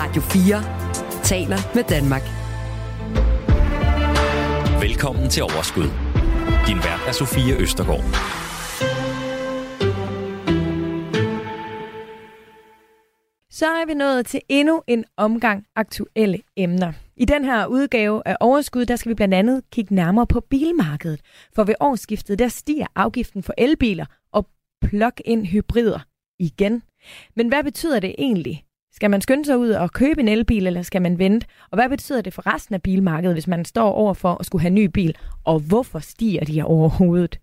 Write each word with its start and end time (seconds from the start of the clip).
Radio 0.00 0.22
4 0.22 1.22
taler 1.22 1.74
med 1.74 1.84
Danmark. 1.84 2.22
Velkommen 4.82 5.30
til 5.30 5.42
Overskud. 5.42 5.88
Din 6.66 6.76
vært 6.76 7.02
er 7.08 7.12
Sofie 7.12 7.54
Østergaard. 7.62 8.04
Så 13.50 13.66
er 13.66 13.86
vi 13.86 13.94
nået 13.94 14.26
til 14.26 14.40
endnu 14.48 14.82
en 14.86 15.04
omgang 15.16 15.66
aktuelle 15.76 16.38
emner. 16.56 16.92
I 17.16 17.24
den 17.24 17.44
her 17.44 17.66
udgave 17.66 18.22
af 18.24 18.36
Overskud, 18.40 18.84
der 18.84 18.96
skal 18.96 19.10
vi 19.10 19.14
blandt 19.14 19.34
andet 19.34 19.62
kigge 19.72 19.94
nærmere 19.94 20.26
på 20.26 20.40
bilmarkedet. 20.40 21.20
For 21.54 21.64
ved 21.64 21.74
årsskiftet, 21.80 22.38
der 22.38 22.48
stiger 22.48 22.86
afgiften 22.94 23.42
for 23.42 23.54
elbiler 23.58 24.06
og 24.32 24.46
plug-in 24.82 25.46
hybrider 25.46 26.00
igen. 26.38 26.82
Men 27.36 27.48
hvad 27.48 27.64
betyder 27.64 28.00
det 28.00 28.14
egentlig? 28.18 28.64
Skal 28.98 29.10
man 29.10 29.20
skynde 29.20 29.44
sig 29.44 29.58
ud 29.58 29.70
og 29.70 29.92
købe 29.92 30.20
en 30.20 30.28
elbil, 30.28 30.66
eller 30.66 30.82
skal 30.82 31.02
man 31.02 31.18
vente? 31.18 31.46
Og 31.70 31.76
hvad 31.76 31.88
betyder 31.88 32.20
det 32.20 32.34
for 32.34 32.54
resten 32.54 32.74
af 32.74 32.82
bilmarkedet, 32.82 33.34
hvis 33.34 33.46
man 33.46 33.64
står 33.64 33.92
over 33.92 34.14
for 34.14 34.36
at 34.40 34.46
skulle 34.46 34.62
have 34.62 34.68
en 34.68 34.74
ny 34.74 34.84
bil? 34.84 35.16
Og 35.44 35.60
hvorfor 35.60 35.98
stiger 35.98 36.44
de 36.44 36.62
overhovedet? 36.62 37.38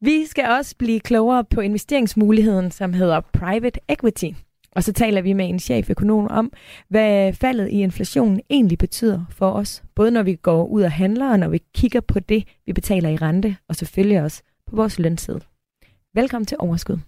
Vi 0.00 0.26
skal 0.26 0.44
også 0.50 0.76
blive 0.78 1.00
klogere 1.00 1.44
på 1.44 1.60
investeringsmuligheden, 1.60 2.70
som 2.70 2.92
hedder 2.92 3.20
private 3.20 3.80
equity. 3.88 4.26
Og 4.72 4.82
så 4.82 4.92
taler 4.92 5.22
vi 5.22 5.32
med 5.32 5.48
en 5.48 5.58
cheføkonom 5.58 6.28
om, 6.30 6.52
hvad 6.88 7.32
faldet 7.32 7.68
i 7.68 7.82
inflationen 7.82 8.40
egentlig 8.50 8.78
betyder 8.78 9.24
for 9.30 9.50
os. 9.50 9.82
Både 9.94 10.10
når 10.10 10.22
vi 10.22 10.34
går 10.34 10.66
ud 10.66 10.82
og 10.82 10.92
handler, 10.92 11.30
og 11.30 11.38
når 11.38 11.48
vi 11.48 11.62
kigger 11.74 12.00
på 12.00 12.20
det, 12.20 12.44
vi 12.66 12.72
betaler 12.72 13.08
i 13.08 13.16
rente, 13.16 13.56
og 13.68 13.76
selvfølgelig 13.76 14.22
også 14.22 14.42
på 14.70 14.76
vores 14.76 14.98
lønside. 14.98 15.40
Velkommen 16.14 16.46
til 16.46 16.56
Overskud. 16.60 16.98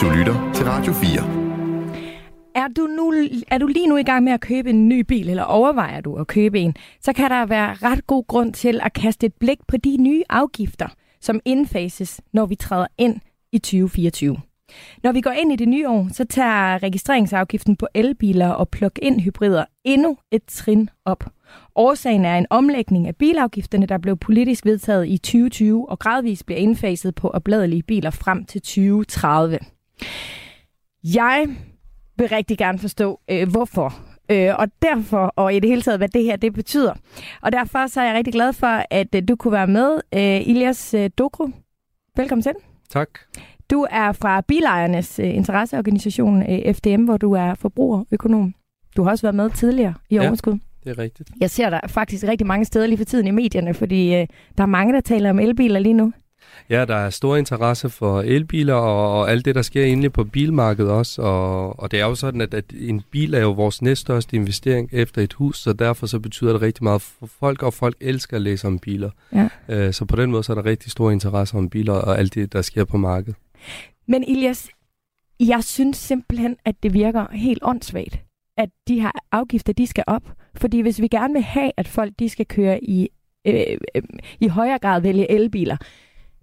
Du 0.00 0.08
lytter 0.16 0.52
til 0.54 0.64
Radio 0.64 0.92
4. 0.92 1.41
Er 2.54 2.68
du, 2.76 2.86
nu, 2.86 3.14
er 3.48 3.58
du 3.58 3.66
lige 3.66 3.86
nu 3.86 3.96
i 3.96 4.02
gang 4.02 4.24
med 4.24 4.32
at 4.32 4.40
købe 4.40 4.70
en 4.70 4.88
ny 4.88 5.00
bil, 5.00 5.28
eller 5.30 5.42
overvejer 5.42 6.00
du 6.00 6.16
at 6.16 6.26
købe 6.26 6.60
en, 6.60 6.74
så 7.00 7.12
kan 7.12 7.30
der 7.30 7.46
være 7.46 7.74
ret 7.74 8.06
god 8.06 8.26
grund 8.26 8.52
til 8.52 8.80
at 8.82 8.92
kaste 8.92 9.26
et 9.26 9.34
blik 9.34 9.58
på 9.68 9.76
de 9.76 9.96
nye 9.96 10.22
afgifter, 10.28 10.88
som 11.20 11.40
indfases, 11.44 12.20
når 12.32 12.46
vi 12.46 12.54
træder 12.54 12.86
ind 12.98 13.20
i 13.52 13.58
2024. 13.58 14.36
Når 15.02 15.12
vi 15.12 15.20
går 15.20 15.30
ind 15.30 15.52
i 15.52 15.56
det 15.56 15.68
nye 15.68 15.88
år, 15.88 16.08
så 16.12 16.24
tager 16.24 16.82
registreringsafgiften 16.82 17.76
på 17.76 17.86
elbiler 17.94 18.48
og 18.48 18.68
plug-in 18.68 19.20
hybrider 19.20 19.64
endnu 19.84 20.16
et 20.30 20.42
trin 20.48 20.90
op. 21.04 21.24
Årsagen 21.74 22.24
er 22.24 22.38
en 22.38 22.46
omlægning 22.50 23.06
af 23.06 23.16
bilafgifterne, 23.16 23.86
der 23.86 23.98
blev 23.98 24.16
politisk 24.16 24.64
vedtaget 24.66 25.08
i 25.08 25.18
2020 25.18 25.90
og 25.90 25.98
gradvist 25.98 26.46
bliver 26.46 26.58
indfaset 26.58 27.14
på 27.14 27.28
opladelige 27.28 27.82
biler 27.82 28.10
frem 28.10 28.44
til 28.44 28.60
2030. 28.60 29.58
Jeg 31.04 31.46
vil 32.22 32.28
rigtig 32.28 32.58
gerne 32.58 32.78
forstå, 32.78 33.20
øh, 33.30 33.48
hvorfor. 33.50 33.94
Øh, 34.30 34.54
og 34.58 34.66
derfor, 34.82 35.32
og 35.36 35.54
i 35.54 35.60
det 35.60 35.70
hele 35.70 35.82
taget, 35.82 36.00
hvad 36.00 36.08
det 36.08 36.24
her 36.24 36.36
det 36.36 36.52
betyder. 36.54 36.94
Og 37.42 37.52
derfor 37.52 37.86
så 37.86 38.00
er 38.00 38.04
jeg 38.04 38.14
rigtig 38.14 38.32
glad 38.32 38.52
for, 38.52 38.82
at 38.90 39.14
øh, 39.14 39.22
du 39.28 39.36
kunne 39.36 39.52
være 39.52 39.66
med, 39.66 40.00
øh, 40.14 40.48
Ilias 40.48 40.94
øh, 40.94 41.10
Dokru. 41.18 41.48
Velkommen 42.16 42.42
til. 42.42 42.52
Tak. 42.90 43.08
Du 43.70 43.86
er 43.90 44.12
fra 44.12 44.40
Bilejernes 44.40 45.18
øh, 45.18 45.34
interesseorganisation 45.34 46.42
øh, 46.42 46.74
FDM, 46.74 47.04
hvor 47.04 47.16
du 47.16 47.32
er 47.32 47.54
forbrugerøkonom. 47.54 48.54
Du 48.96 49.02
har 49.02 49.10
også 49.10 49.22
været 49.22 49.34
med 49.34 49.50
tidligere 49.50 49.94
i 50.10 50.14
Ja. 50.14 50.28
Overskud. 50.28 50.58
Det 50.84 50.90
er 50.90 50.98
rigtigt. 50.98 51.30
Jeg 51.40 51.50
ser 51.50 51.70
dig 51.70 51.80
faktisk 51.88 52.24
rigtig 52.28 52.46
mange 52.46 52.64
steder 52.64 52.86
lige 52.86 52.98
for 52.98 53.04
tiden 53.04 53.26
i 53.26 53.30
medierne, 53.30 53.74
fordi 53.74 54.14
øh, 54.14 54.26
der 54.58 54.62
er 54.62 54.66
mange, 54.66 54.94
der 54.94 55.00
taler 55.00 55.30
om 55.30 55.38
elbiler 55.38 55.80
lige 55.80 55.92
nu. 55.92 56.12
Ja, 56.70 56.84
der 56.84 56.94
er 56.94 57.10
stor 57.10 57.36
interesse 57.36 57.90
for 57.90 58.20
elbiler 58.20 58.74
og, 58.74 59.20
og 59.20 59.30
alt 59.30 59.44
det, 59.44 59.54
der 59.54 59.62
sker 59.62 59.84
egentlig 59.84 60.12
på 60.12 60.24
bilmarkedet 60.24 60.90
også. 60.90 61.22
Og, 61.22 61.80
og 61.80 61.90
det 61.90 62.00
er 62.00 62.04
jo 62.04 62.14
sådan, 62.14 62.40
at, 62.40 62.54
at 62.54 62.64
en 62.80 63.02
bil 63.10 63.34
er 63.34 63.40
jo 63.40 63.50
vores 63.50 63.82
næststørste 63.82 64.36
investering 64.36 64.88
efter 64.92 65.22
et 65.22 65.32
hus, 65.32 65.58
så 65.58 65.72
derfor 65.72 66.06
så 66.06 66.18
betyder 66.18 66.52
det 66.52 66.62
rigtig 66.62 66.84
meget 66.84 67.02
for 67.02 67.26
folk, 67.26 67.62
og 67.62 67.74
folk 67.74 67.96
elsker 68.00 68.36
at 68.36 68.42
læse 68.42 68.66
om 68.66 68.78
biler. 68.78 69.10
Ja. 69.32 69.48
Øh, 69.68 69.92
så 69.92 70.04
på 70.04 70.16
den 70.16 70.30
måde 70.30 70.42
så 70.42 70.52
er 70.52 70.54
der 70.54 70.64
rigtig 70.64 70.90
stor 70.90 71.10
interesse 71.10 71.56
om 71.56 71.70
biler 71.70 71.92
og 71.92 72.18
alt 72.18 72.34
det, 72.34 72.52
der 72.52 72.62
sker 72.62 72.84
på 72.84 72.96
markedet. 72.96 73.36
Men 74.06 74.24
Ilias, 74.24 74.68
jeg 75.40 75.64
synes 75.64 75.96
simpelthen, 75.96 76.56
at 76.64 76.74
det 76.82 76.94
virker 76.94 77.26
helt 77.32 77.62
åndssvagt, 77.62 78.20
at 78.56 78.68
de 78.88 79.00
her 79.00 79.10
afgifter, 79.32 79.72
de 79.72 79.86
skal 79.86 80.04
op. 80.06 80.22
Fordi 80.54 80.80
hvis 80.80 81.00
vi 81.00 81.08
gerne 81.08 81.34
vil 81.34 81.42
have, 81.42 81.72
at 81.76 81.88
folk 81.88 82.12
de 82.18 82.28
skal 82.28 82.46
køre 82.46 82.84
i, 82.84 83.08
øh, 83.44 83.76
øh, 83.94 84.02
i 84.40 84.48
højere 84.48 84.78
grad 84.78 85.00
vælge 85.00 85.30
elbiler, 85.30 85.76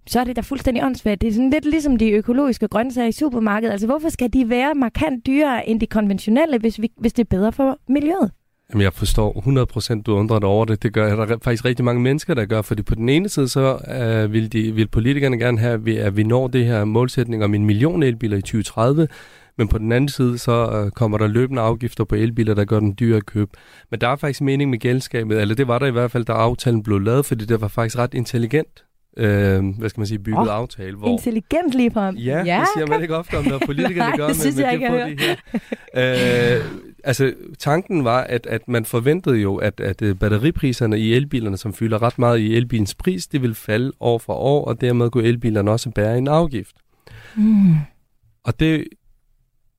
så 0.06 0.20
er 0.20 0.24
det 0.24 0.36
da 0.36 0.40
fuldstændig 0.40 0.84
åndssvagt. 0.84 1.20
Det 1.20 1.28
er 1.28 1.32
sådan 1.32 1.50
lidt 1.50 1.64
ligesom 1.64 1.96
de 1.96 2.10
økologiske 2.10 2.68
grøntsager 2.68 3.08
i 3.08 3.12
supermarkedet. 3.12 3.72
Altså, 3.72 3.86
hvorfor 3.86 4.08
skal 4.08 4.32
de 4.32 4.48
være 4.48 4.74
markant 4.74 5.26
dyrere 5.26 5.68
end 5.68 5.80
de 5.80 5.86
konventionelle, 5.86 6.58
hvis, 6.58 6.80
vi, 6.80 6.90
hvis 6.96 7.12
det 7.12 7.22
er 7.22 7.28
bedre 7.36 7.52
for 7.52 7.78
miljøet? 7.88 8.30
Jamen, 8.72 8.82
jeg 8.82 8.92
forstår 8.92 9.96
100% 9.98 10.02
du 10.02 10.14
undrer 10.16 10.38
dig 10.38 10.48
over 10.48 10.64
det. 10.64 10.82
Det 10.82 10.92
gør 10.92 11.26
der 11.26 11.34
er 11.34 11.38
faktisk 11.42 11.64
rigtig 11.64 11.84
mange 11.84 12.02
mennesker, 12.02 12.34
der 12.34 12.44
gør, 12.44 12.62
fordi 12.62 12.82
på 12.82 12.94
den 12.94 13.08
ene 13.08 13.28
side, 13.28 13.48
så 13.48 13.78
øh, 14.00 14.32
vil, 14.32 14.52
de, 14.52 14.72
vil 14.72 14.88
politikerne 14.88 15.38
gerne 15.38 15.58
have, 15.58 15.98
at 15.98 16.16
vi, 16.16 16.22
når 16.22 16.48
det 16.48 16.66
her 16.66 16.84
målsætning 16.84 17.44
om 17.44 17.54
en 17.54 17.64
million 17.64 18.02
elbiler 18.02 18.36
i 18.36 18.42
2030, 18.42 19.08
men 19.58 19.68
på 19.68 19.78
den 19.78 19.92
anden 19.92 20.08
side, 20.08 20.38
så 20.38 20.70
øh, 20.70 20.90
kommer 20.90 21.18
der 21.18 21.26
løbende 21.26 21.62
afgifter 21.62 22.04
på 22.04 22.14
elbiler, 22.14 22.54
der 22.54 22.64
gør 22.64 22.80
den 22.80 22.96
dyre 23.00 23.16
at 23.16 23.26
købe. 23.26 23.50
Men 23.90 24.00
der 24.00 24.08
er 24.08 24.16
faktisk 24.16 24.40
mening 24.40 24.70
med 24.70 24.78
gældskabet, 24.78 25.40
eller 25.40 25.54
det 25.54 25.68
var 25.68 25.78
der 25.78 25.86
i 25.86 25.90
hvert 25.90 26.10
fald, 26.10 26.24
da 26.24 26.32
aftalen 26.32 26.82
blev 26.82 26.98
lavet, 26.98 27.26
fordi 27.26 27.44
det 27.44 27.60
var 27.60 27.68
faktisk 27.68 27.98
ret 27.98 28.14
intelligent, 28.14 28.84
øh, 29.16 29.78
hvad 29.78 29.88
skal 29.88 30.00
man 30.00 30.06
sige, 30.06 30.18
bygget 30.18 30.48
oh, 30.48 30.54
aftale. 30.54 30.96
Hvor... 30.96 31.08
Intelligent 31.08 31.74
ligefrem. 31.74 32.16
Ja, 32.16 32.44
ja, 32.44 32.60
det 32.60 32.68
siger 32.76 32.86
man 32.86 33.02
ikke 33.02 33.16
ofte 33.16 33.38
om, 33.38 33.44
når 33.44 33.58
politikerne 33.66 34.10
Nej, 34.10 34.16
gør, 34.16 34.26
det 34.26 34.36
synes 34.36 34.56
men, 34.56 34.64
jeg 34.64 34.80
men 34.80 34.92
det 34.92 34.98
jeg 34.98 35.18
får 35.18 35.52
de 35.52 35.60
her. 35.94 36.58
øh, 36.58 36.64
altså, 37.04 37.34
tanken 37.58 38.04
var, 38.04 38.20
at, 38.20 38.46
at 38.46 38.68
man 38.68 38.84
forventede 38.84 39.36
jo, 39.36 39.56
at, 39.56 39.80
at 39.80 40.02
øh, 40.02 40.16
batteripriserne 40.16 40.98
i 40.98 41.14
elbilerne, 41.14 41.56
som 41.56 41.74
fylder 41.74 42.02
ret 42.02 42.18
meget 42.18 42.38
i 42.38 42.56
elbilens 42.56 42.94
pris, 42.94 43.26
det 43.26 43.42
vil 43.42 43.54
falde 43.54 43.92
år 44.00 44.18
for 44.18 44.34
år, 44.34 44.64
og 44.64 44.80
dermed 44.80 45.10
kunne 45.10 45.24
elbilerne 45.24 45.70
også 45.70 45.90
bære 45.90 46.18
en 46.18 46.28
afgift. 46.28 46.76
Mm. 47.36 47.74
Og 48.44 48.60
det 48.60 48.84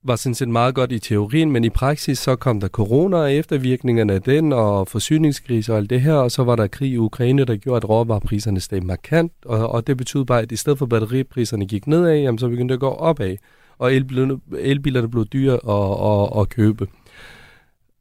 var 0.03 0.15
sådan 0.15 0.35
set 0.35 0.49
meget 0.49 0.75
godt 0.75 0.91
i 0.91 0.99
teorien, 0.99 1.51
men 1.51 1.63
i 1.63 1.69
praksis 1.69 2.19
så 2.19 2.35
kom 2.35 2.59
der 2.59 2.67
corona 2.67 3.17
og 3.17 3.33
eftervirkningerne 3.33 4.13
af 4.13 4.21
den, 4.21 4.53
og 4.53 4.87
forsyningskrise 4.87 5.73
og 5.73 5.77
alt 5.77 5.89
det 5.89 6.01
her, 6.01 6.13
og 6.13 6.31
så 6.31 6.43
var 6.43 6.55
der 6.55 6.67
krig 6.67 6.91
i 6.91 6.97
Ukraine, 6.97 7.45
der 7.45 7.55
gjorde, 7.55 7.77
at 7.77 7.89
råvarepriserne 7.89 8.59
steg 8.59 8.83
markant, 8.85 9.33
og, 9.45 9.69
og 9.69 9.87
det 9.87 9.97
betød 9.97 10.25
bare, 10.25 10.41
at 10.41 10.51
i 10.51 10.55
stedet 10.55 10.79
for 10.79 10.85
batteripriserne 10.85 11.65
gik 11.65 11.87
nedad, 11.87 12.15
jamen, 12.15 12.39
så 12.39 12.49
begyndte 12.49 12.73
det 12.73 12.77
at 12.77 12.79
gå 12.79 12.89
opad, 12.89 13.37
og 13.77 13.93
elbilerne, 13.93 14.39
elbilerne 14.59 15.09
blev 15.09 15.25
dyre 15.25 15.53
at, 15.53 16.33
at, 16.35 16.41
at 16.41 16.49
købe. 16.49 16.87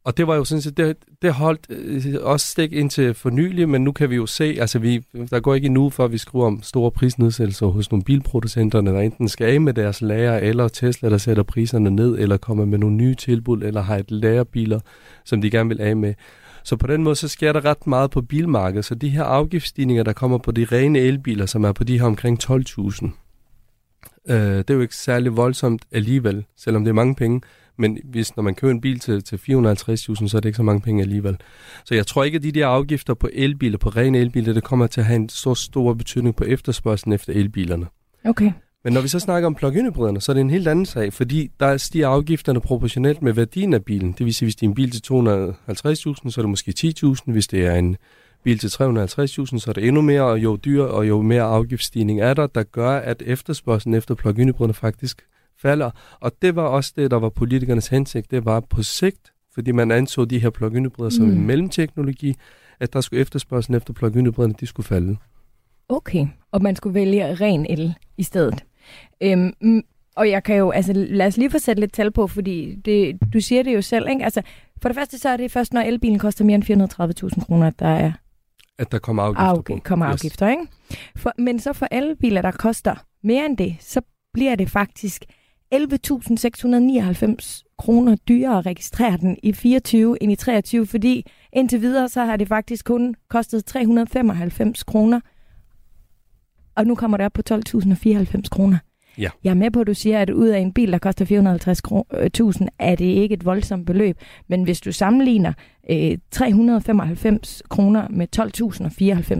Og 0.04 0.16
det 0.16 0.26
var 0.26 0.36
jo 0.36 0.44
sådan 0.44 0.62
set, 0.62 0.76
det, 0.76 0.96
det 1.22 1.32
holdt 1.32 1.66
øh, 1.70 2.14
også 2.22 2.46
stik 2.46 2.72
indtil 2.72 3.14
for 3.14 3.30
nylig, 3.30 3.68
men 3.68 3.84
nu 3.84 3.92
kan 3.92 4.10
vi 4.10 4.16
jo 4.16 4.26
se, 4.26 4.56
altså 4.60 4.78
vi, 4.78 5.04
der 5.30 5.40
går 5.40 5.54
ikke 5.54 5.66
endnu, 5.66 5.90
før 5.90 6.06
vi 6.06 6.18
skriver 6.18 6.46
om 6.46 6.62
store 6.62 6.90
prisnedsættelser 6.90 7.66
hos 7.66 7.90
nogle 7.90 8.04
bilproducenterne, 8.04 8.90
der 8.90 9.00
enten 9.00 9.28
skal 9.28 9.46
af 9.46 9.60
med 9.60 9.74
deres 9.74 10.00
lager, 10.00 10.36
eller 10.36 10.68
Tesla, 10.68 11.10
der 11.10 11.18
sætter 11.18 11.42
priserne 11.42 11.90
ned, 11.90 12.18
eller 12.18 12.36
kommer 12.36 12.64
med 12.64 12.78
nogle 12.78 12.96
nye 12.96 13.14
tilbud, 13.14 13.62
eller 13.62 13.80
har 13.80 13.96
et 13.96 14.10
lagerbiler, 14.10 14.80
som 15.24 15.40
de 15.42 15.50
gerne 15.50 15.68
vil 15.68 15.80
af 15.80 15.96
med. 15.96 16.14
Så 16.64 16.76
på 16.76 16.86
den 16.86 17.02
måde, 17.02 17.16
så 17.16 17.28
sker 17.28 17.52
der 17.52 17.64
ret 17.64 17.86
meget 17.86 18.10
på 18.10 18.22
bilmarkedet. 18.22 18.84
Så 18.84 18.94
de 18.94 19.08
her 19.08 19.24
afgiftsstigninger, 19.24 20.02
der 20.02 20.12
kommer 20.12 20.38
på 20.38 20.50
de 20.50 20.64
rene 20.64 20.98
elbiler, 20.98 21.46
som 21.46 21.64
er 21.64 21.72
på 21.72 21.84
de 21.84 21.98
her 21.98 22.06
omkring 22.06 22.38
12.000, 22.44 23.10
øh, 24.28 24.36
det 24.36 24.70
er 24.70 24.74
jo 24.74 24.80
ikke 24.80 24.96
særlig 24.96 25.36
voldsomt 25.36 25.82
alligevel, 25.92 26.44
selvom 26.56 26.84
det 26.84 26.88
er 26.88 26.94
mange 26.94 27.14
penge. 27.14 27.40
Men 27.80 27.98
hvis, 28.04 28.36
når 28.36 28.42
man 28.42 28.54
køber 28.54 28.70
en 28.70 28.80
bil 28.80 28.98
til, 28.98 29.24
til 29.24 29.36
450.000, 29.36 29.42
så 29.48 30.32
er 30.36 30.40
det 30.40 30.44
ikke 30.44 30.56
så 30.56 30.62
mange 30.62 30.80
penge 30.80 31.02
alligevel. 31.02 31.36
Så 31.84 31.94
jeg 31.94 32.06
tror 32.06 32.24
ikke, 32.24 32.36
at 32.36 32.42
de 32.42 32.52
der 32.52 32.66
afgifter 32.66 33.14
på 33.14 33.28
elbiler, 33.32 33.78
på 33.78 33.88
rene 33.88 34.18
elbiler, 34.18 34.52
det 34.52 34.64
kommer 34.64 34.86
til 34.86 35.00
at 35.00 35.06
have 35.06 35.16
en 35.16 35.28
så 35.28 35.54
stor 35.54 35.94
betydning 35.94 36.36
på 36.36 36.44
efterspørgselen 36.44 37.12
efter 37.12 37.32
elbilerne. 37.32 37.86
Okay. 38.24 38.52
Men 38.84 38.92
når 38.92 39.00
vi 39.00 39.08
så 39.08 39.18
snakker 39.18 39.46
om 39.46 39.54
plug-in 39.54 39.86
hybriderne, 39.86 40.20
så 40.20 40.32
er 40.32 40.34
det 40.34 40.40
en 40.40 40.50
helt 40.50 40.68
anden 40.68 40.86
sag, 40.86 41.12
fordi 41.12 41.50
der 41.60 41.76
stiger 41.76 42.08
afgifterne 42.08 42.60
proportionelt 42.60 43.22
med 43.22 43.32
værdien 43.32 43.74
af 43.74 43.84
bilen. 43.84 44.12
Det 44.12 44.26
vil 44.26 44.34
sige, 44.34 44.46
hvis 44.46 44.56
det 44.56 44.66
er 44.66 44.68
en 44.68 44.74
bil 44.74 44.90
til 44.90 44.98
250.000, 44.98 46.30
så 46.30 46.34
er 46.36 46.42
det 46.42 46.48
måske 46.48 46.74
10.000. 46.78 47.32
Hvis 47.32 47.46
det 47.46 47.66
er 47.66 47.74
en 47.74 47.96
bil 48.44 48.58
til 48.58 48.68
350.000, 48.68 49.58
så 49.58 49.64
er 49.68 49.72
det 49.72 49.86
endnu 49.86 50.02
mere, 50.02 50.22
og 50.22 50.38
jo 50.38 50.56
dyr 50.56 50.82
og 50.82 51.08
jo 51.08 51.22
mere 51.22 51.42
afgiftsstigning 51.42 52.20
er 52.20 52.34
der, 52.34 52.46
der 52.46 52.62
gør, 52.62 52.90
at 52.90 53.22
efterspørgselen 53.26 53.94
efter 53.94 54.14
plug-in 54.14 54.48
hybriderne 54.48 54.74
faktisk 54.74 55.22
falder. 55.62 55.90
Og 56.20 56.32
det 56.42 56.56
var 56.56 56.62
også 56.62 56.92
det, 56.96 57.10
der 57.10 57.16
var 57.18 57.28
politikernes 57.28 57.88
hensigt. 57.88 58.30
Det 58.30 58.44
var 58.44 58.60
på 58.60 58.82
sigt, 58.82 59.32
fordi 59.54 59.72
man 59.72 59.90
anså 59.90 60.24
de 60.24 60.38
her 60.38 60.50
plug-in 60.50 60.84
hybrider 60.84 61.10
som 61.10 61.24
Mm. 61.26 61.32
en 61.32 61.46
mellemteknologi, 61.46 62.34
at 62.80 62.92
der 62.92 63.00
skulle 63.00 63.20
efterspørgselen 63.20 63.76
efter 63.76 63.92
plug-in 63.92 64.26
hybriderne, 64.26 64.54
de 64.60 64.66
skulle 64.66 64.86
falde. 64.86 65.16
Okay, 65.88 66.26
og 66.52 66.62
man 66.62 66.76
skulle 66.76 66.94
vælge 66.94 67.34
ren 67.34 67.66
el 67.70 67.94
i 68.16 68.22
stedet. 68.22 68.64
Øhm, 69.20 69.52
mm, 69.60 69.82
og 70.16 70.30
jeg 70.30 70.42
kan 70.42 70.56
jo, 70.56 70.70
altså 70.70 70.92
lad 70.92 71.26
os 71.26 71.36
lige 71.36 71.50
få 71.50 71.58
sat 71.58 71.78
lidt 71.78 71.92
tal 71.92 72.10
på, 72.10 72.26
fordi 72.26 72.74
det, 72.84 73.18
du 73.32 73.40
siger 73.40 73.62
det 73.62 73.74
jo 73.74 73.82
selv, 73.82 74.08
ikke? 74.10 74.24
Altså, 74.24 74.42
for 74.82 74.88
det 74.88 74.96
første 74.96 75.18
så 75.18 75.28
er 75.28 75.36
det 75.36 75.50
først, 75.50 75.72
når 75.72 75.80
elbilen 75.80 76.18
koster 76.18 76.44
mere 76.44 76.54
end 76.54 76.64
430.000 77.34 77.44
kroner, 77.44 77.66
at 77.66 77.78
der 77.78 77.86
er 77.88 78.12
At 78.78 78.92
der 78.92 78.98
kommer 78.98 79.22
afgifter 79.22 79.52
afg- 79.54 79.62
på. 79.62 79.78
kommer 79.84 80.06
afgifter, 80.06 80.48
ikke? 80.48 80.62
For, 81.16 81.32
men 81.38 81.58
så 81.58 81.72
for 81.72 81.86
elbiler, 81.90 82.42
der 82.42 82.50
koster 82.50 82.94
mere 83.22 83.46
end 83.46 83.56
det, 83.56 83.76
så 83.80 84.00
bliver 84.32 84.54
det 84.54 84.70
faktisk 84.70 85.24
11.699 85.74 87.62
kroner 87.78 88.16
dyrere 88.28 88.58
at 88.58 88.66
registrere 88.66 89.16
den 89.16 89.36
i 89.42 89.52
24 89.52 90.22
end 90.22 90.32
i 90.32 90.36
23, 90.36 90.86
fordi 90.86 91.26
indtil 91.52 91.80
videre 91.80 92.08
så 92.08 92.24
har 92.24 92.36
det 92.36 92.48
faktisk 92.48 92.84
kun 92.84 93.14
kostet 93.28 93.64
395 93.64 94.82
kroner, 94.82 95.20
og 96.74 96.86
nu 96.86 96.94
kommer 96.94 97.16
det 97.16 97.26
op 97.26 97.32
på 97.32 97.42
12.094 97.50 98.42
kroner. 98.50 98.78
Ja. 99.18 99.30
Jeg 99.44 99.50
er 99.50 99.54
med 99.54 99.70
på, 99.70 99.80
at 99.80 99.86
du 99.86 99.94
siger, 99.94 100.22
at 100.22 100.30
ud 100.30 100.48
af 100.48 100.58
en 100.58 100.72
bil, 100.72 100.92
der 100.92 100.98
koster 100.98 101.24
450.000, 101.24 102.66
er 102.78 102.94
det 102.94 103.04
ikke 103.04 103.32
et 103.32 103.44
voldsomt 103.44 103.86
beløb. 103.86 104.16
Men 104.48 104.64
hvis 104.64 104.80
du 104.80 104.92
sammenligner 104.92 105.52
øh, 105.90 106.18
395 106.30 107.62
kroner 107.68 108.08
med 108.08 108.26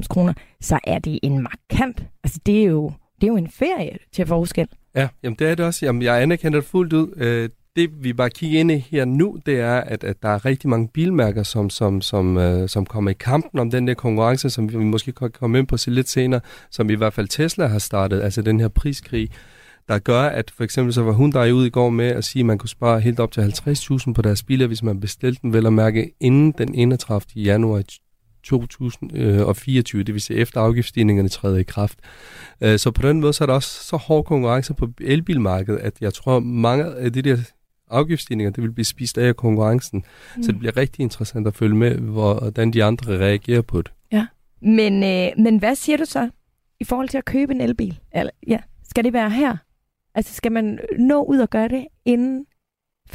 12.094 0.01 0.07
kroner, 0.09 0.33
så 0.61 0.79
er 0.85 0.99
det 0.99 1.19
en 1.23 1.43
markant. 1.43 2.05
Altså 2.25 2.41
det 2.47 2.61
er 2.61 2.65
jo, 2.65 2.93
det 3.21 3.27
er 3.27 3.29
jo 3.29 3.37
en 3.37 3.51
ferie 3.51 3.99
til 4.13 4.27
forskel. 4.27 4.69
Ja, 4.95 5.09
jamen 5.23 5.37
det 5.39 5.49
er 5.49 5.55
det 5.55 5.67
også. 5.67 5.87
Jamen, 5.87 6.03
jeg 6.03 6.23
anerkender 6.23 6.61
det 6.61 6.69
fuldt 6.69 6.93
ud. 6.93 7.15
Øh, 7.17 7.49
det 7.77 7.91
vi 8.05 8.13
bare 8.13 8.31
kigger 8.31 8.61
ind 8.61 8.71
i 8.71 8.79
her 8.79 9.05
nu, 9.05 9.39
det 9.47 9.61
er, 9.61 9.77
at, 9.77 10.05
at 10.05 10.23
der 10.23 10.29
er 10.29 10.45
rigtig 10.45 10.71
mange 10.71 10.89
bilmærker, 10.89 11.43
som, 11.43 11.71
som, 11.71 12.01
som, 12.01 12.37
øh, 12.37 12.69
som 12.69 12.87
kommer 12.87 13.11
i 13.11 13.15
kampen 13.15 13.61
om 13.61 13.71
den 13.71 13.89
der 13.89 13.95
konkurrence, 13.95 14.51
som 14.51 14.73
vi 14.73 14.77
måske 14.77 15.13
kan 15.13 15.31
komme 15.31 15.59
ind 15.59 15.67
på 15.67 15.77
sig 15.77 15.93
lidt 15.93 16.09
senere, 16.09 16.41
som 16.71 16.91
i 16.91 16.95
hvert 16.95 17.13
fald 17.13 17.29
Tesla 17.29 17.67
har 17.67 17.79
startet, 17.79 18.23
altså 18.23 18.43
den 18.43 18.61
her 18.61 18.69
priskrig, 18.69 19.31
der 19.89 19.99
gør, 19.99 20.23
at 20.23 20.51
for 20.57 20.65
eksempel 20.65 20.95
så 20.95 21.03
var 21.03 21.13
hun 21.13 21.33
der 21.33 21.53
ud 21.53 21.67
i 21.67 21.71
går 21.71 21.91
med 21.91 22.07
at 22.07 22.25
sige, 22.25 22.41
at 22.41 22.47
man 22.47 22.59
kunne 22.59 22.69
spare 22.69 23.01
helt 23.01 23.21
op 23.21 23.33
til 23.33 23.41
50.000 23.41 24.13
på 24.13 24.23
deres 24.23 24.43
biler, 24.43 24.67
hvis 24.67 24.83
man 24.83 25.01
bestilte 25.01 25.43
den 25.43 25.53
vel 25.53 25.67
at 25.67 25.73
mærke 25.73 26.13
inden 26.21 26.53
den 26.59 26.75
31. 26.75 27.21
januar 27.37 27.83
2024, 28.43 30.03
det 30.03 30.15
vil 30.15 30.23
sige 30.23 30.39
efter 30.39 30.61
afgiftsstigningerne 30.61 31.29
træder 31.29 31.59
i 31.59 31.63
kraft. 31.63 31.99
Øh, 32.61 32.79
så 32.79 32.91
på 32.91 33.09
den 33.09 33.21
måde 33.21 33.33
så 33.33 33.45
er 33.45 33.47
der 33.47 33.55
også 33.55 33.85
så 33.85 33.97
hård 33.97 34.25
konkurrence 34.25 34.75
på 34.75 34.89
elbilmarkedet, 35.01 35.79
at 35.79 36.01
jeg 36.01 36.15
tror, 36.15 36.39
mange 36.39 36.85
af 36.85 37.13
de 37.13 37.23
der 37.23 37.37
afgiftsstigninger, 37.91 38.51
det 38.51 38.63
vil 38.63 38.73
blive 38.73 38.85
spist 38.85 39.19
af 39.19 39.37
konkurrencen. 39.37 40.05
Mm. 40.37 40.43
Så 40.43 40.53
det 40.53 40.59
bliver 40.59 40.77
rigtig 40.77 41.03
interessant 41.03 41.47
at 41.47 41.55
følge 41.55 41.77
med, 41.77 41.95
hvordan 41.97 42.71
de 42.71 42.85
andre 42.85 43.19
reagerer 43.19 43.63
på 43.63 43.83
det. 43.83 43.93
Ja, 44.13 44.27
men, 44.63 45.05
øh, 45.05 45.45
men 45.45 45.59
hvad 45.59 45.75
siger 45.75 45.97
du 45.97 46.05
så 46.05 46.31
i 46.81 46.85
forhold 46.85 47.09
til 47.09 47.19
at 47.19 47.25
købe 47.25 47.55
en 47.55 47.61
elbil? 47.61 47.99
Eller, 48.15 48.31
ja. 48.47 48.59
Skal 48.89 49.05
det 49.05 49.13
være 49.13 49.31
her? 49.31 49.57
Altså 50.15 50.35
skal 50.35 50.53
man 50.53 50.79
nå 50.99 51.25
ud 51.25 51.39
og 51.39 51.51
gøre 51.51 51.69
det 51.69 51.87
inden 52.05 52.47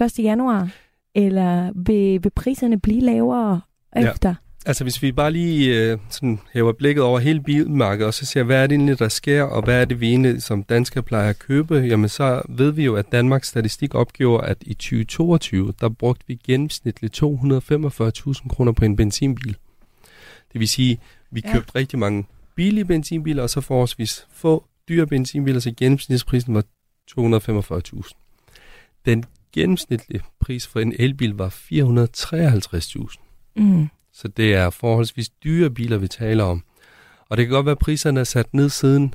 1. 0.01 0.19
januar? 0.19 0.69
Eller 1.15 1.71
vil, 1.75 2.23
vil 2.23 2.29
priserne 2.35 2.79
blive 2.79 2.99
lavere 3.01 3.61
efter? 3.95 4.29
Ja. 4.29 4.35
Altså 4.67 4.83
hvis 4.83 5.01
vi 5.01 5.11
bare 5.11 5.31
lige 5.31 5.75
øh, 5.75 5.97
sådan 6.09 6.39
hæver 6.53 6.73
blikket 6.73 7.03
over 7.03 7.19
hele 7.19 7.41
bilmarkedet, 7.41 8.07
og 8.07 8.13
så 8.13 8.25
ser, 8.25 8.43
hvad 8.43 8.63
er 8.63 8.67
det 8.67 8.75
egentlig, 8.75 8.99
der 8.99 9.09
sker, 9.09 9.43
og 9.43 9.63
hvad 9.63 9.81
er 9.81 9.85
det, 9.85 9.99
vi 9.99 10.09
egentlig 10.09 10.43
som 10.43 10.63
danskere 10.63 11.03
plejer 11.03 11.29
at 11.29 11.39
købe, 11.39 11.75
jamen 11.75 12.09
så 12.09 12.41
ved 12.49 12.71
vi 12.71 12.83
jo, 12.83 12.95
at 12.95 13.11
Danmarks 13.11 13.47
Statistik 13.47 13.95
opgjorde, 13.95 14.47
at 14.47 14.57
i 14.61 14.73
2022, 14.73 15.73
der 15.81 15.89
brugte 15.89 16.23
vi 16.27 16.39
gennemsnitligt 16.47 17.23
245.000 17.23 18.47
kroner 18.47 18.71
på 18.71 18.85
en 18.85 18.95
benzinbil. 18.95 19.57
Det 20.53 20.59
vil 20.59 20.67
sige, 20.67 20.99
vi 21.31 21.41
ja. 21.45 21.53
købte 21.53 21.75
rigtig 21.75 21.99
mange 21.99 22.25
billige 22.55 22.85
benzinbiler, 22.85 23.43
og 23.43 23.49
så 23.49 23.61
forholdsvis 23.61 24.27
få 24.33 24.65
dyre 24.89 25.07
benzinbiler, 25.07 25.59
så 25.59 25.73
gennemsnitsprisen 25.77 26.53
var 26.53 26.63
245.000. 27.19 29.01
Den 29.05 29.25
gennemsnitlige 29.53 30.21
pris 30.39 30.67
for 30.67 30.79
en 30.79 30.93
elbil 30.99 31.33
var 31.33 31.49
453.000. 31.49 33.15
Mm. 33.55 33.87
Så 34.15 34.27
det 34.27 34.55
er 34.55 34.69
forholdsvis 34.69 35.29
dyre 35.29 35.69
biler, 35.69 35.97
vi 35.97 36.07
taler 36.07 36.43
om. 36.43 36.63
Og 37.29 37.37
det 37.37 37.45
kan 37.45 37.53
godt 37.53 37.65
være, 37.65 37.71
at 37.71 37.79
priserne 37.79 38.19
er 38.19 38.23
sat 38.23 38.53
ned 38.53 38.69
siden 38.69 39.13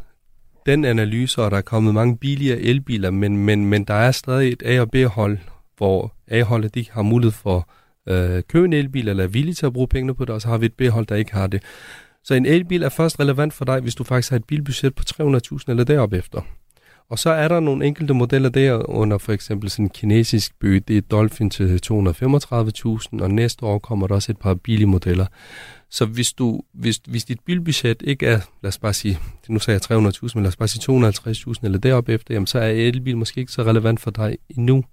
den 0.66 0.84
analyse, 0.84 1.42
og 1.42 1.50
der 1.50 1.56
er 1.56 1.60
kommet 1.62 1.94
mange 1.94 2.18
billigere 2.18 2.58
elbiler, 2.58 3.10
men, 3.10 3.36
men, 3.36 3.66
men 3.66 3.84
der 3.84 3.94
er 3.94 4.12
stadig 4.12 4.52
et 4.52 4.62
A- 4.66 4.80
og 4.80 4.90
B-hold, 4.90 5.38
hvor 5.76 6.14
A-holdet 6.28 6.74
de 6.74 6.86
har 6.90 7.02
mulighed 7.02 7.32
for 7.32 7.68
øh, 8.08 8.42
købe 8.48 8.64
en 8.64 8.72
elbil, 8.72 9.08
eller 9.08 9.24
er 9.24 9.28
villige 9.28 9.54
til 9.54 9.66
at 9.66 9.72
bruge 9.72 9.88
pengene 9.88 10.14
på 10.14 10.24
det, 10.24 10.34
og 10.34 10.42
så 10.42 10.48
har 10.48 10.58
vi 10.58 10.66
et 10.66 10.74
B-hold, 10.74 11.06
der 11.06 11.16
ikke 11.16 11.34
har 11.34 11.46
det. 11.46 11.62
Så 12.24 12.34
en 12.34 12.46
elbil 12.46 12.82
er 12.82 12.88
først 12.88 13.20
relevant 13.20 13.52
for 13.52 13.64
dig, 13.64 13.80
hvis 13.80 13.94
du 13.94 14.04
faktisk 14.04 14.30
har 14.30 14.36
et 14.36 14.44
bilbudget 14.44 14.94
på 14.94 15.02
300.000 15.10 15.64
eller 15.68 15.84
deroppe 15.84 16.16
efter. 16.18 16.40
Og 17.10 17.18
så 17.18 17.30
er 17.30 17.48
der 17.48 17.60
nogle 17.60 17.86
enkelte 17.86 18.14
modeller 18.14 18.48
der 18.48 18.90
under 18.90 19.18
for 19.18 19.32
eksempel 19.32 19.70
sådan 19.70 19.84
en 19.84 19.90
kinesisk 19.90 20.58
by, 20.58 20.84
det 20.88 20.96
er 20.96 21.00
Dolphin 21.00 21.50
til 21.50 21.80
235.000, 21.86 23.22
og 23.22 23.30
næste 23.30 23.66
år 23.66 23.78
kommer 23.78 24.06
der 24.06 24.14
også 24.14 24.32
et 24.32 24.38
par 24.38 24.54
billige 24.54 24.86
modeller. 24.86 25.26
Så 25.88 26.04
hvis, 26.04 26.32
du, 26.32 26.62
hvis, 26.72 27.00
hvis 27.08 27.24
dit 27.24 27.40
bilbudget 27.40 28.02
ikke 28.04 28.26
er, 28.26 28.40
lad 28.62 28.68
os 28.68 28.78
bare 28.78 28.92
sige, 28.92 29.18
nu 29.48 29.58
sagde 29.58 29.80
jeg 29.90 29.98
300.000, 29.98 30.30
men 30.34 30.42
lad 30.42 30.48
os 30.48 30.56
bare 30.56 30.68
sige 30.68 31.08
250.000 31.08 31.54
eller 31.62 31.78
deroppe 31.78 32.12
efter, 32.12 32.34
jamen 32.34 32.46
så 32.46 32.58
er 32.58 32.68
elbil 32.68 33.16
måske 33.16 33.40
ikke 33.40 33.52
så 33.52 33.62
relevant 33.62 34.00
for 34.00 34.10
dig 34.10 34.36
endnu. 34.48 34.84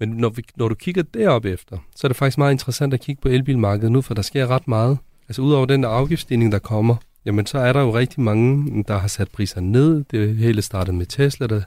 Men 0.00 0.08
når, 0.08 0.28
vi, 0.28 0.42
når 0.56 0.68
du 0.68 0.74
kigger 0.74 1.02
derop 1.02 1.44
efter, 1.44 1.78
så 1.96 2.06
er 2.06 2.08
det 2.08 2.16
faktisk 2.16 2.38
meget 2.38 2.52
interessant 2.52 2.94
at 2.94 3.00
kigge 3.00 3.22
på 3.22 3.28
elbilmarkedet 3.28 3.92
nu, 3.92 4.02
for 4.02 4.14
der 4.14 4.22
sker 4.22 4.46
ret 4.46 4.68
meget. 4.68 4.98
Altså 5.28 5.42
udover 5.42 5.66
den 5.66 5.82
der 5.82 5.88
afgiftsstigning, 5.88 6.52
der 6.52 6.58
kommer, 6.58 6.96
jamen 7.30 7.46
så 7.46 7.58
er 7.58 7.72
der 7.72 7.80
jo 7.80 7.94
rigtig 7.94 8.20
mange, 8.20 8.84
der 8.88 8.98
har 8.98 9.08
sat 9.08 9.30
priserne 9.30 9.72
ned. 9.72 10.04
Det 10.10 10.36
hele 10.36 10.62
startede 10.62 10.96
med 10.96 11.06
Tesla, 11.06 11.46
der 11.46 11.60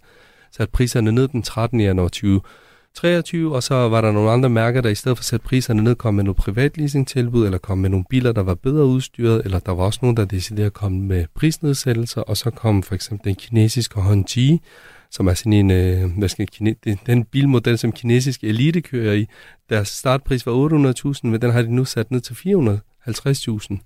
satte 0.51 0.71
priserne 0.71 1.11
ned 1.11 1.27
den 1.27 1.41
13. 1.41 1.79
januar 1.81 2.07
2023, 2.07 3.55
og 3.55 3.63
så 3.63 3.75
var 3.75 4.01
der 4.01 4.11
nogle 4.11 4.31
andre 4.31 4.49
mærker, 4.49 4.81
der 4.81 4.89
i 4.89 4.95
stedet 4.95 5.17
for 5.17 5.21
at 5.21 5.25
sætte 5.25 5.45
priserne 5.45 5.83
ned, 5.83 5.95
kom 5.95 6.13
med 6.13 6.23
nogle 6.23 6.35
privatleasingtilbud, 6.35 7.45
eller 7.45 7.57
kom 7.57 7.77
med 7.77 7.89
nogle 7.89 8.05
biler, 8.09 8.31
der 8.31 8.43
var 8.43 8.55
bedre 8.55 8.85
udstyret, 8.85 9.41
eller 9.45 9.59
der 9.59 9.71
var 9.71 9.83
også 9.83 9.99
nogen, 10.01 10.17
der 10.17 10.25
deciderede 10.25 10.65
at 10.65 10.73
komme 10.73 10.99
med 10.99 11.25
prisnedsættelser, 11.35 12.21
og 12.21 12.37
så 12.37 12.49
kom 12.49 12.83
for 12.83 12.95
eksempel 12.95 13.25
den 13.25 13.35
kinesiske 13.35 14.01
Honji, 14.01 14.61
som 15.11 15.27
er 15.27 15.33
sådan 15.33 15.53
en, 15.53 15.71
øh, 15.71 16.17
hvad 16.17 16.29
skal 16.29 16.47
jeg, 16.61 16.97
den 17.05 17.23
bilmodel, 17.23 17.77
som 17.77 17.91
kinesiske 17.91 18.47
elite 18.47 18.81
kører 18.81 19.13
i. 19.13 19.27
Deres 19.69 19.87
startpris 19.87 20.45
var 20.45 20.53
800.000, 20.53 21.27
men 21.27 21.41
den 21.41 21.51
har 21.51 21.61
de 21.61 21.75
nu 21.75 21.85
sat 21.85 22.11
ned 22.11 22.21
til 22.21 22.33
450.000 22.33 23.77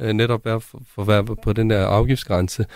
øh, 0.00 0.12
netop 0.12 0.44
være 0.44 0.60
for, 0.60 0.82
for 0.94 1.04
være 1.04 1.24
på 1.24 1.52
den 1.52 1.70
der 1.70 1.86
afgiftsgrænse. 1.86 2.66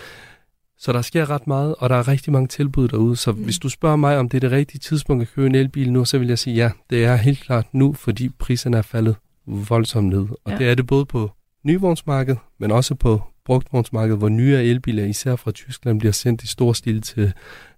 Så 0.77 0.93
der 0.93 1.01
sker 1.01 1.29
ret 1.29 1.47
meget, 1.47 1.75
og 1.79 1.89
der 1.89 1.95
er 1.95 2.07
rigtig 2.07 2.33
mange 2.33 2.47
tilbud 2.47 2.87
derude. 2.87 3.15
Så 3.15 3.31
mm. 3.31 3.43
hvis 3.43 3.59
du 3.59 3.69
spørger 3.69 3.95
mig, 3.95 4.17
om 4.17 4.29
det 4.29 4.37
er 4.37 4.39
det 4.39 4.51
rigtige 4.51 4.79
tidspunkt 4.79 5.21
at 5.21 5.29
købe 5.35 5.47
en 5.47 5.55
elbil 5.55 5.91
nu, 5.91 6.05
så 6.05 6.17
vil 6.17 6.27
jeg 6.27 6.39
sige 6.39 6.55
ja, 6.55 6.71
det 6.89 7.05
er 7.05 7.15
helt 7.15 7.39
klart 7.39 7.65
nu, 7.73 7.93
fordi 7.93 8.29
priserne 8.29 8.77
er 8.77 8.81
faldet 8.81 9.15
voldsomt 9.45 10.09
ned. 10.09 10.27
Og 10.43 10.51
ja. 10.51 10.57
det 10.57 10.69
er 10.69 10.75
det 10.75 10.87
både 10.87 11.05
på 11.05 11.31
nyvognsmarkedet, 11.63 12.39
men 12.57 12.71
også 12.71 12.95
på 12.95 13.21
brugtvognsmarkedet, 13.45 14.17
hvor 14.17 14.29
nye 14.29 14.55
elbiler, 14.55 15.05
især 15.05 15.35
fra 15.35 15.51
Tyskland, 15.51 15.99
bliver 15.99 16.11
sendt 16.11 16.43
i 16.43 16.47
stor 16.47 16.73
stil 16.73 17.01
til, 17.01 17.33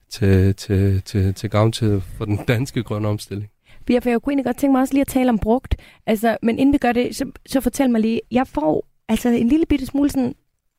til, 0.10 0.56
til, 0.56 1.02
til, 1.02 1.34
til 1.34 1.50
gavn 1.50 1.72
til 1.72 2.02
for 2.18 2.26
den 2.26 2.40
danske 2.48 2.84
grønne 2.84 3.08
omstilling. 3.08 3.50
Ja, 3.90 4.00
for 4.00 4.10
jeg 4.10 4.22
kunne 4.22 4.32
egentlig 4.32 4.46
godt 4.46 4.58
tænke 4.58 4.72
mig 4.72 4.82
også 4.82 4.94
lige 4.94 5.02
at 5.02 5.08
tale 5.08 5.30
om 5.30 5.40
brugt. 5.40 5.76
Altså, 6.06 6.38
men 6.44 6.60
inden 6.60 6.74
vi 6.74 6.78
gør 6.78 6.92
det, 6.92 7.16
så, 7.16 7.32
så 7.46 7.62
fortæl 7.62 7.90
mig 7.90 8.02
lige, 8.02 8.22
jeg 8.32 8.48
får 8.48 8.88
altså 9.10 9.30
en 9.30 9.48
lille 9.50 9.66
bitte 9.66 9.86
smule 9.86 10.10
sådan, 10.10 10.36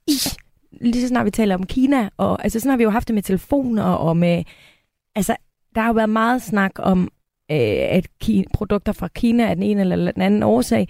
i, 0.07 0.13
lige 0.81 1.03
så 1.03 1.09
snart 1.09 1.27
vi 1.27 1.31
taler 1.31 1.55
om 1.55 1.67
Kina, 1.67 2.09
og 2.17 2.45
altså 2.45 2.61
sådan 2.61 2.71
har 2.71 2.77
vi 2.77 2.83
jo 2.83 2.91
haft 2.91 3.09
det 3.09 3.15
med 3.15 3.23
telefoner 3.23 3.83
og 3.83 4.17
med, 4.17 4.45
altså 5.15 5.37
der 5.75 5.81
har 5.81 5.89
jo 5.89 5.95
været 5.95 6.11
meget 6.11 6.43
snak 6.43 6.73
om, 6.79 7.03
øh, 7.51 7.59
at 7.91 8.07
ki- 8.25 8.45
produkter 8.55 8.93
fra 8.93 9.09
Kina 9.09 9.49
af 9.49 9.57
den 9.57 9.63
ene 9.63 9.81
eller 9.81 10.13
den 10.13 10.23
anden 10.23 10.43
årsag, 10.43 10.89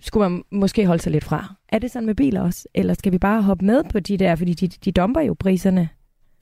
skulle 0.00 0.28
man 0.28 0.42
måske 0.52 0.86
holde 0.86 1.02
sig 1.02 1.12
lidt 1.12 1.24
fra. 1.24 1.54
Er 1.68 1.78
det 1.78 1.90
sådan 1.90 2.06
med 2.06 2.14
biler 2.14 2.40
også? 2.40 2.68
Eller 2.74 2.94
skal 2.94 3.12
vi 3.12 3.18
bare 3.18 3.42
hoppe 3.42 3.64
med 3.64 3.82
på 3.92 4.00
de 4.00 4.16
der, 4.16 4.36
fordi 4.36 4.54
de, 4.54 4.68
de 4.68 4.92
domper 4.92 5.20
jo 5.20 5.34
priserne? 5.38 5.88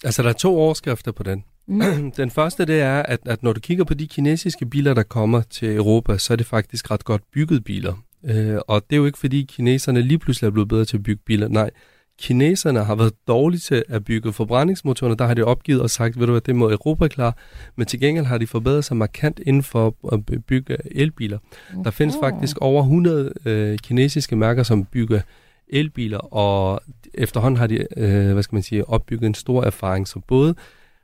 Altså, 0.05 0.23
der 0.23 0.29
er 0.29 0.33
to 0.33 0.57
overskrifter 0.59 1.13
på 1.13 1.23
den. 1.23 1.45
Mm. 1.69 2.13
Den 2.17 2.31
første, 2.31 2.65
det 2.65 2.81
er, 2.81 3.03
at, 3.03 3.21
at 3.27 3.43
når 3.43 3.53
du 3.53 3.61
kigger 3.61 3.85
på 3.85 3.95
de 3.95 4.07
kinesiske 4.09 4.67
biler, 4.67 4.95
der 4.95 5.03
kommer 5.03 5.43
til 5.43 5.77
Europa, 5.77 6.19
så 6.19 6.33
er 6.33 6.37
det 6.37 6.47
faktisk 6.47 6.91
ret 6.91 7.05
godt 7.05 7.23
bygget 7.33 7.65
biler. 7.65 7.95
Øh, 8.25 8.59
og 8.69 8.83
det 8.91 8.97
er 8.97 9.01
jo 9.01 9.07
ikke, 9.07 9.19
fordi 9.19 9.43
kineserne 9.43 10.03
lige 10.03 10.19
pludselig 10.19 10.47
er 10.47 10.51
blevet 10.51 10.69
bedre 10.69 10.85
til 10.85 10.97
at 10.97 11.03
bygge 11.03 11.23
biler. 11.27 11.49
Nej, 11.49 11.71
kineserne 12.19 12.85
har 12.85 12.95
været 12.95 13.13
dårlige 13.29 13.61
til 13.61 13.85
at 13.89 14.05
bygge 14.05 14.33
forbrændingsmotorer. 14.33 15.15
Der 15.15 15.27
har 15.27 15.35
de 15.35 15.45
opgivet 15.45 15.83
og 15.83 15.91
sagt, 15.91 16.19
ved 16.19 16.27
du 16.27 16.33
hvad, 16.33 16.41
det 16.41 16.57
må 16.57 16.71
Europa 16.71 17.09
klare. 17.09 17.33
Men 17.77 17.87
til 17.87 18.01
gengæld 18.01 18.27
har 18.27 18.39
de 18.39 18.47
forbedret 18.47 18.85
sig 18.85 18.97
markant 18.97 19.41
inden 19.47 19.63
for 19.63 19.95
at 20.13 20.43
bygge 20.47 20.77
elbiler. 20.91 21.39
Okay. 21.73 21.85
Der 21.85 21.91
findes 21.91 22.17
faktisk 22.23 22.59
over 22.61 22.83
100 22.83 23.33
øh, 23.45 23.79
kinesiske 23.79 24.37
mærker, 24.37 24.63
som 24.63 24.85
bygger 24.85 25.21
elbiler, 25.69 26.19
og 26.19 26.81
efterhånden 27.15 27.59
har 27.59 27.67
de, 27.67 27.87
øh, 27.97 28.33
hvad 28.33 28.43
skal 28.43 28.57
man 28.57 28.63
sige, 28.63 28.89
opbygget 28.89 29.27
en 29.27 29.35
stor 29.35 29.65
erfaring, 29.65 30.09
så 30.09 30.21
både 30.29 30.55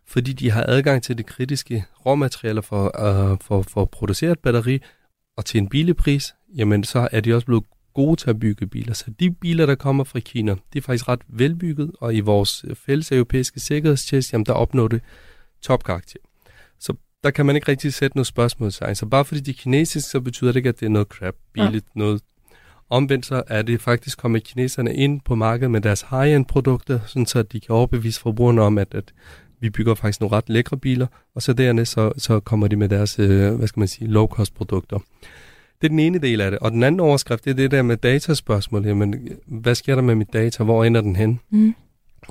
fordi 0.07 0.33
de 0.33 0.51
har 0.51 0.65
adgang 0.69 1.03
til 1.03 1.19
det 1.19 1.27
kritiske 1.27 1.85
råmaterialer 2.07 2.61
for, 2.61 2.85
øh, 2.85 3.39
for, 3.41 3.63
for 3.63 3.83
at 3.83 3.91
producere 3.91 4.33
et 4.33 4.39
batteri, 4.39 4.83
og 5.37 5.45
til 5.45 5.59
en 5.59 5.69
billepris, 5.69 6.35
jamen 6.57 6.85
så 6.85 7.09
er 7.13 7.21
de 7.21 7.35
også 7.35 7.47
blevet 7.47 7.65
gode 7.95 8.17
til 8.17 8.31
at 8.31 8.41
bygge 8.41 8.67
biler. 8.67 8.95
Så 8.95 9.05
de 9.21 9.31
biler, 9.31 9.67
der 9.67 9.75
kommer 9.75 10.05
fra 10.05 10.21
Kina, 10.21 10.55
de 10.73 10.79
er 10.79 10.83
faktisk 10.83 11.09
ret 11.09 11.21
velbygget, 11.29 11.91
og 12.01 12.15
i 12.15 12.21
vores 12.21 12.65
fælles 12.75 13.13
europæiske 13.13 13.61
sikkerhedstest, 13.61 14.33
jamen 14.33 14.47
der 14.47 14.53
opnår 14.53 14.89
det 14.89 15.01
topkarakter. 15.63 16.19
Så 16.81 16.95
der 17.25 17.31
kan 17.31 17.47
man 17.47 17.57
ikke 17.57 17.69
rigtig 17.69 17.95
sætte 17.95 18.17
noget 18.17 18.27
spørgsmål 18.27 18.73
sig. 18.73 18.97
Så 18.97 19.07
bare 19.07 19.25
fordi 19.25 19.41
de 19.41 19.51
er 19.51 19.55
kinesiske, 19.55 20.11
så 20.11 20.21
betyder 20.21 20.53
det 20.53 20.57
ikke, 20.57 20.69
at 20.69 20.81
det 20.81 20.87
er 20.87 20.91
noget 20.91 21.09
crap, 21.09 21.35
billigt, 21.53 21.87
ja. 21.95 21.99
noget 21.99 22.23
Omvendt 22.91 23.27
så 23.27 23.43
er 23.47 23.63
det 23.63 23.81
faktisk 23.81 24.19
kommet 24.19 24.45
kineserne 24.45 24.95
ind 24.95 25.21
på 25.21 25.35
markedet 25.35 25.71
med 25.71 25.81
deres 25.81 26.05
high-end 26.11 26.47
produkter, 26.47 27.01
sådan 27.07 27.27
så 27.27 27.43
de 27.43 27.61
kan 27.61 27.75
overbevise 27.75 28.21
forbrugerne 28.21 28.63
om, 28.63 28.79
at, 28.79 28.95
at 28.95 29.13
vi 29.61 29.71
bygger 29.71 29.95
faktisk 29.95 30.21
nogle 30.21 30.37
ret 30.37 30.49
lækre 30.49 30.77
biler, 30.77 31.07
og 31.35 31.43
så 31.43 31.53
dernæst 31.53 31.93
så, 31.93 32.13
så 32.19 32.41
kommer 32.41 32.69
de 32.69 32.77
med 32.77 32.89
deres, 32.89 33.19
øh, 33.19 33.55
hvad 33.55 33.69
skal 33.69 33.81
man 33.81 33.89
sige, 33.89 34.09
low-cost 34.09 34.55
produkter. 34.55 34.99
Det 35.81 35.87
er 35.87 35.89
den 35.89 35.99
ene 35.99 36.19
del 36.19 36.41
af 36.41 36.51
det. 36.51 36.61
Og 36.61 36.71
den 36.71 36.83
anden 36.83 37.01
overskrift, 37.01 37.45
det 37.45 37.51
er 37.51 37.55
det 37.55 37.71
der 37.71 37.83
med 37.83 37.97
dataspørgsmål. 37.97 38.87
Jamen, 38.87 39.29
hvad 39.47 39.75
sker 39.75 39.95
der 39.95 40.03
med 40.03 40.15
mit 40.15 40.33
data? 40.33 40.65
Hvor 40.65 40.85
ender 40.85 41.01
den 41.01 41.17
hen? 41.17 41.41
Mm. 41.51 41.75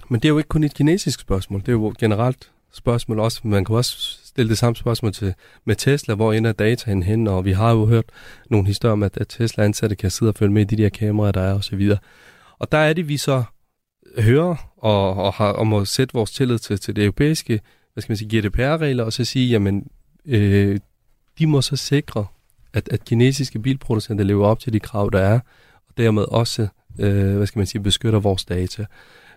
Men 0.10 0.20
det 0.20 0.26
er 0.26 0.30
jo 0.30 0.38
ikke 0.38 0.48
kun 0.48 0.64
et 0.64 0.74
kinesisk 0.74 1.20
spørgsmål. 1.20 1.60
Det 1.60 1.68
er 1.68 1.72
jo 1.72 1.94
generelt 2.00 2.52
spørgsmål 2.74 3.20
også. 3.20 3.42
Man 3.44 3.66
kan 3.66 3.76
også 3.76 3.98
stille 4.24 4.50
det 4.50 4.58
samme 4.58 4.76
spørgsmål 4.76 5.14
til, 5.14 5.34
med 5.66 5.76
Tesla. 5.76 6.16
Hvor 6.16 6.34
ender 6.34 6.52
dataen 6.52 7.04
hen? 7.04 7.28
Og 7.28 7.46
vi 7.46 7.52
har 7.52 7.72
jo 7.72 7.86
hørt 7.86 8.06
nogle 8.50 8.68
historier 8.68 8.94
om, 8.94 9.04
at, 9.04 9.18
at 9.18 9.28
Tesla 9.28 9.64
ansatte 9.64 9.96
kan 9.96 10.12
sidde 10.12 10.30
og 10.30 10.36
følge 10.36 10.54
med 10.54 10.62
i 10.62 10.76
de 10.76 10.84
der 10.84 10.90
kameraer, 10.90 11.32
der 11.32 11.42
er 11.42 11.54
osv. 11.54 11.92
Og 12.60 12.72
der 12.72 12.78
er 12.78 12.94
det, 12.94 13.08
vi 13.08 13.18
så 13.18 13.44
hører 14.20 14.74
og, 14.78 15.14
og, 15.14 15.34
har, 15.34 15.52
og 15.52 15.68
må 15.68 15.86
sætte 15.86 16.14
vores 16.14 16.32
tillid 16.32 16.60
til, 16.60 16.80
til 16.80 16.96
det 16.96 17.04
europæiske 17.04 17.62
hvad 17.98 18.02
skal 18.02 18.12
man 18.12 18.18
sige, 18.18 18.40
GDPR-regler, 18.40 19.04
og 19.04 19.14
så 19.14 19.26
sige, 19.26 19.50
jamen, 19.50 19.88
øh, 20.26 20.80
de 21.40 21.48
må 21.48 21.62
så 21.62 21.76
sikre, 21.76 22.26
at, 22.78 22.90
at 22.92 23.06
kinesiske 23.06 23.60
bilproducenter 23.60 24.24
lever 24.24 24.48
op 24.48 24.60
til 24.60 24.74
de 24.74 24.80
krav, 24.80 25.10
der 25.14 25.20
er, 25.20 25.40
og 25.88 25.94
dermed 25.98 26.24
også, 26.24 26.68
øh, 27.00 27.36
hvad 27.36 27.48
skal 27.48 27.60
man 27.60 27.68
sige, 27.68 27.82
beskytter 27.82 28.20
vores 28.20 28.46
data. 28.46 28.86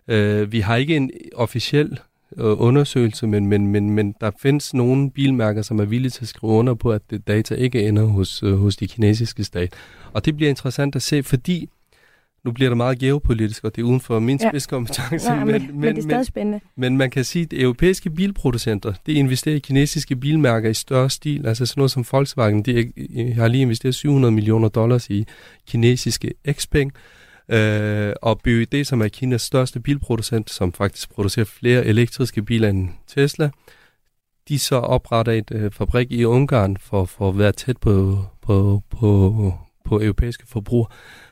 Øh, 0.08 0.52
vi 0.52 0.60
har 0.60 0.76
ikke 0.76 0.96
en 0.96 1.10
officiel 1.34 2.00
øh, 2.36 2.60
undersøgelse, 2.60 3.26
men, 3.26 3.46
men, 3.46 3.66
men, 3.66 3.90
men 3.90 4.14
der 4.20 4.30
findes 4.42 4.74
nogle 4.74 5.10
bilmærker, 5.10 5.62
som 5.62 5.78
er 5.78 5.84
villige 5.84 6.10
til 6.10 6.24
at 6.24 6.28
skrive 6.28 6.52
under 6.52 6.74
på, 6.74 6.92
at 6.92 7.02
det 7.10 7.28
data 7.28 7.54
ikke 7.54 7.88
ender 7.88 8.04
hos, 8.04 8.42
øh, 8.42 8.56
hos 8.58 8.76
de 8.76 8.88
kinesiske 8.88 9.44
stat. 9.44 9.74
Og 10.12 10.24
det 10.24 10.36
bliver 10.36 10.50
interessant 10.50 10.96
at 10.96 11.02
se, 11.02 11.22
fordi 11.22 11.68
nu 12.44 12.52
bliver 12.52 12.70
det 12.70 12.76
meget 12.76 12.98
geopolitisk, 12.98 13.64
og 13.64 13.76
det 13.76 13.82
er 13.82 13.86
uden 13.86 14.00
for 14.00 14.18
min 14.18 14.38
spidskompetence. 14.38 15.32
Ja, 15.32 15.44
men, 15.44 15.46
men, 15.46 15.80
men, 15.80 15.96
det 15.96 15.98
er 15.98 16.02
stadig 16.02 16.26
spændende. 16.26 16.60
Men, 16.76 16.92
men 16.92 16.98
man 16.98 17.10
kan 17.10 17.24
sige, 17.24 17.42
at 17.42 17.62
europæiske 17.62 18.10
bilproducenter, 18.10 18.92
de 19.06 19.12
investerer 19.12 19.56
i 19.56 19.58
kinesiske 19.58 20.16
bilmærker 20.16 20.70
i 20.70 20.74
større 20.74 21.10
stil. 21.10 21.46
Altså 21.46 21.66
sådan 21.66 21.80
noget 21.80 21.90
som 21.90 22.04
Volkswagen, 22.12 22.62
de 22.62 22.92
har 23.34 23.48
lige 23.48 23.62
investeret 23.62 23.94
700 23.94 24.32
millioner 24.32 24.68
dollars 24.68 25.10
i 25.10 25.26
kinesiske 25.66 26.34
Xpeng. 26.52 26.92
Øh, 27.48 28.12
og 28.22 28.40
BYD, 28.44 28.84
som 28.84 29.02
er 29.02 29.08
Kinas 29.08 29.42
største 29.42 29.80
bilproducent, 29.80 30.50
som 30.50 30.72
faktisk 30.72 31.14
producerer 31.14 31.44
flere 31.44 31.86
elektriske 31.86 32.42
biler 32.42 32.68
end 32.68 32.88
Tesla, 33.06 33.50
de 34.48 34.58
så 34.58 34.76
opretter 34.76 35.32
et 35.32 35.50
øh, 35.52 35.70
fabrik 35.70 36.12
i 36.12 36.24
Ungarn 36.24 36.76
for, 36.76 37.04
for 37.04 37.28
at 37.28 37.38
være 37.38 37.52
tæt 37.52 37.76
på, 37.76 38.24
på, 38.42 38.82
på, 38.90 39.54
på 39.84 40.00
europæiske 40.00 40.46
forbrugere. 40.46 40.88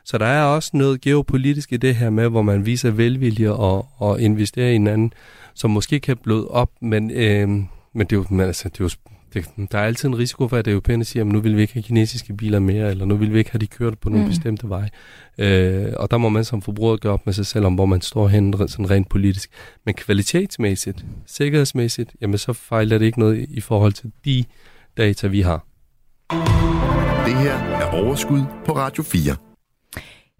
Så 0.09 0.17
der 0.17 0.25
er 0.25 0.43
også 0.43 0.69
noget 0.73 1.01
geopolitisk 1.01 1.73
i 1.73 1.77
det 1.77 1.95
her 1.95 2.09
med, 2.09 2.29
hvor 2.29 2.41
man 2.41 2.65
viser 2.65 2.91
velvilje 2.91 3.51
og, 3.51 3.87
og 3.97 4.21
investerer 4.21 4.69
i 4.69 4.71
hinanden, 4.71 5.13
som 5.53 5.71
måske 5.71 5.99
kan 5.99 6.17
bløde 6.17 6.47
op, 6.47 6.69
men, 6.81 7.11
øh, 7.11 7.49
men 7.49 7.67
det 8.07 8.11
er 8.11 8.15
jo, 8.15 8.25
men 8.29 8.39
altså, 8.39 8.69
det 8.69 8.79
er 8.79 8.83
jo 8.83 8.89
det, 9.33 9.71
der 9.71 9.77
er 9.77 9.83
altid 9.83 10.07
en 10.07 10.17
risiko 10.17 10.47
for, 10.47 10.57
at 10.57 10.67
europæerne 10.67 11.05
siger, 11.05 11.23
at 11.23 11.27
nu 11.27 11.39
vil 11.39 11.55
vi 11.55 11.61
ikke 11.61 11.73
have 11.73 11.83
kinesiske 11.83 12.33
biler 12.33 12.59
mere, 12.59 12.91
eller 12.91 13.05
nu 13.05 13.15
vil 13.15 13.33
vi 13.33 13.37
ikke 13.37 13.51
have 13.51 13.59
de 13.59 13.67
kørt 13.67 13.99
på 13.99 14.09
nogle 14.09 14.25
mm. 14.25 14.29
bestemte 14.29 14.69
veje. 14.69 14.89
Øh, 15.37 15.93
og 15.97 16.11
der 16.11 16.17
må 16.17 16.29
man 16.29 16.43
som 16.43 16.61
forbruger 16.61 16.97
gøre 16.97 17.13
op 17.13 17.25
med 17.25 17.33
sig 17.33 17.45
selv 17.45 17.65
om, 17.65 17.73
hvor 17.73 17.85
man 17.85 18.01
står 18.01 18.27
hen 18.27 18.53
sådan 18.67 18.89
rent 18.89 19.09
politisk. 19.09 19.49
Men 19.85 19.95
kvalitetsmæssigt, 19.95 21.05
sikkerhedsmæssigt, 21.25 22.15
jamen 22.21 22.37
så 22.37 22.53
fejler 22.53 22.97
det 22.97 23.05
ikke 23.05 23.19
noget 23.19 23.45
i 23.49 23.61
forhold 23.61 23.93
til 23.93 24.11
de 24.25 24.43
data, 24.97 25.27
vi 25.27 25.41
har. 25.41 25.65
Det 27.25 27.35
her 27.37 27.53
er 27.53 27.91
Overskud 27.91 28.41
på 28.65 28.75
Radio 28.75 29.03
4. 29.03 29.48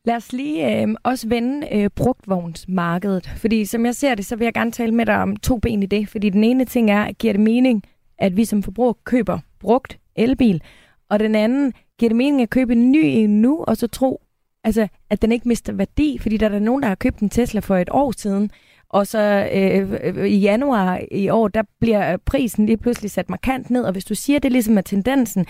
Lad 0.09 0.15
os 0.15 0.33
lige 0.33 0.81
øh, 0.81 0.87
også 1.03 1.27
vende 1.27 1.67
øh, 1.71 1.89
brugtvognsmarkedet, 1.95 3.29
fordi 3.37 3.65
som 3.65 3.85
jeg 3.85 3.95
ser 3.95 4.15
det, 4.15 4.25
så 4.25 4.35
vil 4.35 4.45
jeg 4.45 4.53
gerne 4.53 4.71
tale 4.71 4.91
med 4.91 5.05
dig 5.05 5.15
om 5.21 5.35
to 5.35 5.57
ben 5.57 5.83
i 5.83 5.85
det, 5.85 6.09
fordi 6.09 6.29
den 6.29 6.43
ene 6.43 6.65
ting 6.65 6.91
er, 6.91 7.11
giver 7.11 7.33
det 7.33 7.41
mening, 7.41 7.83
at 8.17 8.37
vi 8.37 8.45
som 8.45 8.63
forbruger 8.63 8.93
køber 9.03 9.39
brugt 9.59 9.99
elbil, 10.15 10.61
og 11.09 11.19
den 11.19 11.35
anden, 11.35 11.73
giver 11.99 12.09
det 12.09 12.15
mening 12.15 12.41
at 12.41 12.49
købe 12.49 12.73
en 12.73 12.91
ny 12.91 13.01
en 13.03 13.41
nu, 13.41 13.63
og 13.67 13.77
så 13.77 13.87
tro, 13.87 14.21
altså, 14.63 14.87
at 15.09 15.21
den 15.21 15.31
ikke 15.31 15.47
mister 15.47 15.73
værdi, 15.73 16.17
fordi 16.21 16.37
der 16.37 16.49
er 16.49 16.59
nogen, 16.59 16.81
der 16.81 16.87
har 16.87 16.95
købt 16.95 17.19
en 17.19 17.29
Tesla 17.29 17.59
for 17.59 17.77
et 17.77 17.89
år 17.91 18.11
siden, 18.17 18.51
og 18.89 19.07
så 19.07 19.49
øh, 19.53 19.93
øh, 20.03 20.27
i 20.27 20.37
januar 20.37 21.01
i 21.11 21.29
år, 21.29 21.47
der 21.47 21.63
bliver 21.79 22.17
prisen 22.17 22.65
lige 22.65 22.77
pludselig 22.77 23.11
sat 23.11 23.29
markant 23.29 23.69
ned, 23.69 23.83
og 23.83 23.91
hvis 23.91 24.05
du 24.05 24.15
siger, 24.15 24.39
det 24.39 24.51
ligesom 24.51 24.77
er 24.77 24.81
tendensen, 24.81 25.45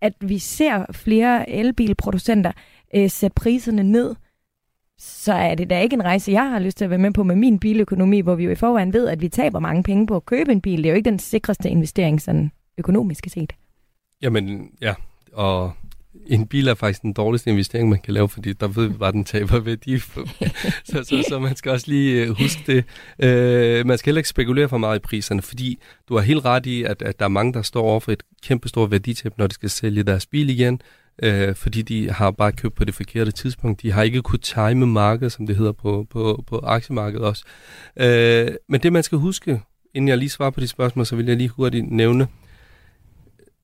at 0.00 0.12
vi 0.20 0.38
ser 0.38 0.84
flere 0.92 1.50
elbilproducenter 1.50 2.52
øh, 2.96 3.10
sætte 3.10 3.34
priserne 3.34 3.82
ned, 3.82 4.14
så 4.98 5.32
er 5.32 5.54
det 5.54 5.70
da 5.70 5.80
ikke 5.80 5.94
en 5.94 6.04
rejse, 6.04 6.32
jeg 6.32 6.50
har 6.50 6.58
lyst 6.58 6.78
til 6.78 6.84
at 6.84 6.90
være 6.90 6.98
med 6.98 7.12
på 7.12 7.22
med 7.22 7.36
min 7.36 7.58
biløkonomi, 7.58 8.20
hvor 8.20 8.34
vi 8.34 8.44
jo 8.44 8.50
i 8.50 8.54
forvejen 8.54 8.92
ved, 8.92 9.08
at 9.08 9.20
vi 9.20 9.28
taber 9.28 9.58
mange 9.58 9.82
penge 9.82 10.06
på 10.06 10.16
at 10.16 10.26
købe 10.26 10.52
en 10.52 10.60
bil. 10.60 10.78
Det 10.78 10.86
er 10.86 10.90
jo 10.90 10.96
ikke 10.96 11.10
den 11.10 11.18
sikreste 11.18 11.68
investering 11.70 12.22
sådan 12.22 12.52
økonomisk 12.78 13.26
set. 13.28 13.52
Jamen, 14.22 14.70
ja. 14.80 14.94
Og 15.32 15.72
en 16.26 16.46
bil 16.46 16.68
er 16.68 16.74
faktisk 16.74 17.02
den 17.02 17.12
dårligste 17.12 17.50
investering, 17.50 17.88
man 17.88 17.98
kan 17.98 18.14
lave, 18.14 18.28
fordi 18.28 18.52
der 18.52 18.68
ved 18.68 18.86
vi 18.86 18.94
bare, 18.98 19.12
den 19.12 19.24
taber 19.24 19.60
værdi. 19.60 19.98
så, 20.90 21.04
så, 21.04 21.24
så 21.28 21.38
man 21.38 21.56
skal 21.56 21.72
også 21.72 21.86
lige 21.88 22.22
øh, 22.22 22.28
huske 22.28 22.62
det. 22.66 22.84
Uh, 23.18 23.86
man 23.86 23.98
skal 23.98 24.10
heller 24.10 24.18
ikke 24.18 24.28
spekulere 24.28 24.68
for 24.68 24.78
meget 24.78 24.96
i 24.96 25.02
priserne, 25.02 25.42
fordi 25.42 25.78
du 26.08 26.14
har 26.16 26.22
helt 26.22 26.44
ret 26.44 26.66
i, 26.66 26.82
at, 26.82 27.02
at 27.02 27.18
der 27.18 27.24
er 27.24 27.28
mange, 27.28 27.52
der 27.52 27.62
står 27.62 27.82
over 27.82 28.00
for 28.00 28.12
et 28.12 28.22
kæmpe 28.42 28.68
stort 28.68 28.90
værditab, 28.90 29.38
når 29.38 29.46
de 29.46 29.54
skal 29.54 29.70
sælge 29.70 30.02
deres 30.02 30.26
bil 30.26 30.50
igen 30.50 30.80
øh, 31.22 31.54
fordi 31.54 31.82
de 31.82 32.10
har 32.10 32.30
bare 32.30 32.52
købt 32.52 32.74
på 32.74 32.84
det 32.84 32.94
forkerte 32.94 33.30
tidspunkt. 33.30 33.82
De 33.82 33.92
har 33.92 34.02
ikke 34.02 34.22
kunnet 34.22 34.42
time 34.42 34.86
markedet, 34.86 35.32
som 35.32 35.46
det 35.46 35.56
hedder 35.56 35.72
på, 35.72 36.06
på, 36.10 36.44
på 36.46 36.58
aktiemarkedet 36.58 37.26
også. 37.26 37.44
Øh, 37.96 38.48
men 38.68 38.80
det, 38.80 38.92
man 38.92 39.02
skal 39.02 39.18
huske, 39.18 39.60
inden 39.94 40.08
jeg 40.08 40.18
lige 40.18 40.30
svarer 40.30 40.50
på 40.50 40.60
de 40.60 40.68
spørgsmål, 40.68 41.06
så 41.06 41.16
vil 41.16 41.26
jeg 41.26 41.36
lige 41.36 41.48
hurtigt 41.48 41.90
nævne, 41.90 42.28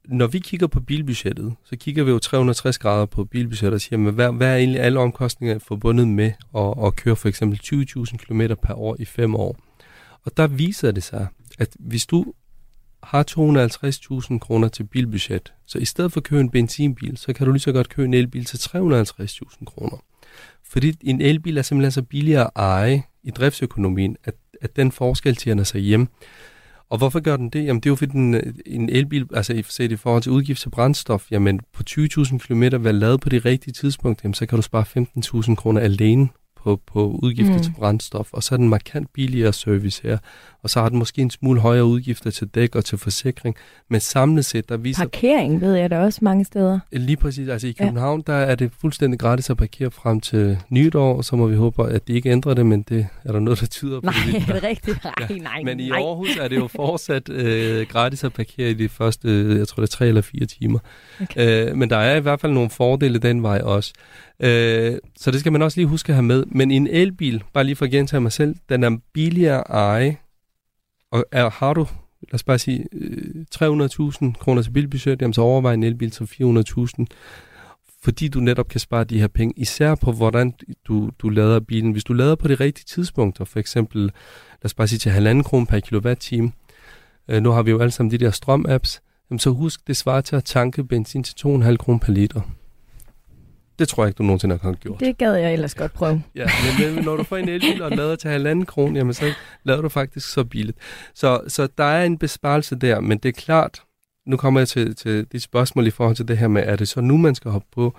når 0.05 0.27
vi 0.27 0.39
kigger 0.39 0.67
på 0.67 0.81
bilbudgettet, 0.81 1.55
så 1.65 1.77
kigger 1.77 2.05
vi 2.05 2.11
jo 2.11 2.19
360 2.19 2.79
grader 2.79 3.07
på 3.07 3.25
bilbudgettet 3.25 3.75
og 3.75 3.81
siger, 3.81 3.99
men 3.99 4.15
hvad, 4.15 4.33
hvad 4.33 4.49
er 4.49 4.57
egentlig 4.57 4.81
alle 4.81 5.01
omkostninger 5.01 5.59
forbundet 5.59 6.09
med 6.09 6.33
at, 6.57 6.87
at 6.87 6.97
køre 6.97 7.17
for 7.17 7.29
eksempel 7.29 7.61
20.000 7.65 8.17
km 8.17 8.41
per 8.63 8.75
år 8.75 8.97
i 8.99 9.05
fem 9.05 9.35
år? 9.35 9.57
Og 10.25 10.37
der 10.37 10.47
viser 10.47 10.91
det 10.91 11.03
sig, 11.03 11.27
at 11.59 11.77
hvis 11.79 12.07
du 12.07 12.35
har 13.03 13.25
250.000 14.33 14.39
kroner 14.39 14.69
til 14.69 14.85
bilbudget, 14.85 15.53
så 15.67 15.79
i 15.79 15.85
stedet 15.85 16.13
for 16.13 16.21
at 16.21 16.25
købe 16.25 16.41
en 16.41 16.51
benzinbil, 16.51 17.17
så 17.17 17.33
kan 17.33 17.47
du 17.47 17.53
lige 17.53 17.61
så 17.61 17.73
godt 17.73 17.89
købe 17.89 18.07
en 18.07 18.15
elbil 18.15 18.45
til 18.45 18.57
350.000 18.57 19.65
kroner. 19.65 19.97
Fordi 20.65 20.95
en 21.01 21.21
elbil 21.21 21.59
er 21.59 21.63
simpelthen 21.63 21.93
så 21.93 22.03
billigere 22.03 22.45
at 22.45 22.51
eje 22.57 23.03
i 23.23 23.31
driftsøkonomien, 23.31 24.17
at, 24.25 24.35
at 24.63 24.77
den 24.77 24.93
forskel 24.93 25.37
tjener 25.37 25.65
sig 25.65 25.81
hjem. 25.81 26.09
Og 26.89 26.99
hvorfor 26.99 27.21
gør 27.21 27.37
den 27.37 27.49
det? 27.49 27.65
Jamen 27.65 27.81
det 27.81 27.87
er 27.87 27.91
jo 27.91 27.97
fordi 27.97 28.13
den, 28.13 28.35
øh, 28.35 28.55
en 28.67 28.89
elbil, 28.89 29.27
altså 29.35 29.63
set 29.69 29.93
i 29.93 29.97
forhold 29.97 30.23
til 30.23 30.33
udgift 30.33 30.61
til 30.61 30.71
brændstof, 30.71 31.31
jamen 31.31 31.61
på 31.73 31.83
20.000 31.91 32.39
km 32.39 32.63
hvad 32.77 32.93
lavet 32.93 33.21
på 33.21 33.29
det 33.29 33.45
rigtige 33.45 33.73
tidspunkt, 33.73 34.25
jamen 34.25 34.35
så 34.35 34.47
kan 34.47 34.57
du 34.57 34.63
spare 34.63 34.85
15.000 35.49 35.55
kroner 35.55 35.81
alene 35.81 36.29
på, 36.65 36.81
på 36.87 37.19
udgifter 37.23 37.57
mm. 37.57 37.63
til 37.63 37.73
brændstof, 37.79 38.33
og 38.33 38.43
så 38.43 38.55
er 38.55 38.57
den 38.57 38.69
markant 38.69 39.13
billigere 39.13 39.53
service 39.53 40.03
her 40.03 40.19
og 40.63 40.71
så 40.71 40.81
har 40.81 40.89
den 40.89 40.99
måske 40.99 41.23
en 41.23 41.31
smule 41.31 41.61
højere 41.61 41.85
udgifter 41.85 42.31
til 42.31 42.49
dæk 42.49 42.77
og 42.77 42.85
til 42.85 42.99
forsikring. 42.99 43.57
Men 43.89 44.01
samlet 44.01 44.45
set, 44.45 44.69
der 44.69 44.77
viser... 44.77 45.03
Parkering 45.03 45.61
ved 45.61 45.75
jeg 45.75 45.91
da 45.91 45.99
også 45.99 46.19
mange 46.23 46.45
steder. 46.45 46.81
Lige 46.93 47.17
præcis. 47.17 47.49
Altså 47.49 47.67
i 47.67 47.73
København, 47.73 48.25
ja. 48.29 48.33
der 48.33 48.39
er 48.39 48.55
det 48.55 48.71
fuldstændig 48.81 49.21
gratis 49.21 49.51
at 49.51 49.57
parkere 49.57 49.91
frem 49.91 50.21
til 50.21 50.59
nytår, 50.71 51.17
og 51.17 51.25
så 51.25 51.37
må 51.37 51.47
vi 51.47 51.57
håbe, 51.57 51.89
at 51.89 52.09
det 52.09 52.15
ikke 52.15 52.31
ændrer 52.31 52.55
det, 52.55 52.67
men 52.67 52.83
det 52.83 53.07
er 53.25 53.33
der 53.33 53.41
noget, 53.41 53.61
der 53.61 53.67
tyder 53.67 54.01
på. 54.01 54.05
Nej, 54.05 54.15
det, 54.27 54.49
er 54.49 54.53
det 54.53 54.63
rigtigt? 54.63 55.05
Nej, 55.05 55.15
ja. 55.31 55.37
nej, 55.37 55.63
Men 55.65 55.81
i 55.81 55.89
nej. 55.89 55.99
Aarhus 55.99 56.37
er 56.41 56.49
det 56.49 56.57
jo 56.57 56.67
fortsat 56.67 57.29
øh, 57.29 57.87
gratis 57.87 58.25
at 58.25 58.33
parkere 58.33 58.71
i 58.71 58.75
de 58.75 58.89
første, 58.89 59.57
jeg 59.59 59.69
tror 59.69 59.81
det 59.83 59.89
er 59.89 59.97
tre 59.97 60.07
eller 60.09 60.23
fire 60.23 60.47
timer. 60.47 60.79
Okay. 61.23 61.69
Øh, 61.71 61.77
men 61.77 61.91
der 61.91 61.97
er 61.97 62.17
i 62.17 62.21
hvert 62.21 62.41
fald 62.41 62.53
nogle 62.53 62.71
fordele 62.71 63.19
den 63.19 63.43
vej 63.43 63.61
også. 63.65 63.93
Øh, 64.41 64.99
så 65.19 65.31
det 65.31 65.41
skal 65.41 65.53
man 65.53 65.63
også 65.63 65.79
lige 65.81 65.87
huske 65.87 66.11
at 66.11 66.15
have 66.15 66.23
med. 66.23 66.45
Men 66.55 66.71
en 66.71 66.87
elbil, 66.87 67.45
bare 67.53 67.65
lige 67.65 67.77
for 67.77 67.85
at 67.85 67.91
gentage 67.91 68.21
mig 68.21 68.33
selv, 68.33 68.57
den 68.69 68.85
er 68.85 68.99
billigere 69.13 69.71
at 69.71 69.77
eje 69.77 70.17
og 71.11 71.25
er, 71.33 71.51
har 71.51 71.75
du, 71.75 71.87
lad 72.21 72.35
os 72.35 72.45
bare 72.45 72.59
sige, 72.59 72.87
øh, 72.93 73.45
300.000 73.55 74.33
kroner 74.33 74.63
til 74.63 74.71
bilbudget, 74.71 75.23
jamen 75.23 75.35
så 75.35 75.41
overvej 75.41 75.75
en 75.75 75.83
elbil 75.83 76.11
til 76.11 76.25
400.000, 76.25 77.05
fordi 78.03 78.29
du 78.29 78.41
netop 78.41 78.69
kan 78.69 78.81
spare 78.81 79.05
de 79.05 79.21
her 79.21 79.29
penge, 79.29 79.55
især 79.57 79.95
på 79.95 80.13
hvordan 80.13 80.55
du, 80.89 81.11
du 81.19 81.29
lader 81.29 81.61
bilen. 81.61 81.93
Hvis 81.93 82.05
du 82.05 82.13
lader 82.13 82.35
på 82.35 82.49
de 82.49 82.55
rigtige 82.55 82.85
tidspunkter, 82.85 83.45
for 83.45 83.59
eksempel, 83.59 84.01
lad 84.03 84.65
os 84.65 84.75
bare 84.75 84.89
sige 84.89 84.99
til 84.99 85.13
halvanden 85.13 85.45
kroner 85.45 85.67
per 85.67 85.81
kilowatt-time, 85.81 86.53
øh, 87.29 87.43
nu 87.43 87.51
har 87.51 87.63
vi 87.63 87.71
jo 87.71 87.81
alle 87.81 87.91
sammen 87.91 88.11
de 88.11 88.19
der 88.19 88.31
strøm-apps, 88.31 89.01
så 89.39 89.51
husk, 89.51 89.87
det 89.87 89.97
svarer 89.97 90.21
til 90.21 90.37
at 90.37 90.45
tanke 90.45 90.85
benzin 90.85 91.23
til 91.23 91.35
2,5 91.39 91.77
kroner 91.77 91.99
per 91.99 92.13
liter. 92.13 92.41
Det 93.79 93.89
tror 93.89 94.05
jeg 94.05 94.09
ikke, 94.09 94.19
du 94.19 94.23
nogensinde 94.23 94.59
har 94.63 94.73
gjort. 94.73 95.01
Det 95.01 95.19
gad 95.19 95.35
jeg 95.35 95.53
ellers 95.53 95.75
godt 95.75 95.93
prøve. 95.93 96.23
ja, 96.35 96.47
men, 96.79 96.95
men 96.95 97.05
når 97.05 97.17
du 97.17 97.23
får 97.23 97.37
en 97.37 97.49
elbil 97.49 97.83
og 97.83 97.91
lader 97.91 98.17
til 98.17 98.31
halvanden 98.31 98.67
krone, 98.67 98.99
jamen 98.99 99.15
så 99.15 99.25
lader 99.65 99.83
du 99.83 99.89
faktisk 99.89 100.33
så 100.33 100.45
billigt. 100.45 100.79
Så, 101.15 101.41
så 101.49 101.69
der 101.79 101.85
er 101.85 102.05
en 102.05 102.19
besparelse 102.19 102.77
der, 102.77 103.01
men 103.01 103.19
det 103.19 103.29
er 103.29 103.33
klart, 103.33 103.83
nu 104.27 104.37
kommer 104.37 104.61
jeg 104.61 104.69
til, 104.69 104.95
til 104.97 105.27
de 105.33 105.41
spørgsmål 105.41 105.87
i 105.87 105.91
forhold 105.91 106.17
til 106.17 106.29
det 106.29 106.39
her 106.39 106.49
med, 106.49 106.63
er 106.67 106.77
det 106.77 106.89
så 106.89 107.01
nu, 107.01 107.17
man 107.17 107.35
skal 107.35 107.51
hoppe 107.51 107.69
på? 107.73 107.97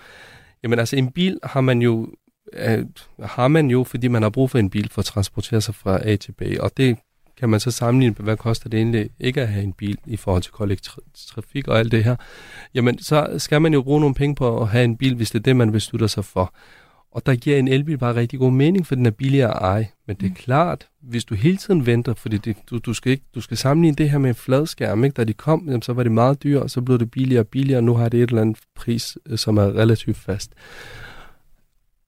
Jamen 0.63 0.79
altså, 0.79 0.95
en 0.95 1.11
bil 1.11 1.39
har 1.43 1.61
man 1.61 1.81
jo, 1.81 2.07
øh, 2.53 2.85
har 3.23 3.47
man 3.47 3.69
jo, 3.69 3.83
fordi 3.83 4.07
man 4.07 4.21
har 4.21 4.29
brug 4.29 4.49
for 4.49 4.57
en 4.57 4.69
bil 4.69 4.89
for 4.89 4.99
at 4.99 5.05
transportere 5.05 5.61
sig 5.61 5.75
fra 5.75 6.07
A 6.07 6.15
til 6.15 6.31
B, 6.31 6.41
og 6.59 6.71
det 6.77 6.97
kan 7.39 7.49
man 7.49 7.59
så 7.59 7.71
sammenligne, 7.71 8.15
hvad 8.19 8.37
koster 8.37 8.69
det 8.69 8.77
egentlig 8.77 9.09
ikke 9.19 9.41
at 9.41 9.47
have 9.47 9.63
en 9.63 9.73
bil 9.73 9.97
i 10.05 10.17
forhold 10.17 10.43
til 10.43 10.51
kollektiv 10.51 10.93
trafik 11.27 11.67
og 11.67 11.79
alt 11.79 11.91
det 11.91 12.03
her, 12.03 12.15
jamen 12.73 12.99
så 12.99 13.35
skal 13.37 13.61
man 13.61 13.73
jo 13.73 13.81
bruge 13.81 13.99
nogle 13.99 14.15
penge 14.15 14.35
på 14.35 14.61
at 14.61 14.67
have 14.67 14.83
en 14.83 14.97
bil, 14.97 15.15
hvis 15.15 15.31
det 15.31 15.39
er 15.39 15.43
det, 15.43 15.55
man 15.55 15.71
beslutter 15.71 16.07
sig 16.07 16.25
for. 16.25 16.53
Og 17.11 17.25
der 17.25 17.35
giver 17.35 17.57
en 17.57 17.67
elbil 17.67 17.97
bare 17.97 18.15
rigtig 18.15 18.39
god 18.39 18.51
mening, 18.51 18.87
for 18.87 18.95
den 18.95 19.05
er 19.05 19.11
billigere 19.11 19.55
at 19.55 19.61
eje. 19.61 19.89
Men 20.07 20.15
det 20.15 20.25
er 20.25 20.29
mm. 20.29 20.35
klart, 20.35 20.87
hvis 21.01 21.25
du 21.25 21.35
hele 21.35 21.57
tiden 21.57 21.85
venter, 21.85 22.13
fordi 22.13 22.37
det, 22.37 22.55
du, 22.69 22.77
du, 22.77 22.93
skal 22.93 23.11
ikke, 23.11 23.23
du 23.35 23.41
skal 23.41 23.57
sammenligne 23.57 23.95
det 23.95 24.09
her 24.09 24.17
med 24.17 24.29
en 24.29 24.35
fladskærm, 24.35 25.03
ikke? 25.03 25.13
da 25.13 25.23
de 25.23 25.33
kom, 25.33 25.63
jamen, 25.65 25.81
så 25.81 25.93
var 25.93 26.03
det 26.03 26.11
meget 26.11 26.43
dyrt, 26.43 26.61
og 26.61 26.69
så 26.69 26.81
blev 26.81 26.99
det 26.99 27.11
billigere 27.11 27.41
og 27.41 27.47
billigere, 27.47 27.79
og 27.79 27.83
nu 27.83 27.93
har 27.93 28.09
det 28.09 28.23
et 28.23 28.29
eller 28.29 28.41
andet 28.41 28.57
pris, 28.75 29.17
øh, 29.25 29.37
som 29.37 29.57
er 29.57 29.63
relativt 29.63 30.17
fast. 30.17 30.51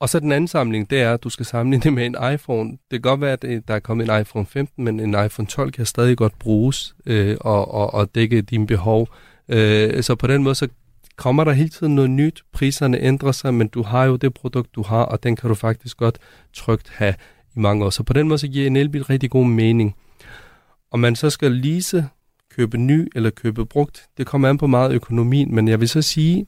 Og 0.05 0.09
så 0.09 0.19
den 0.19 0.31
anden 0.31 0.47
samling, 0.47 0.89
det 0.89 1.01
er, 1.01 1.13
at 1.13 1.23
du 1.23 1.29
skal 1.29 1.45
sammenligne 1.45 1.83
det 1.83 1.93
med 1.93 2.05
en 2.05 2.33
iPhone. 2.33 2.71
Det 2.71 2.77
kan 2.91 3.01
godt 3.01 3.21
være, 3.21 3.31
at 3.31 3.43
øh, 3.43 3.61
der 3.67 3.73
er 3.73 3.79
kommet 3.79 4.09
en 4.09 4.21
iPhone 4.21 4.45
15, 4.45 4.83
men 4.83 4.99
en 4.99 5.25
iPhone 5.25 5.47
12 5.47 5.71
kan 5.71 5.85
stadig 5.85 6.17
godt 6.17 6.39
bruges 6.39 6.95
øh, 7.05 7.37
og, 7.41 7.73
og, 7.73 7.93
og 7.93 8.15
dække 8.15 8.41
dine 8.41 8.67
behov. 8.67 9.07
Øh, 9.49 10.03
så 10.03 10.15
på 10.15 10.27
den 10.27 10.43
måde, 10.43 10.55
så 10.55 10.67
kommer 11.15 11.43
der 11.43 11.51
hele 11.51 11.69
tiden 11.69 11.95
noget 11.95 12.09
nyt. 12.09 12.43
Priserne 12.53 12.99
ændrer 12.99 13.31
sig, 13.31 13.53
men 13.53 13.67
du 13.67 13.83
har 13.83 14.05
jo 14.05 14.15
det 14.15 14.33
produkt, 14.33 14.75
du 14.75 14.81
har, 14.81 15.03
og 15.03 15.23
den 15.23 15.35
kan 15.35 15.49
du 15.49 15.55
faktisk 15.55 15.97
godt 15.97 16.19
trygt 16.53 16.89
have 16.89 17.13
i 17.55 17.59
mange 17.59 17.85
år. 17.85 17.89
Så 17.89 18.03
på 18.03 18.13
den 18.13 18.27
måde, 18.27 18.37
så 18.37 18.47
giver 18.47 18.67
en 18.67 18.75
elbil 18.75 19.03
rigtig 19.03 19.29
god 19.29 19.45
mening. 19.45 19.95
Om 20.91 20.99
man 20.99 21.15
så 21.15 21.29
skal 21.29 21.51
lease, 21.51 22.07
købe 22.55 22.77
ny 22.77 23.07
eller 23.15 23.29
købe 23.29 23.65
brugt, 23.65 24.07
det 24.17 24.25
kommer 24.25 24.49
an 24.49 24.57
på 24.57 24.67
meget 24.67 24.91
økonomien, 24.91 25.55
men 25.55 25.67
jeg 25.67 25.79
vil 25.79 25.89
så 25.89 26.01
sige, 26.01 26.45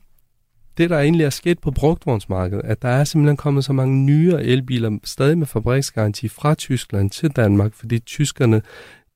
det, 0.78 0.90
der 0.90 1.00
egentlig 1.00 1.26
er 1.26 1.30
sket 1.30 1.60
på 1.60 1.72
brugtvognsmarkedet, 1.72 2.62
at 2.66 2.82
der 2.82 2.90
er 2.90 3.04
simpelthen 3.04 3.38
kommet 3.38 3.66
så 3.66 3.74
mange 3.74 3.96
nyere 3.96 4.44
elbiler, 4.44 4.98
stadig 5.04 5.38
med 5.38 5.48
fabriksgaranti 5.48 6.28
fra 6.28 6.56
Tyskland 6.56 7.10
til 7.10 7.30
Danmark, 7.30 7.74
fordi 7.74 8.00
tyskerne 8.00 8.62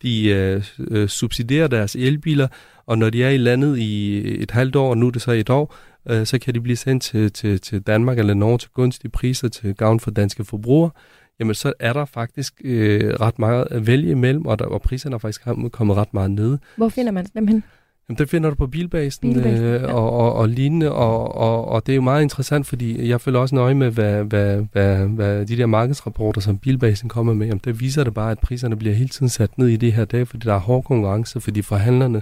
de 0.01 0.29
øh, 0.29 0.63
øh, 0.79 1.07
subsidierer 1.07 1.67
deres 1.67 1.95
elbiler, 1.95 2.47
og 2.85 2.97
når 2.97 3.09
de 3.09 3.23
er 3.23 3.29
i 3.29 3.37
landet 3.37 3.77
i 3.77 4.17
et 4.43 4.51
halvt 4.51 4.75
år, 4.75 4.89
og 4.89 4.97
nu 4.97 5.07
er 5.07 5.11
det 5.11 5.21
så 5.21 5.31
et 5.31 5.49
år, 5.49 5.75
øh, 6.09 6.25
så 6.25 6.39
kan 6.39 6.53
de 6.53 6.61
blive 6.61 6.77
sendt 6.77 7.03
til, 7.03 7.31
til, 7.31 7.61
til 7.61 7.81
Danmark 7.81 8.19
eller 8.19 8.33
Norge 8.33 8.57
til 8.57 8.69
gunstige 8.73 9.11
priser 9.11 9.47
til 9.47 9.75
gavn 9.75 9.99
for 9.99 10.11
danske 10.11 10.45
forbrugere. 10.45 10.91
Jamen, 11.39 11.55
så 11.55 11.73
er 11.79 11.93
der 11.93 12.05
faktisk 12.05 12.61
øh, 12.63 13.13
ret 13.13 13.39
meget 13.39 13.67
at 13.71 13.87
vælge 13.87 14.11
imellem, 14.11 14.45
og, 14.45 14.59
der, 14.59 14.65
og 14.65 14.81
priserne 14.81 15.15
er 15.15 15.17
faktisk 15.17 15.47
kommet 15.71 15.97
ret 15.97 16.13
meget 16.13 16.31
ned. 16.31 16.57
Hvor 16.77 16.89
finder 16.89 17.11
man 17.11 17.25
dem 17.33 17.47
hen? 17.47 17.63
Jamen, 18.09 18.17
det 18.17 18.29
finder 18.29 18.49
du 18.49 18.55
på 18.55 18.67
bilbasen, 18.67 19.33
bilbasen 19.33 19.65
øh, 19.65 19.81
ja. 19.81 19.93
og, 19.93 20.11
og, 20.11 20.33
og 20.33 20.49
lignende, 20.49 20.91
og, 20.91 21.35
og, 21.35 21.67
og 21.67 21.85
det 21.85 21.93
er 21.93 21.95
jo 21.95 22.01
meget 22.01 22.21
interessant, 22.21 22.67
fordi 22.67 23.09
jeg 23.09 23.21
følger 23.21 23.39
også 23.39 23.55
nøje 23.55 23.73
med, 23.73 23.91
hvad, 23.91 24.23
hvad, 24.23 24.65
hvad, 24.71 25.07
hvad 25.07 25.45
de 25.45 25.57
der 25.57 25.65
markedsrapporter, 25.65 26.41
som 26.41 26.57
bilbasen 26.57 27.09
kommer 27.09 27.33
med, 27.33 27.47
jamen, 27.47 27.61
det 27.65 27.79
viser 27.79 28.03
det 28.03 28.13
bare, 28.13 28.31
at 28.31 28.39
priserne 28.39 28.75
bliver 28.75 28.95
hele 28.95 29.09
tiden 29.09 29.29
sat 29.29 29.57
ned 29.57 29.67
i 29.67 29.75
det 29.75 29.93
her 29.93 30.05
dag, 30.05 30.27
fordi 30.27 30.47
der 30.47 30.53
er 30.53 30.59
hård 30.59 30.83
konkurrence, 30.83 31.41
fordi 31.41 31.61
forhandlerne, 31.61 32.21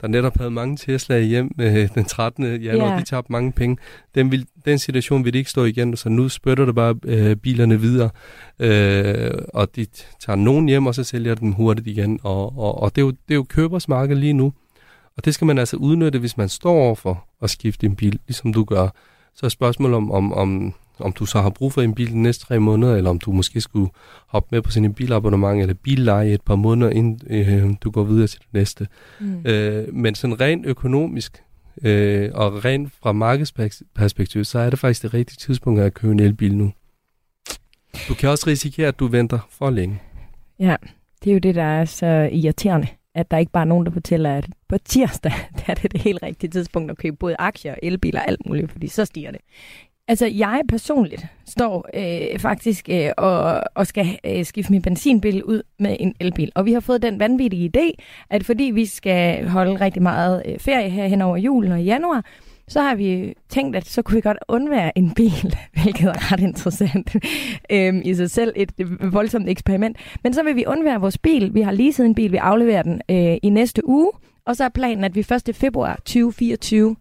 der 0.00 0.08
netop 0.08 0.38
havde 0.38 0.50
mange 0.50 0.76
Tesla 0.76 1.20
hjem 1.20 1.50
øh, 1.60 1.88
den 1.94 2.04
13. 2.04 2.62
januar, 2.62 2.88
yeah. 2.88 3.00
de 3.00 3.04
tabte 3.04 3.32
mange 3.32 3.52
penge. 3.52 3.76
Den, 4.14 4.30
vil, 4.30 4.46
den 4.64 4.78
situation 4.78 5.24
vil 5.24 5.32
de 5.32 5.38
ikke 5.38 5.50
stå 5.50 5.64
igen, 5.64 5.96
så 5.96 6.08
nu 6.08 6.28
spytter 6.28 6.64
det 6.64 6.74
bare 6.74 6.94
øh, 7.04 7.36
bilerne 7.36 7.80
videre, 7.80 8.10
øh, 8.58 9.30
og 9.54 9.76
de 9.76 9.86
tager 10.20 10.36
nogen 10.36 10.68
hjem, 10.68 10.86
og 10.86 10.94
så 10.94 11.04
sælger 11.04 11.34
dem 11.34 11.52
hurtigt 11.52 11.86
igen, 11.86 12.20
og, 12.22 12.58
og, 12.58 12.82
og 12.82 12.96
det, 12.96 13.02
er 13.02 13.06
jo, 13.06 13.10
det 13.10 13.30
er 13.30 13.34
jo 13.34 13.42
købersmarked 13.42 14.16
lige 14.16 14.32
nu. 14.32 14.52
Og 15.16 15.24
det 15.24 15.34
skal 15.34 15.46
man 15.46 15.58
altså 15.58 15.76
udnytte, 15.76 16.18
hvis 16.18 16.36
man 16.36 16.48
står 16.48 16.74
over 16.74 16.94
for 16.94 17.28
at 17.42 17.50
skifte 17.50 17.86
en 17.86 17.96
bil, 17.96 18.18
ligesom 18.26 18.52
du 18.52 18.64
gør. 18.64 18.88
Så 19.34 19.46
er 19.46 19.50
spørgsmålet 19.50 19.96
om, 19.96 20.10
om, 20.10 20.32
om, 20.32 20.74
om 20.98 21.12
du 21.12 21.26
så 21.26 21.40
har 21.40 21.50
brug 21.50 21.72
for 21.72 21.82
en 21.82 21.94
bil 21.94 22.10
de 22.10 22.22
næste 22.22 22.46
tre 22.46 22.60
måneder, 22.60 22.96
eller 22.96 23.10
om 23.10 23.18
du 23.18 23.32
måske 23.32 23.60
skulle 23.60 23.90
hoppe 24.26 24.48
med 24.50 24.62
på 24.62 24.70
sådan 24.70 24.84
en 24.84 24.94
bilabonnement 24.94 25.60
eller 25.60 25.74
billeje 25.74 26.32
et 26.32 26.42
par 26.42 26.56
måneder, 26.56 26.90
inden 26.90 27.20
øh, 27.26 27.74
du 27.80 27.90
går 27.90 28.04
videre 28.04 28.26
til 28.26 28.40
det 28.40 28.48
næste. 28.52 28.88
Mm. 29.20 29.46
Øh, 29.46 29.94
men 29.94 30.14
sådan 30.14 30.40
rent 30.40 30.66
økonomisk, 30.66 31.42
øh, 31.82 32.30
og 32.34 32.64
rent 32.64 32.92
fra 33.02 33.12
markedsperspektiv, 33.12 34.44
så 34.44 34.58
er 34.58 34.70
det 34.70 34.78
faktisk 34.78 35.02
det 35.02 35.14
rigtige 35.14 35.36
tidspunkt 35.36 35.80
at 35.80 35.94
købe 35.94 36.12
en 36.12 36.20
elbil 36.20 36.56
nu. 36.56 36.72
Du 38.08 38.14
kan 38.14 38.28
også 38.28 38.46
risikere, 38.46 38.88
at 38.88 38.98
du 38.98 39.06
venter 39.06 39.38
for 39.50 39.70
længe. 39.70 40.02
Ja, 40.58 40.76
det 41.24 41.30
er 41.30 41.34
jo 41.34 41.38
det, 41.38 41.54
der 41.54 41.62
er 41.62 41.84
så 41.84 42.28
irriterende 42.32 42.86
at 43.14 43.30
der 43.30 43.38
ikke 43.38 43.52
bare 43.52 43.60
er 43.64 43.68
nogen, 43.68 43.86
der 43.86 43.92
fortæller, 43.92 44.36
at 44.36 44.46
på 44.68 44.78
tirsdag, 44.78 45.32
der 45.58 45.62
er 45.66 45.74
det 45.74 45.92
det 45.92 46.00
helt 46.00 46.22
rigtige 46.22 46.50
tidspunkt 46.50 46.90
at 46.90 46.98
købe 46.98 47.16
både 47.16 47.36
aktier, 47.38 47.74
elbiler 47.82 48.20
og 48.20 48.28
alt 48.28 48.46
muligt, 48.46 48.72
fordi 48.72 48.88
så 48.88 49.04
stiger 49.04 49.30
det. 49.30 49.40
Altså, 50.08 50.26
jeg 50.26 50.62
personligt 50.68 51.26
står 51.46 51.88
øh, 51.94 52.38
faktisk 52.38 52.88
øh, 52.90 53.10
og, 53.16 53.62
og 53.74 53.86
skal 53.86 54.18
øh, 54.24 54.44
skifte 54.44 54.72
min 54.72 54.82
benzinbil 54.82 55.44
ud 55.44 55.62
med 55.78 55.96
en 56.00 56.14
elbil. 56.20 56.52
Og 56.54 56.66
vi 56.66 56.72
har 56.72 56.80
fået 56.80 57.02
den 57.02 57.18
vanvittige 57.18 57.70
idé, 57.76 58.04
at 58.30 58.44
fordi 58.44 58.64
vi 58.64 58.86
skal 58.86 59.48
holde 59.48 59.80
rigtig 59.80 60.02
meget 60.02 60.42
øh, 60.46 60.58
ferie 60.58 60.90
her 60.90 61.06
hen 61.06 61.22
over 61.22 61.36
julen 61.36 61.72
og 61.72 61.82
januar, 61.82 62.24
så 62.68 62.80
har 62.80 62.94
vi 62.94 63.34
tænkt, 63.48 63.76
at 63.76 63.86
så 63.86 64.02
kunne 64.02 64.14
vi 64.14 64.20
godt 64.20 64.38
undvære 64.48 64.98
en 64.98 65.14
bil, 65.14 65.56
hvilket 65.82 66.08
er 66.08 66.32
ret 66.32 66.40
interessant 66.40 67.16
øhm, 67.70 68.02
i 68.04 68.14
sig 68.14 68.30
selv. 68.30 68.52
Et 68.56 68.72
voldsomt 69.12 69.48
eksperiment. 69.48 69.96
Men 70.22 70.34
så 70.34 70.42
vil 70.42 70.56
vi 70.56 70.64
undvære 70.66 71.00
vores 71.00 71.18
bil. 71.18 71.54
Vi 71.54 71.60
har 71.60 71.72
lige 71.72 71.92
siden 71.92 72.10
en 72.10 72.14
bil, 72.14 72.32
vi 72.32 72.36
afleverer 72.36 72.82
den 72.82 73.00
øh, 73.10 73.38
i 73.42 73.48
næste 73.48 73.88
uge. 73.88 74.12
Og 74.46 74.56
så 74.56 74.64
er 74.64 74.68
planen, 74.68 75.04
at 75.04 75.14
vi 75.14 75.20
1. 75.20 75.56
februar 75.56 75.96
2024 75.96 76.96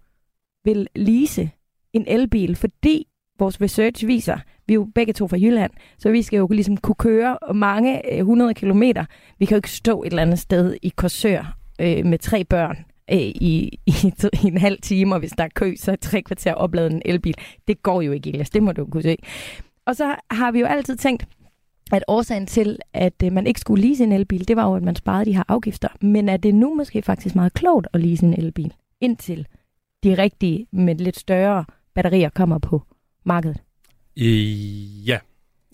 vil 0.63 0.87
lease 0.95 1.49
en 1.93 2.03
elbil, 2.07 2.55
fordi 2.55 3.07
vores 3.39 3.61
research 3.61 4.07
viser, 4.07 4.37
vi 4.67 4.73
er 4.73 4.75
jo 4.75 4.87
begge 4.95 5.13
to 5.13 5.27
fra 5.27 5.37
Jylland, 5.37 5.71
så 5.97 6.11
vi 6.11 6.21
skal 6.21 6.37
jo 6.37 6.47
ligesom 6.47 6.77
kunne 6.77 6.95
køre 6.95 7.37
mange 7.53 8.13
øh, 8.13 8.17
100 8.17 8.53
kilometer. 8.53 9.05
Vi 9.39 9.45
kan 9.45 9.55
jo 9.55 9.57
ikke 9.57 9.71
stå 9.71 10.03
et 10.03 10.07
eller 10.07 10.21
andet 10.21 10.39
sted 10.39 10.75
i 10.81 10.89
Korsør 10.95 11.57
øh, 11.81 12.05
med 12.05 12.17
tre 12.17 12.43
børn 12.43 12.77
øh, 13.11 13.17
i, 13.17 13.79
i, 13.87 14.13
i 14.43 14.47
en 14.47 14.57
halv 14.57 14.81
time, 14.81 15.15
og 15.15 15.19
hvis 15.19 15.31
der 15.31 15.43
er 15.43 15.49
kø, 15.55 15.75
så 15.75 15.91
er 15.91 15.95
tre 15.95 16.21
kvarter 16.21 16.53
opladet 16.53 16.91
en 16.91 17.01
elbil. 17.05 17.35
Det 17.67 17.83
går 17.83 18.01
jo 18.01 18.11
ikke, 18.11 18.29
Elias. 18.29 18.49
Det 18.49 18.63
må 18.63 18.71
du 18.71 18.85
kunne 18.85 19.03
se. 19.03 19.17
Og 19.85 19.95
så 19.95 20.15
har 20.31 20.51
vi 20.51 20.59
jo 20.59 20.65
altid 20.65 20.95
tænkt, 20.95 21.27
at 21.91 22.03
årsagen 22.07 22.47
til, 22.47 22.79
at 22.93 23.13
øh, 23.23 23.31
man 23.31 23.47
ikke 23.47 23.59
skulle 23.59 23.87
lease 23.87 24.03
en 24.03 24.11
elbil, 24.11 24.47
det 24.47 24.55
var 24.55 24.69
jo, 24.69 24.75
at 24.75 24.83
man 24.83 24.95
sparede 24.95 25.25
de 25.25 25.35
her 25.35 25.43
afgifter. 25.47 25.89
Men 26.01 26.29
er 26.29 26.37
det 26.37 26.55
nu 26.55 26.75
måske 26.75 27.01
faktisk 27.01 27.35
meget 27.35 27.53
klogt 27.53 27.87
at 27.93 28.01
lease 28.01 28.25
en 28.25 28.33
elbil, 28.33 28.73
indtil 29.01 29.47
de 30.03 30.17
rigtige 30.17 30.67
med 30.71 30.95
lidt 30.95 31.19
større 31.19 31.65
batterier 31.93 32.29
kommer 32.29 32.57
på 32.59 32.81
markedet? 33.23 33.57
Øh, 34.19 35.07
ja. 35.07 35.19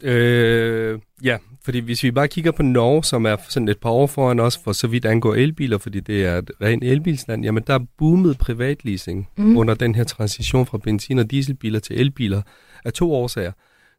Øh, 0.01 0.99
ja, 1.23 1.37
fordi 1.63 1.79
hvis 1.79 2.03
vi 2.03 2.11
bare 2.11 2.27
kigger 2.27 2.51
på 2.51 2.63
Norge, 2.63 3.03
som 3.03 3.25
er 3.25 3.35
sådan 3.49 3.67
et 3.67 3.77
par 3.77 3.89
år 3.89 4.07
foran 4.07 4.39
os, 4.39 4.57
for 4.63 4.71
så 4.71 4.87
vidt 4.87 5.05
angår 5.05 5.35
elbiler, 5.35 5.77
fordi 5.77 5.99
det 5.99 6.25
er 6.25 6.37
et 6.37 6.51
rent 6.61 6.83
elbilsland, 6.83 7.43
jamen 7.43 7.63
der 7.67 7.73
er 7.73 7.85
boomet 7.97 8.37
privatleasing 8.37 9.29
mm. 9.37 9.57
under 9.57 9.73
den 9.73 9.95
her 9.95 10.03
transition 10.03 10.65
fra 10.65 10.77
benzin- 10.77 11.19
og 11.19 11.31
dieselbiler 11.31 11.79
til 11.79 11.99
elbiler 11.99 12.41
af 12.85 12.93
to 12.93 13.13
årsager. 13.13 13.51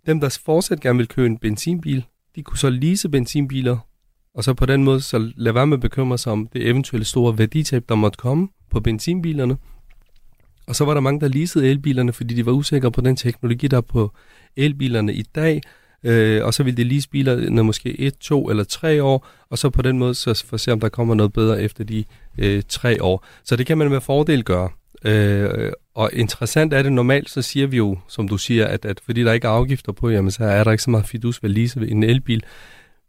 Dem, 0.07 0.21
der 0.21 0.39
fortsat 0.45 0.81
gerne 0.81 0.97
vil 0.97 1.09
købe 1.09 1.27
en 1.27 1.39
benzinbil, 1.39 2.05
de 2.37 2.43
kunne 2.43 2.59
så 2.59 2.71
lease 2.71 3.09
benzinbiler, 3.09 3.79
og 4.35 4.45
så 4.45 4.55
på 4.55 4.67
den 4.67 4.85
måde 4.85 5.01
så 5.01 5.33
lade 5.37 5.55
være 5.55 5.67
med 5.67 5.77
at 5.77 5.81
bekymre 5.81 6.19
sig 6.19 6.33
om 6.33 6.49
det 6.53 6.69
eventuelle 6.69 7.05
store 7.05 7.39
værditab, 7.39 7.85
der 7.89 7.95
måtte 7.95 8.17
komme 8.17 8.49
på 8.71 8.81
benzinbilerne. 8.81 9.57
Og 10.67 10.77
så 10.77 10.85
var 10.85 10.95
der 10.95 11.01
mange, 11.01 11.21
der 11.21 11.29
leasede 11.29 11.69
elbilerne, 11.69 12.13
fordi 12.13 12.35
de 12.35 12.47
var 12.47 12.53
usikre 12.53 12.93
på 12.93 13.01
den 13.01 13.17
teknologi, 13.17 13.69
der 13.69 13.77
er 13.77 13.81
på 13.81 14.13
elbilerne 14.57 15.15
i 15.15 15.23
dag, 15.23 15.61
øh, 16.05 16.45
og 16.45 16.55
så 16.55 16.63
vil 16.63 16.77
det 16.77 16.87
lige 16.87 17.03
spille 17.03 17.63
måske 17.63 18.01
et, 18.01 18.19
to 18.19 18.51
eller 18.51 18.65
tre 18.65 19.03
år, 19.03 19.27
og 19.51 19.59
så 19.59 19.71
på 19.71 19.83
den 19.83 19.99
måde 19.99 20.15
så 20.15 20.45
for 20.47 20.55
at 20.55 20.61
se, 20.61 20.73
om 20.73 20.81
der 20.81 20.89
kommer 20.89 21.15
noget 21.15 21.33
bedre 21.33 21.63
efter 21.63 21.85
de 21.85 22.05
øh, 22.39 22.63
tre 22.69 23.03
år. 23.03 23.25
Så 23.45 23.57
det 23.57 23.67
kan 23.67 23.79
man 23.79 23.91
med 23.91 24.01
fordel 24.01 24.45
gøre. 24.45 24.69
Øh, 25.05 25.73
og 25.95 26.11
interessant 26.13 26.73
er 26.73 26.83
det 26.83 26.93
normalt, 26.93 27.31
så 27.31 27.43
siger 27.43 27.67
vi 27.67 27.77
jo, 27.77 27.99
som 28.09 28.29
du 28.29 28.39
siger, 28.39 28.67
at, 28.67 28.85
at 28.85 29.01
fordi 29.05 29.25
der 29.25 29.33
ikke 29.33 29.47
er 29.47 29.51
afgifter 29.51 29.93
på, 29.93 30.11
jamen 30.11 30.31
så 30.31 30.45
er 30.45 30.65
der 30.65 30.71
ikke 30.71 30.83
så 30.83 30.91
meget 30.91 31.07
fidus 31.07 31.43
ved 31.43 31.51
lease 31.51 31.81
ved 31.81 31.89
en 31.89 32.03
elbil. 32.03 32.45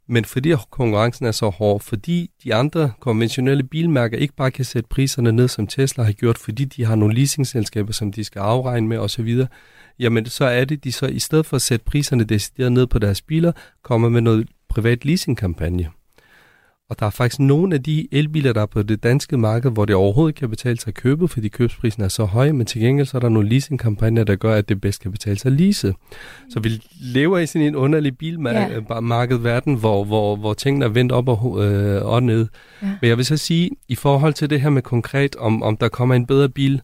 Men 0.08 0.26
fordi 0.26 0.54
konkurrencen 0.70 1.26
er 1.26 1.32
så 1.32 1.50
hård, 1.50 1.82
fordi 1.82 2.32
de 2.44 2.56
andre 2.56 2.92
konventionelle 3.00 3.64
bilmærker 3.64 4.18
ikke 4.18 4.36
bare 4.36 4.52
kan 4.52 4.66
sætte 4.66 4.90
priserne 4.90 5.32
ned, 5.32 5.48
som 5.48 5.68
Tesla 5.68 6.04
har 6.04 6.12
gjort, 6.12 6.38
fordi 6.38 6.66
de 6.66 6.86
har 6.86 6.96
nogle 6.96 7.16
leasingselskaber, 7.16 7.94
som 7.94 8.12
de 8.12 8.24
skal 8.24 8.40
afregne 8.40 8.88
med 8.88 8.98
osv., 8.98 9.46
jamen 10.02 10.26
så 10.26 10.46
er 10.46 10.66
det, 10.66 10.84
de 10.84 10.92
så 10.92 11.06
i 11.06 11.20
stedet 11.20 11.46
for 11.46 11.56
at 11.56 11.62
sætte 11.62 11.86
priserne 11.86 12.24
decideret 12.24 12.72
ned 12.72 12.88
på 12.88 13.00
deres 13.00 13.22
biler, 13.22 13.52
kommer 13.84 14.10
med 14.10 14.22
noget 14.22 14.48
privat 14.70 15.06
leasingkampagne. 15.06 15.90
Og 16.90 17.00
der 17.00 17.06
er 17.06 17.10
faktisk 17.10 17.40
nogle 17.40 17.76
af 17.76 17.84
de 17.84 18.08
elbiler, 18.12 18.54
der 18.54 18.62
er 18.62 18.66
på 18.66 18.84
det 18.84 19.04
danske 19.04 19.38
marked, 19.38 19.72
hvor 19.72 19.86
det 19.86 19.96
overhovedet 19.96 20.36
kan 20.36 20.50
betale 20.50 20.80
sig 20.80 20.88
at 20.88 20.94
købe, 20.94 21.28
fordi 21.28 21.48
købsprisen 21.48 22.04
er 22.04 22.08
så 22.08 22.26
høj, 22.26 22.52
men 22.52 22.66
til 22.66 22.82
gengæld 22.82 23.08
så 23.08 23.18
er 23.18 23.22
der 23.22 23.30
nogle 23.30 23.50
leasingkampagner, 23.50 24.24
der 24.24 24.36
gør, 24.36 24.56
at 24.56 24.70
det 24.70 24.82
bedst 24.82 25.02
kan 25.02 25.12
betale 25.12 25.40
sig 25.40 25.52
at 25.52 25.60
lease. 25.60 25.94
Så 26.50 26.60
vi 26.60 26.82
lever 27.02 27.40
i 27.40 27.46
sådan 27.46 27.68
en 27.68 27.76
underlig 27.76 28.18
bilmarkedverden, 28.18 29.74
ja. 29.74 29.80
hvor, 29.80 30.04
hvor, 30.04 30.36
hvor 30.36 30.54
tingene 30.54 30.86
er 30.86 30.90
vendt 30.90 31.12
op 31.12 31.28
og, 31.28 31.66
øh, 31.66 32.06
og 32.06 32.24
ned. 32.24 32.48
Ja. 32.82 32.88
Men 33.02 33.10
jeg 33.10 33.18
vil 33.18 33.26
så 33.26 33.38
sige, 33.38 33.70
i 33.88 33.96
forhold 33.96 34.34
til 34.34 34.50
det 34.50 34.62
her 34.62 34.70
med 34.70 34.82
konkret, 34.82 35.36
om, 35.36 35.64
om 35.64 35.78
der 35.78 35.90
kommer 35.90 36.16
en 36.16 36.26
bedre 36.26 36.50
bil 36.50 36.82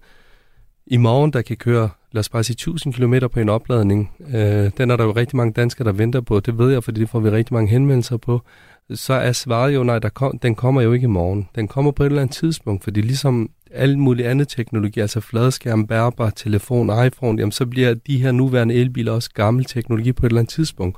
i 0.88 0.98
morgen, 0.98 1.34
der 1.34 1.42
kan 1.42 1.58
køre 1.58 1.90
lad 2.18 2.20
os 2.20 2.30
bare 2.30 2.44
sige 2.44 2.54
1000 2.54 2.94
km 2.94 3.14
på 3.34 3.40
en 3.40 3.50
opladning. 3.50 4.12
Øh, 4.34 4.72
den 4.78 4.92
er 4.92 4.96
der 4.96 5.04
jo 5.04 5.12
rigtig 5.12 5.38
mange 5.38 5.54
danskere, 5.54 5.88
der 5.88 5.92
venter 5.92 6.22
på. 6.22 6.40
Det 6.40 6.58
ved 6.58 6.72
jeg, 6.72 6.84
fordi 6.84 7.00
det 7.00 7.10
får 7.10 7.20
vi 7.20 7.30
rigtig 7.30 7.54
mange 7.54 7.70
henvendelser 7.70 8.18
på. 8.18 8.42
så 8.94 9.14
er 9.14 9.32
svaret 9.32 9.76
jo, 9.76 9.84
nej, 9.84 10.00
der 10.00 10.10
kom, 10.10 10.40
den 10.40 10.56
kommer 10.56 10.82
jo 10.82 10.94
ikke 10.94 11.04
i 11.04 11.08
morgen. 11.08 11.50
Den 11.56 11.68
kommer 11.68 11.92
på 11.92 12.04
et 12.04 12.08
eller 12.08 12.22
andet 12.22 12.36
tidspunkt, 12.36 12.84
fordi 12.84 13.02
ligesom 13.02 13.50
alle 13.72 14.00
mulige 14.00 14.30
andre 14.30 14.46
teknologi, 14.46 15.00
altså 15.00 15.20
fladskærm, 15.20 15.88
bærbar, 15.88 16.30
telefon, 16.30 17.06
iPhone, 17.06 17.40
jamen 17.40 17.52
så 17.52 17.66
bliver 17.66 17.94
de 17.94 18.22
her 18.22 18.32
nuværende 18.32 18.76
elbiler 18.76 19.12
også 19.12 19.30
gammel 19.34 19.66
teknologi 19.66 20.14
på 20.14 20.26
et 20.26 20.30
eller 20.30 20.40
andet 20.40 20.54
tidspunkt. 20.54 20.98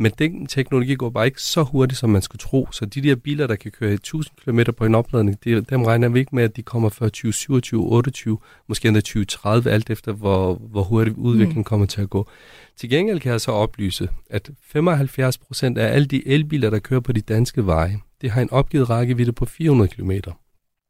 Men 0.00 0.12
den 0.18 0.46
teknologi 0.46 0.94
går 0.94 1.10
bare 1.10 1.26
ikke 1.26 1.42
så 1.42 1.62
hurtigt, 1.62 1.98
som 1.98 2.10
man 2.10 2.22
skulle 2.22 2.40
tro. 2.40 2.68
Så 2.72 2.86
de 2.86 3.00
der 3.00 3.16
biler, 3.16 3.46
der 3.46 3.56
kan 3.56 3.70
køre 3.70 3.92
1000 3.92 4.36
km 4.44 4.60
på 4.76 4.84
en 4.84 4.94
opladning, 4.94 5.44
de, 5.44 5.60
dem 5.60 5.82
regner 5.82 6.08
vi 6.08 6.18
ikke 6.18 6.34
med, 6.34 6.44
at 6.44 6.56
de 6.56 6.62
kommer 6.62 6.88
før 6.88 7.06
2027, 7.06 7.82
28, 7.82 8.38
måske 8.68 8.88
endda 8.88 9.00
2030, 9.00 9.70
alt 9.70 9.90
efter 9.90 10.12
hvor, 10.12 10.54
hvor 10.54 10.82
hurtigt 10.82 11.16
udviklingen 11.16 11.60
mm. 11.60 11.64
kommer 11.64 11.86
til 11.86 12.00
at 12.00 12.10
gå. 12.10 12.28
Til 12.76 12.90
gengæld 12.90 13.20
kan 13.20 13.32
jeg 13.32 13.40
så 13.40 13.52
oplyse, 13.52 14.08
at 14.30 14.50
75 14.62 15.38
procent 15.38 15.78
af 15.78 15.94
alle 15.94 16.06
de 16.06 16.28
elbiler, 16.28 16.70
der 16.70 16.78
kører 16.78 17.00
på 17.00 17.12
de 17.12 17.20
danske 17.20 17.66
veje, 17.66 17.98
det 18.20 18.30
har 18.30 18.42
en 18.42 18.50
opgivet 18.50 18.90
rækkevidde 18.90 19.32
på 19.32 19.44
400 19.46 19.90
km. 19.90 20.10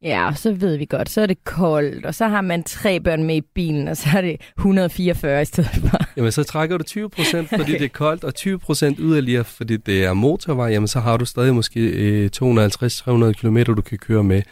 Ja, 0.03 0.31
så 0.37 0.53
ved 0.53 0.77
vi 0.77 0.85
godt, 0.85 1.11
så 1.11 1.21
er 1.21 1.27
det 1.27 1.45
koldt, 1.45 2.07
og 2.07 2.15
så 2.15 2.29
har 2.29 2.41
man 2.41 2.63
tre 2.63 3.01
børn 3.01 3.25
med 3.25 3.37
i 3.37 3.41
bilen, 3.41 3.89
og 3.89 3.97
så 3.97 4.09
er 4.17 4.21
det 4.21 4.37
144 4.59 5.43
i 5.43 5.45
stedet 5.45 5.71
for. 5.71 5.99
Jamen, 6.17 6.33
så 6.33 6.45
trækker 6.45 6.79
du 6.79 6.85
20 6.85 7.11
procent, 7.11 7.49
fordi 7.49 7.63
okay. 7.63 7.73
det 7.73 7.85
er 7.85 7.89
koldt, 7.89 8.25
og 8.25 8.35
20 8.35 8.59
procent 8.59 8.99
yderligere, 9.01 9.45
fordi 9.45 9.77
det 9.77 10.05
er 10.05 10.13
motorvej, 10.13 10.69
jamen 10.69 10.89
så 10.89 11.01
har 11.01 11.17
du 11.17 11.25
stadig 11.25 11.55
måske 11.55 11.81
øh, 11.81 12.31
250-300 12.37 13.33
km, 13.33 13.57
du 13.63 13.83
kan 13.83 13.99
køre 13.99 14.25
med. 14.25 14.43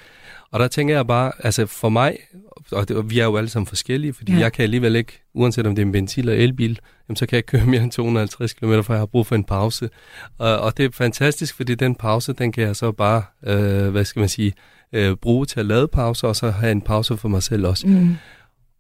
Og 0.51 0.61
der 0.61 0.69
tænker 0.69 0.95
jeg 0.95 1.07
bare, 1.07 1.33
altså 1.39 1.67
for 1.67 1.89
mig, 1.89 2.17
og, 2.73 2.89
det, 2.89 2.97
og 2.97 3.11
vi 3.11 3.19
er 3.19 3.25
jo 3.25 3.37
alle 3.37 3.51
sammen 3.51 3.67
forskellige, 3.67 4.13
fordi 4.13 4.33
ja. 4.33 4.39
jeg 4.39 4.53
kan 4.53 4.63
alligevel 4.63 4.97
ikke, 4.97 5.23
uanset 5.35 5.67
om 5.67 5.75
det 5.75 5.83
er 5.83 5.87
en 5.87 5.93
benzin 5.93 6.29
eller 6.29 6.45
elbil, 6.45 6.79
jamen, 7.09 7.17
så 7.17 7.27
kan 7.27 7.37
jeg 7.37 7.47
køre 7.47 7.67
mere 7.67 7.83
end 7.83 7.91
250 7.91 8.53
km, 8.53 8.81
for 8.83 8.93
jeg 8.93 8.99
har 8.99 9.07
brug 9.07 9.27
for 9.27 9.35
en 9.35 9.45
pause. 9.45 9.91
Og, 10.39 10.59
og 10.59 10.77
det 10.77 10.85
er 10.85 10.89
fantastisk, 10.93 11.57
fordi 11.57 11.75
den 11.75 11.95
pause, 11.95 12.33
den 12.33 12.53
kan 12.53 12.65
jeg 12.65 12.77
så 12.77 12.93
bare, 12.93 13.23
øh, 13.47 13.89
hvad 13.89 14.05
skal 14.05 14.21
man 14.21 14.29
sige, 14.29 14.53
øh, 14.93 15.17
bruge 15.17 15.47
til 15.47 15.61
at 15.61 15.67
lade 15.67 15.89
pauser, 15.89 16.29
og 16.29 16.37
så 16.37 16.51
have 16.51 16.73
en 16.73 16.83
pause 16.83 17.17
for 17.17 17.29
mig 17.29 17.43
selv 17.43 17.67
også. 17.67 17.87
Mm. 17.87 18.17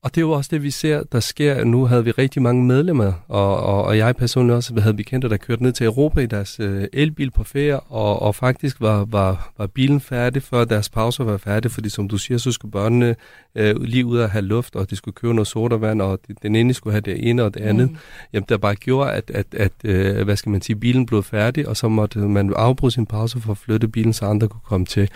Og 0.02 0.14
det 0.14 0.20
er 0.20 0.26
jo 0.26 0.30
også 0.30 0.48
det, 0.52 0.62
vi 0.62 0.70
ser, 0.70 1.02
der 1.12 1.20
sker. 1.20 1.64
Nu 1.64 1.84
havde 1.84 2.04
vi 2.04 2.10
rigtig 2.10 2.42
mange 2.42 2.64
medlemmer, 2.64 3.12
og, 3.28 3.56
og, 3.56 3.84
og 3.84 3.98
jeg 3.98 4.16
personligt 4.16 4.56
også 4.56 4.80
havde 4.80 4.94
bekendte, 4.94 5.28
der 5.28 5.36
kørte 5.36 5.62
ned 5.62 5.72
til 5.72 5.86
Europa 5.86 6.20
i 6.20 6.26
deres 6.26 6.60
øh, 6.60 6.88
elbil 6.92 7.30
på 7.30 7.44
ferie, 7.44 7.80
og, 7.80 8.22
og 8.22 8.34
faktisk 8.34 8.80
var, 8.80 9.04
var, 9.04 9.52
var 9.58 9.66
bilen 9.66 10.00
færdig, 10.00 10.42
før 10.42 10.64
deres 10.64 10.88
pauser 10.88 11.24
var 11.24 11.36
færdig, 11.36 11.70
fordi 11.70 11.88
som 11.88 12.08
du 12.08 12.18
siger, 12.18 12.38
så 12.38 12.52
skulle 12.52 12.72
børnene 12.72 13.16
øh, 13.54 13.82
lige 13.82 14.06
ud 14.06 14.18
og 14.18 14.30
have 14.30 14.42
luft, 14.42 14.76
og 14.76 14.90
de 14.90 14.96
skulle 14.96 15.14
købe 15.14 15.34
noget 15.34 15.48
sodavand, 15.48 16.02
og 16.02 16.18
den 16.42 16.56
ene 16.56 16.74
skulle 16.74 16.94
have 16.94 17.00
det 17.00 17.28
ene 17.28 17.42
og 17.42 17.54
det 17.54 17.60
andet. 17.60 17.90
Mm. 17.90 17.96
Jamen, 18.32 18.46
der 18.48 18.56
bare 18.56 18.74
gjorde, 18.74 19.12
at, 19.12 19.30
at, 19.30 19.46
at 19.52 19.72
øh, 19.84 20.24
hvad 20.24 20.36
skal 20.36 20.50
man 20.50 20.62
sige, 20.62 20.76
bilen 20.76 21.06
blev 21.06 21.22
færdig, 21.22 21.68
og 21.68 21.76
så 21.76 21.88
måtte 21.88 22.18
man 22.18 22.52
afbryde 22.56 22.92
sin 22.92 23.06
pause 23.06 23.40
for 23.40 23.50
at 23.50 23.58
flytte 23.58 23.88
bilen, 23.88 24.12
så 24.12 24.24
andre 24.24 24.48
kunne 24.48 24.60
komme 24.64 24.86
til. 24.86 25.08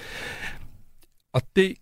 Og 1.33 1.43
det 1.57 1.75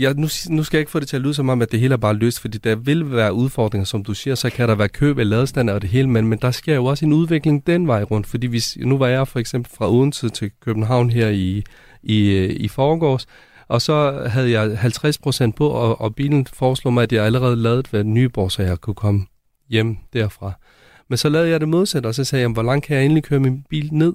jeg, 0.00 0.14
nu, 0.14 0.28
nu 0.48 0.62
skal 0.62 0.76
jeg 0.76 0.80
ikke 0.80 0.90
få 0.90 1.00
det 1.00 1.08
til 1.08 1.16
at 1.16 1.22
lyde 1.22 1.34
som 1.34 1.48
om, 1.48 1.62
at 1.62 1.72
det 1.72 1.80
hele 1.80 1.92
er 1.92 1.98
bare 1.98 2.14
løst, 2.14 2.40
fordi 2.40 2.58
der 2.58 2.74
vil 2.74 3.12
være 3.12 3.32
udfordringer, 3.32 3.84
som 3.84 4.04
du 4.04 4.14
siger, 4.14 4.34
så 4.34 4.50
kan 4.50 4.68
der 4.68 4.74
være 4.74 4.88
køb 4.88 5.18
af 5.18 5.28
ladestander 5.28 5.74
og 5.74 5.82
det 5.82 5.90
hele, 5.90 6.08
men, 6.10 6.26
men 6.26 6.38
der 6.38 6.50
sker 6.50 6.74
jo 6.74 6.84
også 6.84 7.04
en 7.04 7.12
udvikling 7.12 7.66
den 7.66 7.86
vej 7.86 8.02
rundt, 8.02 8.26
fordi 8.26 8.46
hvis, 8.46 8.76
nu 8.80 8.98
var 8.98 9.06
jeg 9.06 9.28
for 9.28 9.38
eksempel 9.38 9.72
fra 9.76 9.90
Odense 9.90 10.28
til 10.28 10.50
København 10.60 11.10
her 11.10 11.28
i, 11.28 11.64
i, 12.02 12.30
øh, 12.30 12.50
i 12.50 12.68
forgårs, 12.68 13.26
og 13.68 13.82
så 13.82 14.26
havde 14.28 14.50
jeg 14.50 14.78
50% 15.48 15.50
på, 15.50 15.68
og, 15.68 16.00
og 16.00 16.14
bilen 16.14 16.46
foreslog 16.46 16.92
mig, 16.92 17.02
at 17.02 17.12
jeg 17.12 17.24
allerede 17.24 17.56
ladet 17.56 17.92
ved 17.92 18.04
Nyborg, 18.04 18.52
så 18.52 18.62
jeg 18.62 18.80
kunne 18.80 18.94
komme 18.94 19.26
hjem 19.68 19.96
derfra. 20.12 20.52
Men 21.08 21.16
så 21.16 21.28
lavede 21.28 21.50
jeg 21.50 21.60
det 21.60 21.68
modsat, 21.68 22.06
og 22.06 22.14
så 22.14 22.24
sagde 22.24 22.42
jeg, 22.42 22.50
hvor 22.50 22.62
langt 22.62 22.86
kan 22.86 22.96
jeg 22.96 23.02
egentlig 23.02 23.24
køre 23.24 23.40
min 23.40 23.64
bil 23.70 23.88
ned? 23.92 24.14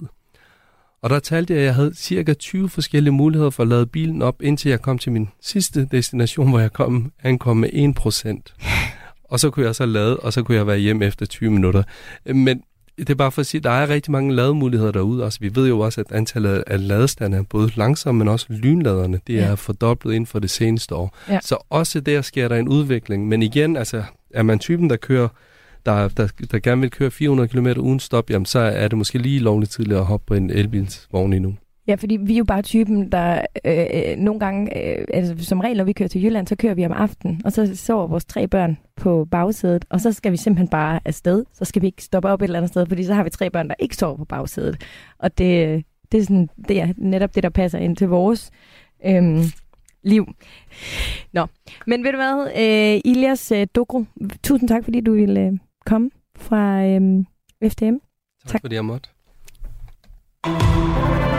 Og 1.03 1.09
der 1.09 1.19
talte 1.19 1.53
jeg, 1.53 1.59
at 1.59 1.65
jeg 1.65 1.75
havde 1.75 1.93
cirka 1.95 2.33
20 2.33 2.69
forskellige 2.69 3.13
muligheder 3.13 3.49
for 3.49 3.63
at 3.63 3.69
lade 3.69 3.85
bilen 3.85 4.21
op, 4.21 4.41
indtil 4.41 4.69
jeg 4.69 4.81
kom 4.81 4.97
til 4.97 5.11
min 5.11 5.29
sidste 5.41 5.87
destination, 5.91 6.49
hvor 6.49 6.59
jeg 6.59 6.73
kom, 6.73 7.11
ankom 7.23 7.57
med 7.57 7.69
1%. 7.69 9.23
Og 9.23 9.39
så 9.39 9.49
kunne 9.49 9.65
jeg 9.65 9.75
så 9.75 9.85
lade, 9.85 10.17
og 10.17 10.33
så 10.33 10.43
kunne 10.43 10.57
jeg 10.57 10.67
være 10.67 10.77
hjem 10.77 11.01
efter 11.01 11.25
20 11.25 11.51
minutter. 11.51 11.83
Men 12.25 12.63
det 12.97 13.09
er 13.09 13.15
bare 13.15 13.31
for 13.31 13.39
at 13.39 13.45
sige, 13.45 13.59
at 13.59 13.63
der 13.63 13.69
er 13.69 13.89
rigtig 13.89 14.11
mange 14.11 14.35
lademuligheder 14.35 14.91
derude. 14.91 15.23
Altså, 15.23 15.39
vi 15.39 15.55
ved 15.55 15.67
jo 15.67 15.79
også, 15.79 16.01
at 16.01 16.11
antallet 16.11 16.63
af 16.67 16.87
ladestander 16.87 17.39
er 17.39 17.43
både 17.43 17.71
langsomme, 17.75 18.19
men 18.19 18.27
også 18.27 18.45
lynladerne, 18.49 19.19
det 19.27 19.33
ja. 19.33 19.45
er 19.45 19.55
fordoblet 19.55 20.13
inden 20.13 20.27
for 20.27 20.39
det 20.39 20.49
seneste 20.49 20.95
år. 20.95 21.17
Ja. 21.29 21.39
Så 21.41 21.57
også 21.69 21.99
der 21.99 22.21
sker 22.21 22.47
der 22.47 22.55
en 22.55 22.67
udvikling. 22.67 23.27
Men 23.27 23.43
igen, 23.43 23.77
altså, 23.77 24.03
er 24.33 24.43
man 24.43 24.59
typen, 24.59 24.89
der 24.89 24.95
kører 24.95 25.27
der, 25.85 26.07
der, 26.07 26.27
der 26.51 26.59
gerne 26.59 26.81
vil 26.81 26.91
køre 26.91 27.11
400 27.11 27.49
km 27.49 27.67
uden 27.67 27.99
stop, 27.99 28.29
jamen 28.29 28.45
så 28.45 28.59
er 28.59 28.87
det 28.87 28.97
måske 28.97 29.17
lige 29.17 29.39
lovligt 29.39 29.71
tidligt 29.71 29.99
at 29.99 30.05
hoppe 30.05 30.25
på 30.25 30.33
en 30.33 30.49
elbilsvogn 30.49 31.33
endnu. 31.33 31.55
Ja, 31.87 31.95
fordi 31.95 32.17
vi 32.21 32.33
er 32.33 32.37
jo 32.37 32.43
bare 32.43 32.61
typen, 32.61 33.11
der 33.11 33.41
øh, 33.65 33.85
øh, 33.93 34.17
nogle 34.17 34.39
gange, 34.39 34.77
øh, 34.77 35.05
altså 35.13 35.45
som 35.45 35.59
regel, 35.59 35.77
når 35.77 35.83
vi 35.83 35.93
kører 35.93 36.09
til 36.09 36.23
Jylland, 36.23 36.47
så 36.47 36.55
kører 36.55 36.73
vi 36.73 36.85
om 36.85 36.91
aftenen, 36.91 37.41
og 37.45 37.51
så 37.51 37.75
sover 37.75 38.07
vores 38.07 38.25
tre 38.25 38.47
børn 38.47 38.77
på 38.95 39.27
bagsædet, 39.31 39.85
og 39.89 40.01
så 40.01 40.11
skal 40.11 40.31
vi 40.31 40.37
simpelthen 40.37 40.67
bare 40.67 40.99
afsted. 41.05 41.45
Så 41.53 41.65
skal 41.65 41.81
vi 41.81 41.87
ikke 41.87 42.03
stoppe 42.03 42.29
op 42.29 42.41
et 42.41 42.43
eller 42.43 42.59
andet 42.59 42.69
sted, 42.69 42.85
fordi 42.85 43.03
så 43.03 43.13
har 43.13 43.23
vi 43.23 43.29
tre 43.29 43.49
børn, 43.49 43.67
der 43.67 43.75
ikke 43.79 43.95
sover 43.95 44.17
på 44.17 44.25
bagsædet. 44.25 44.83
Og 45.19 45.37
det, 45.37 45.67
øh, 45.67 45.83
det, 46.11 46.19
er, 46.19 46.23
sådan, 46.23 46.49
det 46.67 46.81
er 46.81 46.93
netop 46.97 47.35
det, 47.35 47.43
der 47.43 47.49
passer 47.49 47.79
ind 47.79 47.95
til 47.95 48.07
vores 48.07 48.51
øh, 49.05 49.43
liv. 50.03 50.27
Nå, 51.33 51.45
men 51.87 52.03
ved 52.03 52.11
du 52.11 52.17
hvad, 52.17 52.47
øh, 52.57 53.01
Ilias 53.05 53.51
øh, 53.51 53.67
Dogro, 53.75 54.03
tusind 54.43 54.69
tak, 54.69 54.83
fordi 54.83 55.01
du 55.01 55.13
ville 55.13 55.41
øh, 55.41 55.53
komme 55.85 56.09
fra 56.35 56.85
øhm, 56.85 57.25
FDM. 57.63 57.93
Tak, 57.93 58.47
tak 58.47 58.61
fordi 58.61 58.75
jeg 58.75 58.85
måtte. 58.85 59.09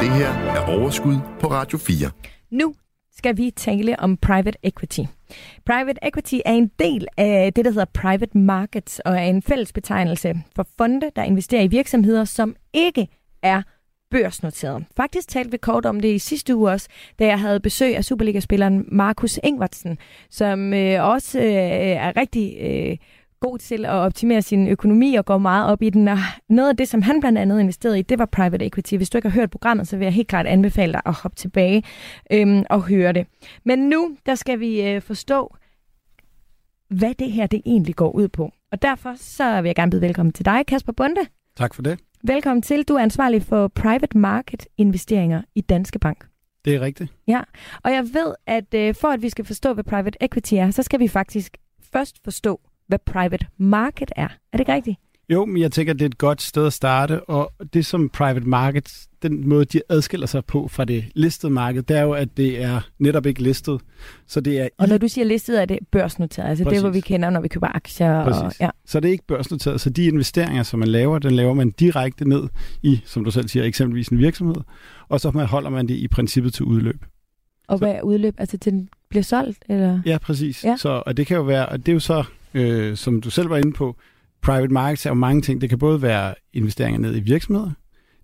Det 0.01 0.11
her 0.11 0.29
er 0.29 0.79
Overskud 0.79 1.17
på 1.41 1.47
Radio 1.47 1.79
4. 1.79 2.11
Nu 2.51 2.75
skal 3.17 3.37
vi 3.37 3.51
tale 3.51 4.01
om 4.01 4.17
private 4.17 4.59
equity. 4.63 5.01
Private 5.67 5.99
equity 6.03 6.35
er 6.45 6.53
en 6.53 6.71
del 6.79 7.07
af 7.17 7.53
det, 7.57 7.65
der 7.65 7.71
hedder 7.71 7.85
private 7.85 8.39
markets, 8.39 8.99
og 8.99 9.15
er 9.15 9.25
en 9.25 9.43
fælles 9.43 9.73
betegnelse 9.73 10.35
for 10.57 10.67
fonde, 10.79 11.11
der 11.17 11.23
investerer 11.23 11.63
i 11.63 11.67
virksomheder, 11.67 12.25
som 12.25 12.57
ikke 12.73 13.09
er 13.43 13.63
børsnoteret. 14.11 14.85
Faktisk 14.97 15.29
talte 15.29 15.51
vi 15.51 15.57
kort 15.57 15.87
om 15.87 16.01
det 16.01 16.15
i 16.15 16.19
sidste 16.19 16.57
uge 16.57 16.71
også, 16.71 16.89
da 17.19 17.27
jeg 17.27 17.41
havde 17.41 17.61
besøg 17.61 17.97
af 17.97 18.05
Superliga-spilleren 18.05 18.85
Markus 18.89 19.41
Ingvartsen, 19.45 19.99
som 20.31 20.75
øh, 20.75 21.05
også 21.07 21.39
øh, 21.41 21.47
er 21.47 22.17
rigtig 22.17 22.57
øh, 22.61 22.97
god 23.43 23.59
til 23.59 23.85
at 23.85 23.93
optimere 23.93 24.43
sin 24.43 24.69
økonomi 24.69 25.15
og 25.15 25.25
går 25.25 25.39
meget 25.39 25.73
op 25.73 25.83
i 25.83 25.91
den. 25.91 26.09
Og 26.09 26.19
noget 26.49 26.69
af 26.69 26.77
det, 26.77 26.89
som 26.89 27.03
han 27.03 27.21
blandt 27.21 27.39
andet 27.39 27.61
investerede 27.61 27.99
i, 27.99 28.03
det 28.03 28.19
var 28.19 28.27
private 28.27 28.67
equity. 28.67 28.95
Hvis 28.95 29.11
du 29.11 29.19
ikke 29.19 29.29
har 29.29 29.41
hørt 29.41 29.51
programmet, 29.51 29.89
så 29.89 29.97
vil 29.97 30.05
jeg 30.05 30.13
helt 30.13 30.29
klart 30.29 30.47
anbefale 30.47 30.93
dig 30.93 31.03
at 31.07 31.13
hoppe 31.13 31.37
tilbage 31.37 31.83
øhm, 32.33 32.65
og 32.71 32.83
høre 32.83 33.13
det. 33.13 33.27
Men 33.65 33.79
nu, 33.79 34.17
der 34.27 34.35
skal 34.35 34.61
vi 34.61 34.83
øh, 34.83 35.03
forstå, 35.03 35.57
hvad 36.89 37.15
det 37.15 37.33
her 37.33 37.47
det 37.47 37.63
egentlig 37.67 37.97
går 37.97 38.11
ud 38.11 38.29
på. 38.29 38.53
Og 38.73 38.83
derfor 38.83 39.15
så 39.17 39.61
vil 39.63 39.69
jeg 39.69 39.77
gerne 39.77 39.91
byde 39.91 40.03
velkommen 40.03 40.33
til 40.33 40.45
dig, 40.45 40.67
Kasper 40.67 40.93
Bunde. 40.93 41.21
Tak 41.57 41.75
for 41.75 41.83
det. 41.83 41.99
Velkommen 42.25 42.63
til. 42.63 42.83
Du 42.83 42.95
er 42.95 43.03
ansvarlig 43.03 43.43
for 43.43 43.69
private 43.69 44.19
market 44.19 44.67
investeringer 44.79 45.43
i 45.55 45.61
Danske 45.61 45.99
Bank. 45.99 46.27
Det 46.65 46.75
er 46.75 46.81
rigtigt. 46.81 47.13
Ja, 47.29 47.41
og 47.85 47.93
jeg 47.93 48.05
ved, 48.05 48.35
at 48.47 48.75
øh, 48.75 48.95
for 48.95 49.09
at 49.09 49.23
vi 49.23 49.29
skal 49.29 49.45
forstå, 49.45 49.75
hvad 49.75 49.85
private 49.85 50.19
equity 50.21 50.55
er, 50.55 50.71
så 50.71 50.83
skal 50.83 51.01
vi 51.01 51.09
faktisk 51.09 51.57
først 51.93 52.17
forstå, 52.25 52.61
hvad 52.93 52.99
private 53.13 53.47
market 53.59 54.13
er. 54.17 54.25
Er 54.25 54.29
det 54.53 54.61
ikke 54.61 54.73
rigtigt? 54.73 54.99
Jo, 55.29 55.45
men 55.45 55.63
jeg 55.63 55.73
tænker, 55.73 55.93
det 55.93 56.03
er 56.03 56.07
et 56.07 56.19
godt 56.19 56.43
sted 56.43 56.67
at 56.67 56.73
starte, 56.73 57.25
og 57.25 57.53
det 57.75 57.87
som 57.87 58.09
private 58.09 58.47
markets, 58.47 59.09
den 59.23 59.49
måde, 59.49 59.65
de 59.65 59.81
adskiller 59.89 60.27
sig 60.27 60.45
på 60.45 60.69
fra 60.69 60.85
det 60.85 61.05
listede 61.15 61.53
marked, 61.53 61.83
det 61.83 61.97
er 61.97 62.03
jo, 62.03 62.13
at 62.13 62.37
det 62.37 62.63
er 62.63 62.81
netop 62.99 63.27
ikke 63.27 63.43
listet. 63.43 63.81
Så 64.27 64.41
det 64.41 64.61
er 64.61 64.69
og 64.79 64.89
når 64.89 64.99
du 64.99 65.09
siger 65.09 65.25
listet, 65.25 65.61
er 65.61 65.65
det 65.65 65.79
børsnoteret, 65.91 66.49
altså 66.49 66.65
Præcis. 66.65 66.77
det, 66.77 66.83
hvor 66.83 66.91
vi 66.91 67.01
kender, 67.01 67.31
når 67.31 67.41
vi 67.41 67.49
køber 67.49 67.77
aktier. 67.77 68.25
Præcis. 68.25 68.43
Og, 68.43 68.53
ja. 68.61 68.71
Så 68.87 69.01
det 69.01 69.09
er 69.09 69.13
ikke 69.13 69.27
børsnoteret, 69.27 69.81
så 69.81 69.91
de 69.91 70.05
investeringer, 70.05 70.63
som 70.63 70.79
man 70.79 70.89
laver, 70.89 71.19
den 71.19 71.33
laver 71.33 71.55
man 71.55 71.71
direkte 71.71 72.29
ned 72.29 72.49
i, 72.83 73.01
som 73.05 73.25
du 73.25 73.31
selv 73.31 73.49
siger, 73.49 73.65
eksempelvis 73.65 74.09
en 74.09 74.19
virksomhed, 74.19 74.63
og 75.09 75.21
så 75.21 75.31
holder 75.31 75.71
man 75.71 75.89
det 75.89 75.95
i 75.95 76.09
princippet 76.09 76.55
til 76.55 76.65
udløb. 76.65 77.05
Og 77.69 77.79
så. 77.79 77.85
hvad 77.85 77.95
er 77.95 78.03
udløb? 78.03 78.35
Altså 78.39 78.59
til 78.59 78.73
den 78.73 78.89
bliver 79.09 79.23
solgt? 79.23 79.59
Eller? 79.69 80.01
Ja, 80.07 80.19
præcis. 80.19 80.65
Ja. 80.65 80.77
Så, 80.77 81.03
og 81.07 81.17
det 81.17 81.27
kan 81.27 81.37
jo 81.37 81.43
være, 81.43 81.67
og 81.67 81.79
det 81.79 81.89
er 81.89 81.93
jo 81.93 82.01
så 82.01 82.25
øh, 82.55 82.97
som 82.97 83.21
du 83.21 83.31
selv 83.31 83.51
var 83.51 83.57
inde 83.57 83.73
på, 83.73 83.97
private 84.43 84.73
markets 84.73 85.07
er 85.07 85.11
jo 85.11 85.15
mange 85.15 85.43
ting. 85.43 85.61
Det 85.61 85.69
kan 85.69 85.79
både 85.79 86.03
være 86.03 86.35
investeringer 86.53 87.01
ned 87.01 87.17
i 87.17 87.21
virksomheder, 87.21 87.71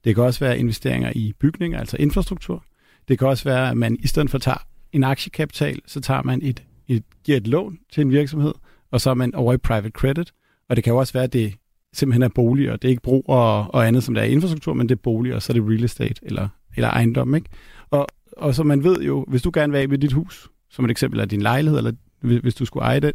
det 0.05 0.15
kan 0.15 0.25
også 0.25 0.41
være 0.41 0.59
investeringer 0.59 1.13
i 1.15 1.33
bygninger, 1.41 1.79
altså 1.79 1.97
infrastruktur. 1.97 2.65
Det 3.09 3.19
kan 3.19 3.29
også 3.29 3.45
være, 3.45 3.71
at 3.71 3.77
man 3.77 3.97
i 4.01 4.07
stedet 4.07 4.31
for 4.31 4.39
tager 4.39 4.67
en 4.93 5.05
aktiekapital, 5.05 5.81
så 5.87 6.01
tager 6.01 6.23
man 6.23 6.43
et, 6.43 6.63
et, 6.89 7.03
giver 7.25 7.37
et 7.37 7.47
lån 7.47 7.79
til 7.93 8.01
en 8.01 8.11
virksomhed, 8.11 8.55
og 8.91 9.01
så 9.01 9.11
er 9.11 9.15
man 9.15 9.35
over 9.35 9.53
i 9.53 9.57
private 9.57 9.91
credit. 9.91 10.33
Og 10.69 10.77
det 10.77 10.85
kan 10.85 10.93
jo 10.93 10.97
også 10.97 11.13
være, 11.13 11.25
at 11.25 11.33
det 11.33 11.55
simpelthen 11.93 12.23
er 12.23 12.29
boliger. 12.29 12.77
Det 12.77 12.85
er 12.85 12.91
ikke 12.91 13.03
brug 13.03 13.25
og, 13.29 13.75
og 13.75 13.87
andet, 13.87 14.05
som 14.05 14.15
der 14.15 14.23
er 14.23 14.27
infrastruktur, 14.27 14.75
men 14.75 14.89
det 14.89 14.95
er 14.95 15.01
boliger, 15.03 15.37
og 15.37 15.43
så 15.43 15.53
er 15.53 15.55
det 15.55 15.69
real 15.69 15.85
estate 15.85 16.21
eller, 16.23 16.49
eller 16.77 16.91
ejendom. 16.91 17.35
Ikke? 17.35 17.49
Og, 17.91 18.07
og 18.37 18.55
så 18.55 18.63
man 18.63 18.85
ved 18.85 19.03
jo, 19.03 19.25
hvis 19.29 19.43
du 19.43 19.51
gerne 19.55 19.73
vil 19.73 19.79
af 19.79 19.89
med 19.89 19.99
dit 19.99 20.13
hus, 20.13 20.49
som 20.71 20.85
et 20.85 20.91
eksempel 20.91 21.21
er 21.21 21.25
din 21.25 21.43
lejlighed 21.43 21.79
eller 21.79 21.93
hvis, 22.21 22.55
du 22.55 22.65
skulle 22.65 22.85
eje 22.85 23.01
den, 23.01 23.13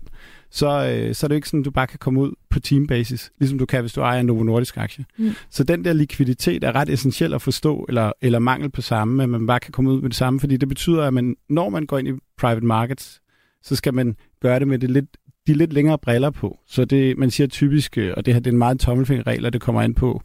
så, 0.52 0.68
øh, 0.68 1.16
så 1.16 1.26
er 1.26 1.28
det 1.28 1.34
jo 1.34 1.36
ikke 1.36 1.48
sådan, 1.48 1.60
at 1.60 1.66
du 1.66 1.72
bare 1.72 1.88
kan 1.88 2.00
komme 2.00 2.22
ud 2.22 2.32
på 2.50 2.60
teambasis, 2.60 3.32
ligesom 3.40 3.58
du 3.58 3.66
kan, 3.66 3.82
hvis 3.82 3.94
du 3.94 4.02
ejer 4.02 4.20
en 4.20 4.26
Novo 4.26 4.44
Nordisk 4.44 4.78
aktie. 4.78 5.06
Mm. 5.18 5.32
Så 5.50 5.64
den 5.64 5.86
der 5.86 5.94
likviditet 5.94 6.64
er 6.64 6.76
ret 6.76 6.90
essentiel 6.90 7.34
at 7.34 7.42
forstå, 7.42 7.86
eller, 7.90 8.12
eller 8.22 8.40
mangel 8.40 8.70
på 8.70 8.82
samme, 8.82 9.24
at 9.24 9.30
man 9.30 9.48
bare 9.48 9.60
kan 9.60 9.72
komme 9.72 9.92
ud 9.92 10.02
med 10.02 10.10
det 10.10 10.18
samme, 10.18 10.40
fordi 10.40 10.58
det 10.58 10.70
betyder, 10.70 11.04
at 11.04 11.14
man, 11.14 11.36
når 11.50 11.70
man 11.70 11.86
går 11.86 11.98
ind 11.98 12.08
i 12.08 12.12
private 12.38 12.66
markets, 12.66 13.22
så 13.64 13.76
skal 13.76 13.94
man 13.94 14.16
gøre 14.42 14.60
det 14.60 14.68
med 14.68 14.80
det 14.80 14.92
lidt, 14.92 15.18
de 15.48 15.54
lidt 15.54 15.74
længere 15.74 15.98
briller 15.98 16.30
på. 16.30 16.60
Så 16.68 16.86
det, 16.86 17.18
man 17.18 17.32
siger 17.32 17.48
typisk, 17.48 17.98
øh, 17.98 18.14
og 18.18 18.26
det 18.26 18.34
her 18.34 18.42
det 18.42 18.48
er 18.48 18.52
en 18.52 18.58
meget 18.58 18.80
tommelfingerregel, 18.80 19.46
og 19.46 19.54
det 19.54 19.62
kommer 19.62 19.82
ind 19.82 19.96
på 19.96 20.22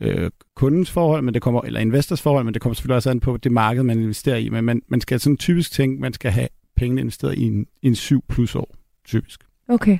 øh, 0.00 0.30
kundens 0.56 0.90
forhold, 0.90 1.22
men 1.22 1.34
det 1.34 1.42
kommer, 1.42 1.60
eller 1.60 1.80
investors 1.80 2.22
forhold, 2.22 2.44
men 2.44 2.54
det 2.54 2.62
kommer 2.62 2.74
selvfølgelig 2.74 2.96
også 2.96 3.10
an 3.10 3.20
på 3.20 3.36
det 3.36 3.52
marked, 3.52 3.82
man 3.82 4.00
investerer 4.00 4.36
i. 4.36 4.48
Men 4.48 4.64
man, 4.64 4.82
man 4.88 5.00
skal 5.00 5.20
sådan 5.20 5.36
typisk 5.36 5.72
tænke, 5.72 6.00
man 6.00 6.12
skal 6.12 6.30
have 6.30 6.48
pengene 6.76 7.00
investeret 7.00 7.38
i 7.38 7.42
en, 7.42 7.66
en 7.82 7.94
syv 7.94 8.24
plus 8.28 8.54
år, 8.54 8.76
typisk. 9.04 9.44
Okay. 9.68 9.98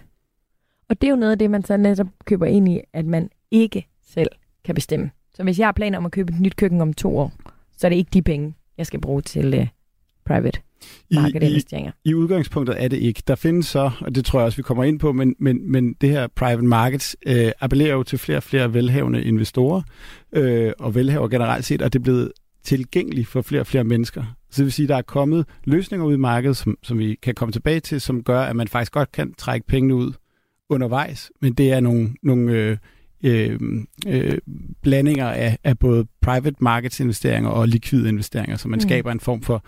Og 0.89 1.01
det 1.01 1.07
er 1.07 1.11
jo 1.11 1.17
noget 1.17 1.33
af 1.33 1.39
det, 1.39 1.51
man 1.51 1.65
så 1.65 1.77
netop 1.77 2.07
køber 2.25 2.47
ind 2.47 2.69
i, 2.69 2.81
at 2.93 3.07
man 3.07 3.31
ikke 3.51 3.87
selv 4.03 4.29
kan 4.65 4.75
bestemme. 4.75 5.11
Så 5.35 5.43
hvis 5.43 5.59
jeg 5.59 5.67
har 5.67 5.73
planer 5.73 5.99
om 5.99 6.07
at 6.07 6.13
købe 6.13 6.33
et 6.33 6.41
nyt 6.41 6.57
køkken 6.57 6.81
om 6.81 6.93
to 6.93 7.19
år, 7.19 7.33
så 7.77 7.87
er 7.87 7.89
det 7.89 7.97
ikke 7.97 8.11
de 8.13 8.23
penge, 8.23 8.55
jeg 8.79 8.87
skal 8.87 9.01
bruge 9.01 9.23
til 9.23 9.59
uh, 9.59 9.67
private 10.25 10.61
market-investeringer. 11.11 11.93
I, 12.05 12.11
I 12.11 12.15
udgangspunktet 12.15 12.83
er 12.83 12.89
det 12.89 12.97
ikke. 12.97 13.23
Der 13.27 13.35
findes 13.35 13.67
så, 13.67 13.91
og 14.01 14.15
det 14.15 14.25
tror 14.25 14.39
jeg 14.39 14.47
også, 14.47 14.57
vi 14.57 14.63
kommer 14.63 14.85
ind 14.85 14.99
på, 14.99 15.13
men, 15.13 15.35
men, 15.39 15.73
men 15.73 15.93
det 16.01 16.09
her 16.09 16.27
private 16.27 16.67
markets 16.67 17.17
øh, 17.27 17.53
appellerer 17.61 17.93
jo 17.93 18.03
til 18.03 18.19
flere 18.19 18.39
og 18.39 18.43
flere 18.43 18.75
velhavende 18.75 19.25
investorer, 19.25 19.83
øh, 20.33 20.73
og 20.79 20.95
velhaver 20.95 21.29
generelt 21.29 21.65
set, 21.65 21.83
og 21.83 21.93
det 21.93 21.99
er 21.99 22.03
blevet 22.03 22.33
tilgængeligt 22.65 23.29
for 23.29 23.43
flere 23.43 23.63
og 23.63 23.67
flere 23.67 23.85
mennesker. 23.85 24.25
Så 24.51 24.57
det 24.57 24.65
vil 24.65 24.73
sige, 24.73 24.85
at 24.85 24.89
der 24.89 24.97
er 24.97 25.03
kommet 25.03 25.47
løsninger 25.65 26.07
ud 26.07 26.15
i 26.15 26.19
markedet, 26.19 26.57
som, 26.57 26.79
som 26.83 26.99
vi 26.99 27.19
kan 27.23 27.35
komme 27.35 27.53
tilbage 27.53 27.81
til, 27.81 28.01
som 28.01 28.23
gør, 28.23 28.41
at 28.41 28.57
man 28.57 28.69
faktisk 28.69 28.93
godt 28.93 29.13
kan 29.13 29.35
trække 29.39 29.67
pengene 29.67 29.95
ud 29.95 30.13
undervejs, 30.71 31.31
men 31.41 31.53
det 31.53 31.73
er 31.73 31.81
nogle, 31.81 32.15
nogle 32.23 32.53
øh, 32.53 32.77
øh, 33.25 33.61
øh, 34.07 34.39
blandinger 34.83 35.29
af, 35.29 35.59
af 35.65 35.79
både 35.79 36.07
private 36.23 36.57
markets 36.61 37.01
investeringer 37.01 37.51
og 37.51 37.69
likvide 37.69 38.09
investeringer, 38.09 38.57
så 38.57 38.69
man 38.69 38.77
mm. 38.77 38.81
skaber 38.81 39.13
en 39.13 39.21
form 39.21 39.43
for 39.43 39.65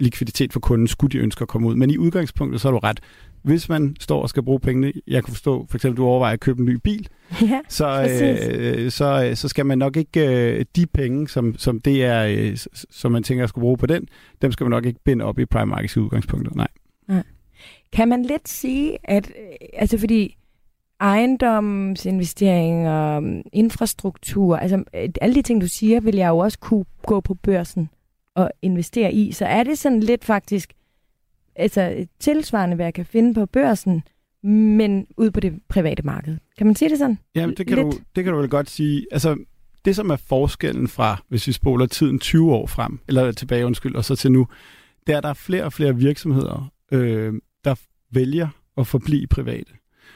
likviditet 0.00 0.52
for 0.52 0.60
kunden, 0.60 0.88
skulle 0.88 1.12
de 1.12 1.18
ønske 1.18 1.42
at 1.42 1.48
komme 1.48 1.68
ud. 1.68 1.74
Men 1.74 1.90
i 1.90 1.98
udgangspunktet, 1.98 2.60
så 2.60 2.68
er 2.68 2.72
du 2.72 2.78
ret. 2.78 3.00
Hvis 3.42 3.68
man 3.68 3.96
står 4.00 4.22
og 4.22 4.28
skal 4.28 4.42
bruge 4.42 4.60
pengene, 4.60 4.92
jeg 5.06 5.24
kan 5.24 5.34
forstå, 5.34 5.66
for 5.70 5.78
eksempel 5.78 5.96
du 5.96 6.04
overvejer 6.04 6.32
at 6.32 6.40
købe 6.40 6.60
en 6.60 6.66
ny 6.66 6.74
bil, 6.74 7.08
ja, 7.50 7.60
så, 7.68 8.02
øh, 8.02 8.90
så, 8.90 9.32
så 9.34 9.48
skal 9.48 9.66
man 9.66 9.78
nok 9.78 9.96
ikke 9.96 10.26
øh, 10.26 10.64
de 10.76 10.86
penge, 10.86 11.28
som, 11.28 11.58
som 11.58 11.80
det 11.80 12.04
er, 12.04 12.26
øh, 12.26 12.56
som 12.90 13.12
man 13.12 13.22
tænker 13.22 13.44
at 13.44 13.48
skulle 13.48 13.62
bruge 13.62 13.76
på 13.76 13.86
den, 13.86 14.08
dem 14.42 14.52
skal 14.52 14.64
man 14.64 14.70
nok 14.70 14.86
ikke 14.86 15.00
binde 15.04 15.24
op 15.24 15.38
i 15.38 15.44
prime 15.44 15.66
markets 15.66 15.96
i 15.96 15.98
udgangspunktet. 15.98 16.56
Nej. 16.56 16.68
Nej. 17.08 17.22
Kan 17.92 18.08
man 18.08 18.22
lidt 18.22 18.48
sige, 18.48 18.98
at 19.04 19.26
øh, 19.26 19.32
altså 19.72 19.98
fordi 19.98 20.36
ejendomsinvesteringer, 21.00 23.40
infrastruktur, 23.52 24.56
altså 24.56 24.84
øh, 24.94 25.08
alle 25.20 25.34
de 25.34 25.42
ting, 25.42 25.60
du 25.60 25.68
siger, 25.68 26.00
vil 26.00 26.16
jeg 26.16 26.28
jo 26.28 26.38
også 26.38 26.58
kunne 26.58 26.84
gå 27.06 27.20
på 27.20 27.34
børsen 27.34 27.90
at 28.36 28.50
investere 28.62 29.12
i. 29.12 29.32
Så 29.32 29.46
er 29.46 29.62
det 29.62 29.78
sådan 29.78 30.00
lidt 30.00 30.24
faktisk 30.24 30.72
altså 31.56 32.06
tilsvarende, 32.20 32.76
hvad 32.76 32.86
jeg 32.86 32.94
kan 32.94 33.06
finde 33.06 33.34
på 33.34 33.46
børsen, 33.46 34.02
men 34.42 35.06
ud 35.16 35.30
på 35.30 35.40
det 35.40 35.52
private 35.68 36.02
marked. 36.02 36.36
Kan 36.58 36.66
man 36.66 36.76
sige 36.76 36.88
det 36.88 36.98
sådan? 36.98 37.18
Ja, 37.34 37.46
det 37.56 37.66
kan, 37.66 37.78
du, 37.78 37.92
det 38.16 38.24
kan 38.24 38.32
du 38.32 38.38
vel 38.38 38.48
godt 38.48 38.70
sige. 38.70 39.06
Altså, 39.12 39.36
det 39.84 39.96
som 39.96 40.10
er 40.10 40.16
forskellen 40.16 40.88
fra, 40.88 41.22
hvis 41.28 41.46
vi 41.46 41.52
spoler 41.52 41.86
tiden 41.86 42.18
20 42.18 42.52
år 42.52 42.66
frem, 42.66 42.98
eller 43.08 43.32
tilbage, 43.32 43.66
undskyld, 43.66 43.94
og 43.94 44.04
så 44.04 44.16
til 44.16 44.32
nu, 44.32 44.46
det 45.06 45.12
er, 45.12 45.16
at 45.16 45.22
der 45.22 45.28
er 45.28 45.34
flere 45.34 45.64
og 45.64 45.72
flere 45.72 45.96
virksomheder, 45.96 46.72
øh, 46.92 47.34
der 47.64 47.74
vælger 48.12 48.48
at 48.76 48.86
forblive 48.86 49.26
private. 49.26 49.72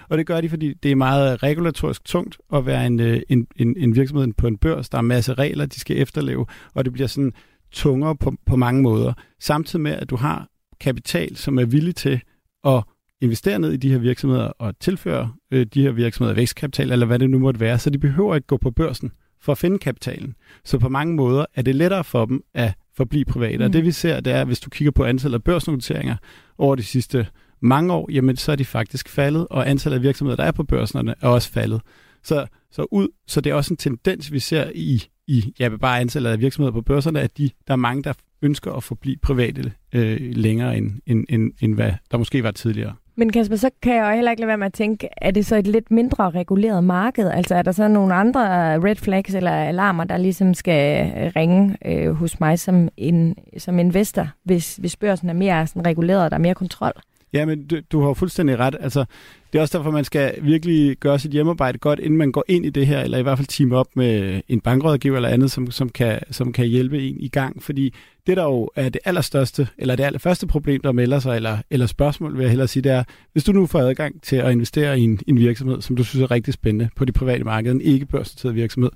Og 0.08 0.18
det 0.18 0.26
gør 0.26 0.40
de, 0.40 0.48
fordi 0.48 0.74
det 0.74 0.90
er 0.90 0.96
meget 0.96 1.42
regulatorisk 1.42 2.04
tungt 2.04 2.38
at 2.54 2.66
være 2.66 2.86
en, 2.86 3.00
øh, 3.00 3.20
en, 3.28 3.46
en, 3.56 3.76
en 3.76 3.96
virksomhed 3.96 4.32
på 4.32 4.46
en 4.46 4.56
børs. 4.56 4.88
Der 4.88 4.98
er 4.98 5.00
en 5.00 5.08
masse 5.08 5.34
regler, 5.34 5.66
de 5.66 5.80
skal 5.80 5.98
efterleve, 5.98 6.46
og 6.74 6.84
det 6.84 6.92
bliver 6.92 7.06
sådan 7.06 7.32
tungere 7.72 8.16
på, 8.16 8.34
på 8.46 8.56
mange 8.56 8.82
måder. 8.82 9.12
Samtidig 9.40 9.82
med, 9.82 9.92
at 9.92 10.10
du 10.10 10.16
har 10.16 10.48
kapital, 10.80 11.36
som 11.36 11.58
er 11.58 11.64
villig 11.64 11.96
til 11.96 12.20
at 12.64 12.82
investere 13.20 13.58
ned 13.58 13.72
i 13.72 13.76
de 13.76 13.90
her 13.90 13.98
virksomheder 13.98 14.46
og 14.46 14.78
tilføre 14.78 15.32
øh, 15.50 15.66
de 15.74 15.82
her 15.82 15.90
virksomheder 15.90 16.34
vækstkapital, 16.34 16.92
eller 16.92 17.06
hvad 17.06 17.18
det 17.18 17.30
nu 17.30 17.38
måtte 17.38 17.60
være, 17.60 17.78
så 17.78 17.90
de 17.90 17.98
behøver 17.98 18.34
ikke 18.34 18.46
gå 18.46 18.56
på 18.56 18.70
børsen 18.70 19.12
for 19.40 19.52
at 19.52 19.58
finde 19.58 19.78
kapitalen. 19.78 20.34
Så 20.64 20.78
på 20.78 20.88
mange 20.88 21.14
måder 21.14 21.46
er 21.54 21.62
det 21.62 21.74
lettere 21.74 22.04
for 22.04 22.24
dem 22.24 22.42
at 22.54 22.72
forblive 22.96 23.24
private. 23.24 23.58
Mm. 23.58 23.64
Og 23.64 23.72
det 23.72 23.84
vi 23.84 23.92
ser, 23.92 24.20
det 24.20 24.32
er, 24.32 24.44
hvis 24.44 24.60
du 24.60 24.70
kigger 24.70 24.92
på 24.92 25.04
antallet 25.04 25.38
af 25.38 25.44
børsnoteringer 25.44 26.16
over 26.58 26.74
de 26.74 26.82
sidste 26.82 27.26
mange 27.60 27.92
år, 27.92 28.08
jamen 28.12 28.36
så 28.36 28.52
er 28.52 28.56
de 28.56 28.64
faktisk 28.64 29.08
faldet, 29.08 29.46
og 29.50 29.70
antallet 29.70 29.96
af 29.96 30.02
virksomheder, 30.02 30.36
der 30.36 30.44
er 30.44 30.52
på 30.52 30.64
børserne, 30.64 31.14
er 31.20 31.28
også 31.28 31.50
faldet. 31.50 31.80
Så, 32.22 32.46
så, 32.70 32.86
ud, 32.90 33.08
så 33.26 33.40
det 33.40 33.50
er 33.50 33.54
også 33.54 33.72
en 33.74 33.76
tendens, 33.76 34.32
vi 34.32 34.38
ser 34.38 34.70
i 34.74 35.04
i 35.26 35.54
ja, 35.58 35.76
bare 35.76 36.00
antallet 36.00 36.30
af 36.30 36.40
virksomheder 36.40 36.72
på 36.72 36.82
børserne, 36.82 37.20
at 37.20 37.38
de, 37.38 37.50
der 37.66 37.72
er 37.72 37.76
mange, 37.76 38.02
der 38.02 38.12
ønsker 38.44 38.72
at 38.72 38.82
forblive 38.82 39.16
private 39.22 39.72
øh, 39.92 40.18
længere, 40.20 40.76
end, 40.76 40.92
end, 41.06 41.24
end, 41.28 41.52
end 41.60 41.74
hvad 41.74 41.92
der 42.10 42.18
måske 42.18 42.42
var 42.42 42.50
tidligere. 42.50 42.92
Men 43.16 43.32
Kasper, 43.32 43.56
så 43.56 43.70
kan 43.82 43.96
jeg 43.96 44.10
jo 44.10 44.14
heller 44.14 44.30
ikke 44.30 44.40
lade 44.40 44.48
være 44.48 44.58
med 44.58 44.66
at 44.66 44.72
tænke, 44.72 45.08
er 45.16 45.30
det 45.30 45.46
så 45.46 45.56
et 45.56 45.66
lidt 45.66 45.90
mindre 45.90 46.30
reguleret 46.30 46.84
marked? 46.84 47.30
Altså 47.30 47.54
er 47.54 47.62
der 47.62 47.72
så 47.72 47.88
nogle 47.88 48.14
andre 48.14 48.40
red 48.78 48.96
flags 48.96 49.34
eller 49.34 49.50
alarmer, 49.50 50.04
der 50.04 50.16
ligesom 50.16 50.54
skal 50.54 51.06
øh, 51.06 51.32
ringe 51.36 51.76
øh, 51.86 52.10
hos 52.10 52.40
mig 52.40 52.58
som, 52.58 52.88
en, 52.96 53.36
som 53.58 53.78
investor, 53.78 54.28
hvis, 54.44 54.76
hvis 54.76 54.96
børsen 54.96 55.28
er 55.28 55.32
mere 55.32 55.66
sådan 55.66 55.86
reguleret 55.86 56.24
og 56.24 56.30
der 56.30 56.36
er 56.36 56.40
mere 56.40 56.54
kontrol? 56.54 56.92
Ja, 57.34 57.46
men 57.46 57.66
du, 57.66 57.80
du 57.92 58.02
har 58.02 58.14
fuldstændig 58.14 58.58
ret. 58.58 58.76
Altså, 58.80 59.04
det 59.52 59.58
er 59.58 59.62
også 59.62 59.78
derfor, 59.78 59.90
man 59.90 60.04
skal 60.04 60.34
virkelig 60.42 60.96
gøre 60.96 61.18
sit 61.18 61.30
hjemmearbejde 61.30 61.78
godt, 61.78 61.98
inden 61.98 62.18
man 62.18 62.32
går 62.32 62.44
ind 62.48 62.66
i 62.66 62.70
det 62.70 62.86
her, 62.86 63.00
eller 63.00 63.18
i 63.18 63.22
hvert 63.22 63.38
fald 63.38 63.46
team 63.46 63.72
op 63.72 63.86
med 63.96 64.40
en 64.48 64.60
bankrådgiver 64.60 65.16
eller 65.16 65.28
andet, 65.28 65.50
som, 65.50 65.70
som, 65.70 65.88
kan, 65.88 66.20
som 66.30 66.52
kan 66.52 66.66
hjælpe 66.66 67.02
en 67.02 67.16
i 67.20 67.28
gang. 67.28 67.62
Fordi 67.62 67.94
det, 68.26 68.36
der 68.36 68.42
jo 68.42 68.70
er 68.76 68.88
det 68.88 69.00
allerstørste, 69.04 69.68
eller 69.78 69.96
det 69.96 70.04
allerførste 70.04 70.46
problem, 70.46 70.80
der 70.80 70.92
melder 70.92 71.18
sig, 71.18 71.36
eller, 71.36 71.58
eller 71.70 71.86
spørgsmål, 71.86 72.36
vil 72.36 72.42
jeg 72.42 72.50
hellere 72.50 72.68
sige, 72.68 72.82
det 72.82 72.92
er, 72.92 73.04
hvis 73.32 73.44
du 73.44 73.52
nu 73.52 73.66
får 73.66 73.78
adgang 73.78 74.22
til 74.22 74.36
at 74.36 74.52
investere 74.52 75.00
i 75.00 75.02
en, 75.02 75.20
en 75.26 75.38
virksomhed, 75.38 75.80
som 75.80 75.96
du 75.96 76.04
synes 76.04 76.22
er 76.22 76.30
rigtig 76.30 76.54
spændende 76.54 76.88
på 76.96 77.04
det 77.04 77.14
private 77.14 77.44
marked, 77.44 77.72
en 77.72 77.80
ikke 77.80 78.06
børsnoteret 78.06 78.54
virksomhed, 78.54 78.90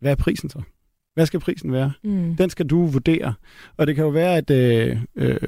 hvad 0.00 0.10
er 0.10 0.16
prisen 0.16 0.50
så? 0.50 0.62
Hvad 1.14 1.26
skal 1.26 1.40
prisen 1.40 1.72
være? 1.72 1.92
Mm. 2.04 2.36
Den 2.36 2.50
skal 2.50 2.66
du 2.66 2.86
vurdere. 2.86 3.34
Og 3.76 3.86
det 3.86 3.94
kan 3.94 4.04
jo 4.04 4.10
være, 4.10 4.36
at 4.36 4.50
øh, 4.50 4.96
øh, 5.16 5.38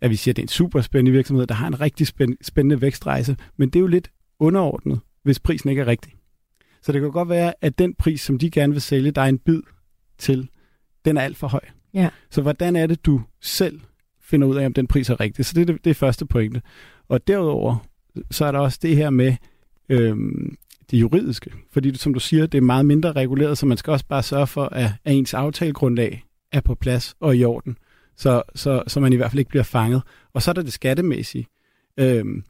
at 0.00 0.10
vi 0.10 0.16
siger, 0.16 0.32
at 0.32 0.36
det 0.36 0.42
er 0.42 0.44
en 0.44 0.48
super 0.48 0.80
spændende 0.80 1.12
virksomhed, 1.12 1.46
der 1.46 1.54
har 1.54 1.66
en 1.66 1.80
rigtig 1.80 2.06
spændende 2.42 2.80
vækstrejse, 2.80 3.36
men 3.56 3.68
det 3.68 3.76
er 3.76 3.80
jo 3.80 3.86
lidt 3.86 4.10
underordnet, 4.38 5.00
hvis 5.22 5.38
prisen 5.38 5.70
ikke 5.70 5.82
er 5.82 5.86
rigtig. 5.86 6.12
Så 6.82 6.92
det 6.92 7.00
kan 7.00 7.10
godt 7.10 7.28
være, 7.28 7.54
at 7.60 7.78
den 7.78 7.94
pris, 7.94 8.20
som 8.20 8.38
de 8.38 8.50
gerne 8.50 8.72
vil 8.72 8.82
sælge, 8.82 9.12
er 9.16 9.22
en 9.24 9.38
bid 9.38 9.62
til, 10.18 10.48
den 11.04 11.16
er 11.16 11.20
alt 11.20 11.36
for 11.36 11.48
høj. 11.48 11.60
Ja. 11.94 12.08
Så 12.30 12.42
hvordan 12.42 12.76
er 12.76 12.86
det, 12.86 13.06
du 13.06 13.22
selv 13.40 13.80
finder 14.20 14.46
ud 14.46 14.56
af, 14.56 14.66
om 14.66 14.72
den 14.72 14.86
pris 14.86 15.10
er 15.10 15.20
rigtig? 15.20 15.44
Så 15.44 15.52
det 15.54 15.60
er 15.60 15.64
det, 15.72 15.84
det 15.84 15.90
er 15.90 15.94
første 15.94 16.26
pointe. 16.26 16.62
Og 17.08 17.26
derudover, 17.26 17.86
så 18.30 18.44
er 18.44 18.52
der 18.52 18.58
også 18.58 18.78
det 18.82 18.96
her 18.96 19.10
med 19.10 19.36
øhm, 19.88 20.56
det 20.90 21.00
juridiske. 21.00 21.52
Fordi 21.72 21.96
som 21.96 22.14
du 22.14 22.20
siger, 22.20 22.46
det 22.46 22.58
er 22.58 22.62
meget 22.62 22.86
mindre 22.86 23.12
reguleret, 23.12 23.58
så 23.58 23.66
man 23.66 23.76
skal 23.76 23.90
også 23.90 24.06
bare 24.06 24.22
sørge 24.22 24.46
for, 24.46 24.64
at, 24.64 24.90
at 25.04 25.14
ens 25.14 25.34
aftalegrundlag 25.34 26.24
er 26.52 26.60
på 26.60 26.74
plads 26.74 27.14
og 27.20 27.36
i 27.36 27.44
orden 27.44 27.78
så, 28.16 28.42
så, 28.54 28.82
så 28.86 29.00
man 29.00 29.12
i 29.12 29.16
hvert 29.16 29.30
fald 29.30 29.38
ikke 29.38 29.48
bliver 29.48 29.62
fanget. 29.62 30.02
Og 30.34 30.42
så 30.42 30.50
er 30.50 30.52
der 30.52 30.62
det 30.62 30.72
skattemæssige. 30.72 31.46
Øhm, 31.98 32.44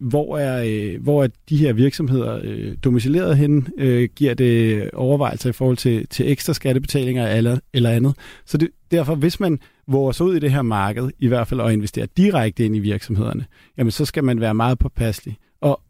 hvor 0.00 0.38
er, 0.38 0.64
øh, 0.66 1.02
hvor 1.02 1.24
er 1.24 1.28
de 1.48 1.56
her 1.56 1.72
virksomheder 1.72 2.40
øh, 2.42 2.76
domicileret 2.84 3.36
hen? 3.36 3.68
Øh, 3.78 4.08
giver 4.16 4.34
det 4.34 4.90
overvejelser 4.90 5.50
i 5.50 5.52
forhold 5.52 5.76
til, 5.76 6.06
til 6.06 6.30
ekstra 6.30 6.52
skattebetalinger 6.52 7.28
eller, 7.28 7.58
eller 7.72 7.90
andet? 7.90 8.14
Så 8.46 8.58
det, 8.58 8.68
derfor, 8.90 9.14
hvis 9.14 9.40
man 9.40 9.58
våger 9.86 10.12
sig 10.12 10.26
ud 10.26 10.36
i 10.36 10.38
det 10.38 10.50
her 10.50 10.62
marked, 10.62 11.10
i 11.18 11.28
hvert 11.28 11.48
fald 11.48 11.60
at 11.60 11.72
investere 11.72 12.06
direkte 12.16 12.64
ind 12.64 12.76
i 12.76 12.78
virksomhederne, 12.78 13.46
jamen 13.78 13.90
så 13.90 14.04
skal 14.04 14.24
man 14.24 14.40
være 14.40 14.54
meget 14.54 14.78
påpasselig. 14.78 15.36
Og 15.60 15.80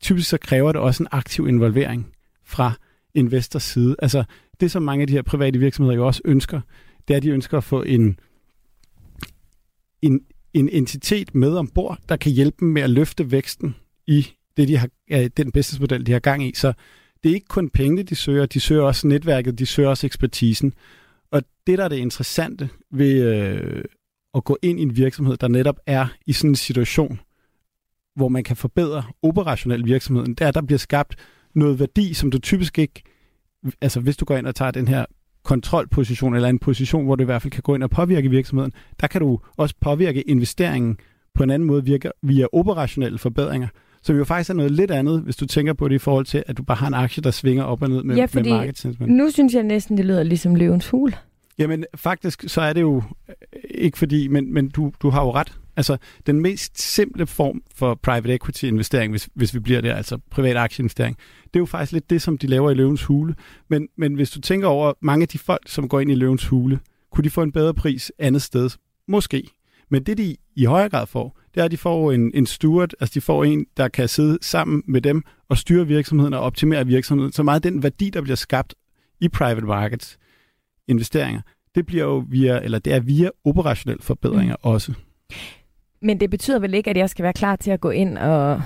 typisk 0.00 0.28
så 0.28 0.38
kræver 0.38 0.72
det 0.72 0.80
også 0.80 1.02
en 1.02 1.08
aktiv 1.10 1.48
involvering 1.48 2.06
fra 2.44 2.72
investors 3.14 3.62
side. 3.62 3.96
Altså 3.98 4.24
det, 4.60 4.70
som 4.70 4.82
mange 4.82 5.02
af 5.02 5.06
de 5.06 5.12
her 5.12 5.22
private 5.22 5.58
virksomheder 5.58 5.96
jo 5.96 6.06
også 6.06 6.20
ønsker, 6.24 6.60
det 7.08 7.14
er, 7.14 7.16
at 7.16 7.22
de 7.22 7.30
ønsker 7.30 7.58
at 7.58 7.64
få 7.64 7.82
en 7.82 8.18
en, 10.02 10.20
en 10.54 10.68
entitet 10.68 11.34
med 11.34 11.56
ombord, 11.56 11.98
der 12.08 12.16
kan 12.16 12.32
hjælpe 12.32 12.56
dem 12.60 12.68
med 12.68 12.82
at 12.82 12.90
løfte 12.90 13.30
væksten 13.30 13.74
i 14.06 14.26
det, 14.56 14.68
de 14.68 14.76
har, 14.76 14.88
den 15.36 15.52
businessmodel, 15.52 16.06
de 16.06 16.12
har 16.12 16.18
gang 16.18 16.44
i. 16.44 16.52
Så 16.54 16.72
det 17.22 17.30
er 17.30 17.34
ikke 17.34 17.46
kun 17.46 17.70
pengene, 17.70 18.02
de 18.02 18.14
søger, 18.14 18.46
de 18.46 18.60
søger 18.60 18.82
også 18.82 19.06
netværket, 19.06 19.58
de 19.58 19.66
søger 19.66 19.88
også 19.88 20.06
ekspertisen. 20.06 20.74
Og 21.30 21.42
det, 21.66 21.78
der 21.78 21.84
er 21.84 21.88
det 21.88 21.96
interessante 21.96 22.68
ved 22.90 23.22
øh, 23.22 23.84
at 24.34 24.44
gå 24.44 24.58
ind 24.62 24.80
i 24.80 24.82
en 24.82 24.96
virksomhed, 24.96 25.36
der 25.36 25.48
netop 25.48 25.80
er 25.86 26.06
i 26.26 26.32
sådan 26.32 26.50
en 26.50 26.56
situation, 26.56 27.20
hvor 28.16 28.28
man 28.28 28.44
kan 28.44 28.56
forbedre 28.56 29.04
operationel 29.22 29.84
virksomheden, 29.84 30.34
det 30.34 30.40
er, 30.40 30.48
at 30.48 30.54
der 30.54 30.62
bliver 30.62 30.78
skabt 30.78 31.16
noget 31.54 31.78
værdi, 31.78 32.14
som 32.14 32.30
du 32.30 32.38
typisk 32.38 32.78
ikke, 32.78 33.02
altså 33.80 34.00
hvis 34.00 34.16
du 34.16 34.24
går 34.24 34.36
ind 34.36 34.46
og 34.46 34.54
tager 34.54 34.70
den 34.70 34.88
her 34.88 35.04
kontrolposition, 35.44 36.34
eller 36.34 36.48
en 36.48 36.58
position, 36.58 37.04
hvor 37.04 37.16
du 37.16 37.22
i 37.22 37.24
hvert 37.24 37.42
fald 37.42 37.50
kan 37.50 37.62
gå 37.62 37.74
ind 37.74 37.82
og 37.82 37.90
påvirke 37.90 38.30
virksomheden, 38.30 38.72
der 39.00 39.06
kan 39.06 39.20
du 39.20 39.38
også 39.56 39.74
påvirke 39.80 40.22
investeringen 40.22 40.96
på 41.34 41.42
en 41.42 41.50
anden 41.50 41.66
måde 41.66 41.84
virker 41.84 42.10
via 42.22 42.46
operationelle 42.52 43.18
forbedringer, 43.18 43.68
som 44.02 44.16
jo 44.16 44.24
faktisk 44.24 44.50
er 44.50 44.54
noget 44.54 44.72
lidt 44.72 44.90
andet, 44.90 45.20
hvis 45.20 45.36
du 45.36 45.46
tænker 45.46 45.72
på 45.72 45.88
det 45.88 45.94
i 45.94 45.98
forhold 45.98 46.24
til, 46.24 46.42
at 46.46 46.58
du 46.58 46.62
bare 46.62 46.76
har 46.76 46.86
en 46.86 46.94
aktie, 46.94 47.22
der 47.22 47.30
svinger 47.30 47.64
op 47.64 47.82
og 47.82 47.88
ned 47.88 48.02
med, 48.02 48.16
Ja, 48.16 48.24
fordi 48.24 48.50
med 48.50 48.58
market 48.58 48.78
sentiment. 48.78 49.16
Nu 49.16 49.30
synes 49.30 49.54
jeg 49.54 49.62
næsten, 49.62 49.96
det 49.96 50.04
lyder 50.04 50.22
ligesom 50.22 50.54
løvens 50.54 50.88
hul. 50.88 51.14
Jamen, 51.58 51.84
faktisk 51.94 52.44
så 52.46 52.60
er 52.60 52.72
det 52.72 52.80
jo 52.80 53.02
øh, 53.28 53.34
ikke 53.70 53.98
fordi, 53.98 54.28
men, 54.28 54.54
men 54.54 54.68
du, 54.68 54.92
du 55.02 55.10
har 55.10 55.22
jo 55.22 55.30
ret. 55.34 55.59
Altså, 55.80 55.96
den 56.26 56.40
mest 56.40 56.82
simple 56.82 57.26
form 57.26 57.62
for 57.74 57.94
private 58.02 58.34
equity 58.34 58.64
investering, 58.64 59.10
hvis, 59.10 59.28
hvis 59.34 59.54
vi 59.54 59.58
bliver 59.58 59.80
der, 59.80 59.94
altså 59.94 60.18
privat 60.30 60.56
aktieinvestering, 60.56 61.16
det 61.44 61.56
er 61.56 61.60
jo 61.60 61.66
faktisk 61.66 61.92
lidt 61.92 62.10
det, 62.10 62.22
som 62.22 62.38
de 62.38 62.46
laver 62.46 62.70
i 62.70 62.74
løvens 62.74 63.04
hule. 63.04 63.34
Men, 63.68 63.88
men 63.96 64.14
hvis 64.14 64.30
du 64.30 64.40
tænker 64.40 64.68
over 64.68 64.92
mange 65.00 65.22
af 65.22 65.28
de 65.28 65.38
folk, 65.38 65.68
som 65.68 65.88
går 65.88 66.00
ind 66.00 66.10
i 66.10 66.14
løvens 66.14 66.46
hule, 66.46 66.80
kunne 67.12 67.24
de 67.24 67.30
få 67.30 67.42
en 67.42 67.52
bedre 67.52 67.74
pris 67.74 68.12
andet 68.18 68.42
sted? 68.42 68.70
Måske. 69.08 69.48
Men 69.90 70.02
det, 70.02 70.18
de 70.18 70.36
i 70.56 70.64
højere 70.64 70.88
grad 70.88 71.06
får, 71.06 71.38
det 71.54 71.60
er, 71.60 71.64
at 71.64 71.70
de 71.70 71.76
får 71.76 72.12
en, 72.12 72.30
en 72.34 72.46
steward, 72.46 72.90
altså 73.00 73.14
de 73.14 73.20
får 73.20 73.44
en, 73.44 73.66
der 73.76 73.88
kan 73.88 74.08
sidde 74.08 74.38
sammen 74.42 74.82
med 74.86 75.00
dem 75.00 75.22
og 75.48 75.58
styre 75.58 75.86
virksomheden 75.86 76.34
og 76.34 76.40
optimere 76.40 76.86
virksomheden. 76.86 77.32
Så 77.32 77.42
meget 77.42 77.62
den 77.62 77.82
værdi, 77.82 78.10
der 78.10 78.20
bliver 78.20 78.36
skabt 78.36 78.74
i 79.20 79.28
private 79.28 79.66
markets 79.66 80.18
investeringer, 80.88 81.40
det 81.74 81.86
bliver 81.86 82.04
jo 82.04 82.24
via, 82.28 82.60
eller 82.64 82.78
det 82.78 82.92
er 82.92 83.00
via 83.00 83.30
operationelle 83.44 84.02
forbedringer 84.02 84.56
mm. 84.64 84.70
også. 84.70 84.94
Men 86.02 86.20
det 86.20 86.30
betyder 86.30 86.58
vel 86.58 86.74
ikke, 86.74 86.90
at 86.90 86.96
jeg 86.96 87.10
skal 87.10 87.22
være 87.22 87.32
klar 87.32 87.56
til 87.56 87.70
at 87.70 87.80
gå 87.80 87.90
ind 87.90 88.18
og 88.18 88.62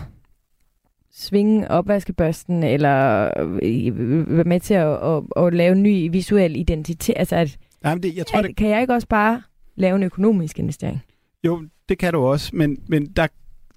svinge 1.13 1.71
opvaskebørsten, 1.71 2.63
eller 2.63 3.31
øh, 3.63 4.37
være 4.37 4.45
med 4.45 4.61
til 4.61 4.75
at, 4.75 4.89
at, 5.03 5.23
at 5.37 5.55
lave 5.55 5.73
en 5.73 5.83
ny 5.83 6.11
visuel 6.11 6.57
identitet? 6.57 7.15
Altså, 7.19 7.37
at, 7.37 7.57
Nej, 7.83 7.95
men 7.95 8.03
det, 8.03 8.17
jeg 8.17 8.27
tror, 8.27 8.39
at, 8.39 8.45
det, 8.45 8.57
kan 8.57 8.69
jeg 8.69 8.81
ikke 8.81 8.95
også 8.95 9.09
bare 9.09 9.43
lave 9.77 9.97
en 9.97 10.03
økonomisk 10.03 10.59
investering? 10.59 11.03
jo, 11.45 11.63
det 11.89 11.99
kan 11.99 12.13
du 12.13 12.21
også, 12.21 12.51
men, 12.57 12.79
men 12.89 13.07
der 13.07 13.27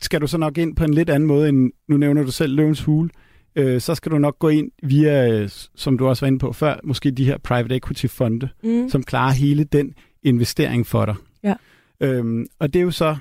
skal 0.01 0.21
du 0.21 0.27
så 0.27 0.37
nok 0.37 0.57
ind 0.57 0.75
på 0.75 0.83
en 0.83 0.93
lidt 0.93 1.09
anden 1.09 1.27
måde, 1.27 1.49
end 1.49 1.71
nu 1.87 1.97
nævner 1.97 2.23
du 2.23 2.31
selv 2.31 2.55
løvens 2.55 2.83
hule. 2.83 3.09
Øh, 3.55 3.81
så 3.81 3.95
skal 3.95 4.11
du 4.11 4.17
nok 4.17 4.39
gå 4.39 4.49
ind 4.49 4.71
via, 4.83 5.31
øh, 5.31 5.49
som 5.75 5.97
du 5.97 6.07
også 6.07 6.25
var 6.25 6.27
inde 6.27 6.39
på 6.39 6.53
før, 6.53 6.75
måske 6.83 7.11
de 7.11 7.25
her 7.25 7.37
private 7.37 7.75
equity 7.75 8.05
fonde, 8.05 8.49
Mm. 8.63 8.89
som 8.89 9.03
klarer 9.03 9.31
hele 9.33 9.63
den 9.63 9.93
investering 10.23 10.87
for 10.87 11.05
dig. 11.05 11.15
Ja. 11.43 11.53
Øhm, 11.99 12.45
og 12.59 12.73
det 12.73 12.79
er 12.79 12.83
jo 12.83 12.91
så, 12.91 13.15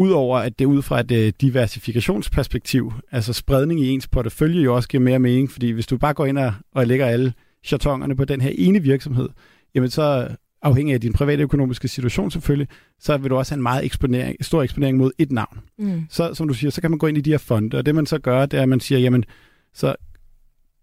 udover 0.00 0.38
at 0.38 0.58
det 0.58 0.64
ud 0.64 0.82
fra 0.82 1.00
et 1.00 1.10
øh, 1.10 1.32
diversifikationsperspektiv, 1.40 2.92
altså 3.10 3.32
spredning 3.32 3.80
i 3.80 3.88
ens 3.88 4.08
portefølje 4.08 4.62
jo 4.62 4.74
også 4.74 4.88
giver 4.88 5.02
mere 5.02 5.18
mening, 5.18 5.50
fordi 5.50 5.70
hvis 5.70 5.86
du 5.86 5.98
bare 5.98 6.14
går 6.14 6.26
ind 6.26 6.38
og, 6.38 6.52
og 6.72 6.86
lægger 6.86 7.06
alle 7.06 7.32
chartongerne 7.64 8.16
på 8.16 8.24
den 8.24 8.40
her 8.40 8.50
ene 8.54 8.82
virksomhed, 8.82 9.28
jamen 9.74 9.90
så 9.90 10.28
afhængig 10.62 10.94
af 10.94 11.00
din 11.00 11.12
private 11.12 11.42
økonomiske 11.42 11.88
situation 11.88 12.30
selvfølgelig, 12.30 12.68
så 13.00 13.16
vil 13.16 13.30
du 13.30 13.36
også 13.36 13.52
have 13.52 13.58
en 13.58 13.62
meget 13.62 13.84
eksponering, 13.84 14.44
stor 14.44 14.62
eksponering 14.62 14.98
mod 14.98 15.10
et 15.18 15.32
navn. 15.32 15.60
Mm. 15.78 16.06
Så 16.10 16.34
som 16.34 16.48
du 16.48 16.54
siger, 16.54 16.70
så 16.70 16.80
kan 16.80 16.90
man 16.90 16.98
gå 16.98 17.06
ind 17.06 17.18
i 17.18 17.20
de 17.20 17.30
her 17.30 17.38
fonde, 17.38 17.78
og 17.78 17.86
det 17.86 17.94
man 17.94 18.06
så 18.06 18.18
gør, 18.18 18.46
det 18.46 18.58
er, 18.58 18.62
at 18.62 18.68
man 18.68 18.80
siger, 18.80 18.98
jamen, 18.98 19.24
så 19.74 19.94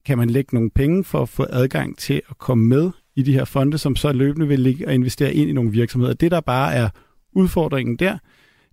kan 0.06 0.17
man 0.17 0.30
lægge 0.30 0.56
nogle 0.56 0.69
penge 0.69 1.03
for 1.03 1.21
at 1.21 1.30
få 1.30 1.45
adgang 1.49 1.97
til 1.97 2.21
at 2.30 2.38
komme 2.38 2.65
med 2.65 2.91
i 3.15 3.21
de 3.23 3.34
her 3.34 3.45
fonde, 3.45 3.77
som 3.77 3.95
så 3.95 4.12
løbende 4.12 4.47
vil 4.47 4.60
ligge 4.60 4.88
og 4.88 4.93
investere 4.93 5.34
ind 5.34 5.49
i 5.49 5.53
nogle 5.53 5.71
virksomheder. 5.71 6.13
Det, 6.13 6.32
der 6.32 6.41
bare 6.41 6.73
er 6.73 6.89
udfordringen 7.34 7.95
der, 7.95 8.17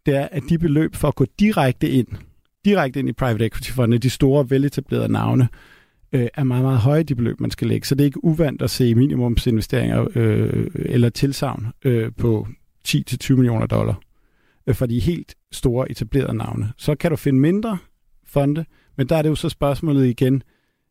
det 0.07 0.17
er, 0.17 0.29
at 0.33 0.43
de 0.49 0.59
beløb 0.59 0.95
for 0.95 1.09
at 1.09 1.15
gå 1.15 1.27
direkte 1.41 1.91
ind, 1.91 2.07
direkte 2.65 3.01
ind 3.01 3.09
i 3.09 3.13
private 3.13 3.47
equity 3.47 3.71
fondene, 3.71 3.99
de 3.99 4.11
store, 4.11 4.51
veletablerede 4.51 5.13
navne, 5.13 5.49
øh, 6.13 6.29
er 6.35 6.45
meget, 6.45 6.65
meget 6.65 6.79
høje, 6.79 7.03
de 7.03 7.15
beløb, 7.15 7.41
man 7.41 7.51
skal 7.51 7.69
lægge. 7.69 7.87
Så 7.87 7.95
det 7.95 8.01
er 8.01 8.07
ikke 8.07 8.25
uvandt 8.25 8.63
at 8.63 8.71
se 8.71 8.95
minimumsinvesteringer 8.95 10.07
øh, 10.15 10.67
eller 10.75 11.09
tilsavn 11.09 11.67
øh, 11.85 12.13
på 12.19 12.47
10-20 12.89 13.35
millioner 13.35 13.67
dollar 13.67 14.01
øh, 14.67 14.75
for 14.75 14.87
de 14.87 15.01
helt 15.01 15.35
store 15.53 15.91
etablerede 15.91 16.37
navne. 16.37 16.73
Så 16.77 16.95
kan 16.95 17.11
du 17.11 17.17
finde 17.17 17.41
mindre 17.41 17.79
fonde, 18.27 18.65
men 18.97 19.09
der 19.09 19.17
er 19.17 19.23
det 19.23 19.29
jo 19.29 19.35
så 19.35 19.49
spørgsmålet 19.49 20.07
igen, 20.07 20.43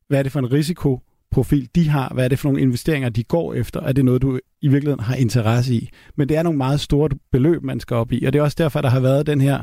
hvad 0.08 0.19
er 0.19 0.23
det 0.23 0.32
for 0.32 0.39
en 0.39 0.52
risiko, 0.52 1.02
profil, 1.34 1.69
de 1.76 1.89
har? 1.89 2.13
Hvad 2.13 2.24
er 2.24 2.28
det 2.28 2.39
for 2.39 2.50
nogle 2.50 2.62
investeringer, 2.62 3.10
de 3.10 3.24
går 3.24 3.54
efter? 3.54 3.82
Er 3.82 3.91
det 3.91 4.06
noget, 4.06 4.22
du 4.22 4.39
i 4.62 4.67
virkeligheden 4.67 5.04
har 5.04 5.15
interesse 5.15 5.74
i? 5.74 5.89
Men 6.15 6.30
det 6.30 6.38
er 6.38 6.43
nogle 6.43 6.58
meget 6.58 6.80
store 6.80 7.10
beløb, 7.32 7.63
man 7.63 7.80
skal 7.80 7.96
op 7.96 8.12
i, 8.12 8.26
og 8.26 8.34
det 8.34 8.39
er 8.39 8.43
også 8.43 8.56
derfor, 8.58 8.82
der 8.82 8.89
har 8.89 9.00
været 9.00 9.28
den 9.28 9.41
her 9.41 9.62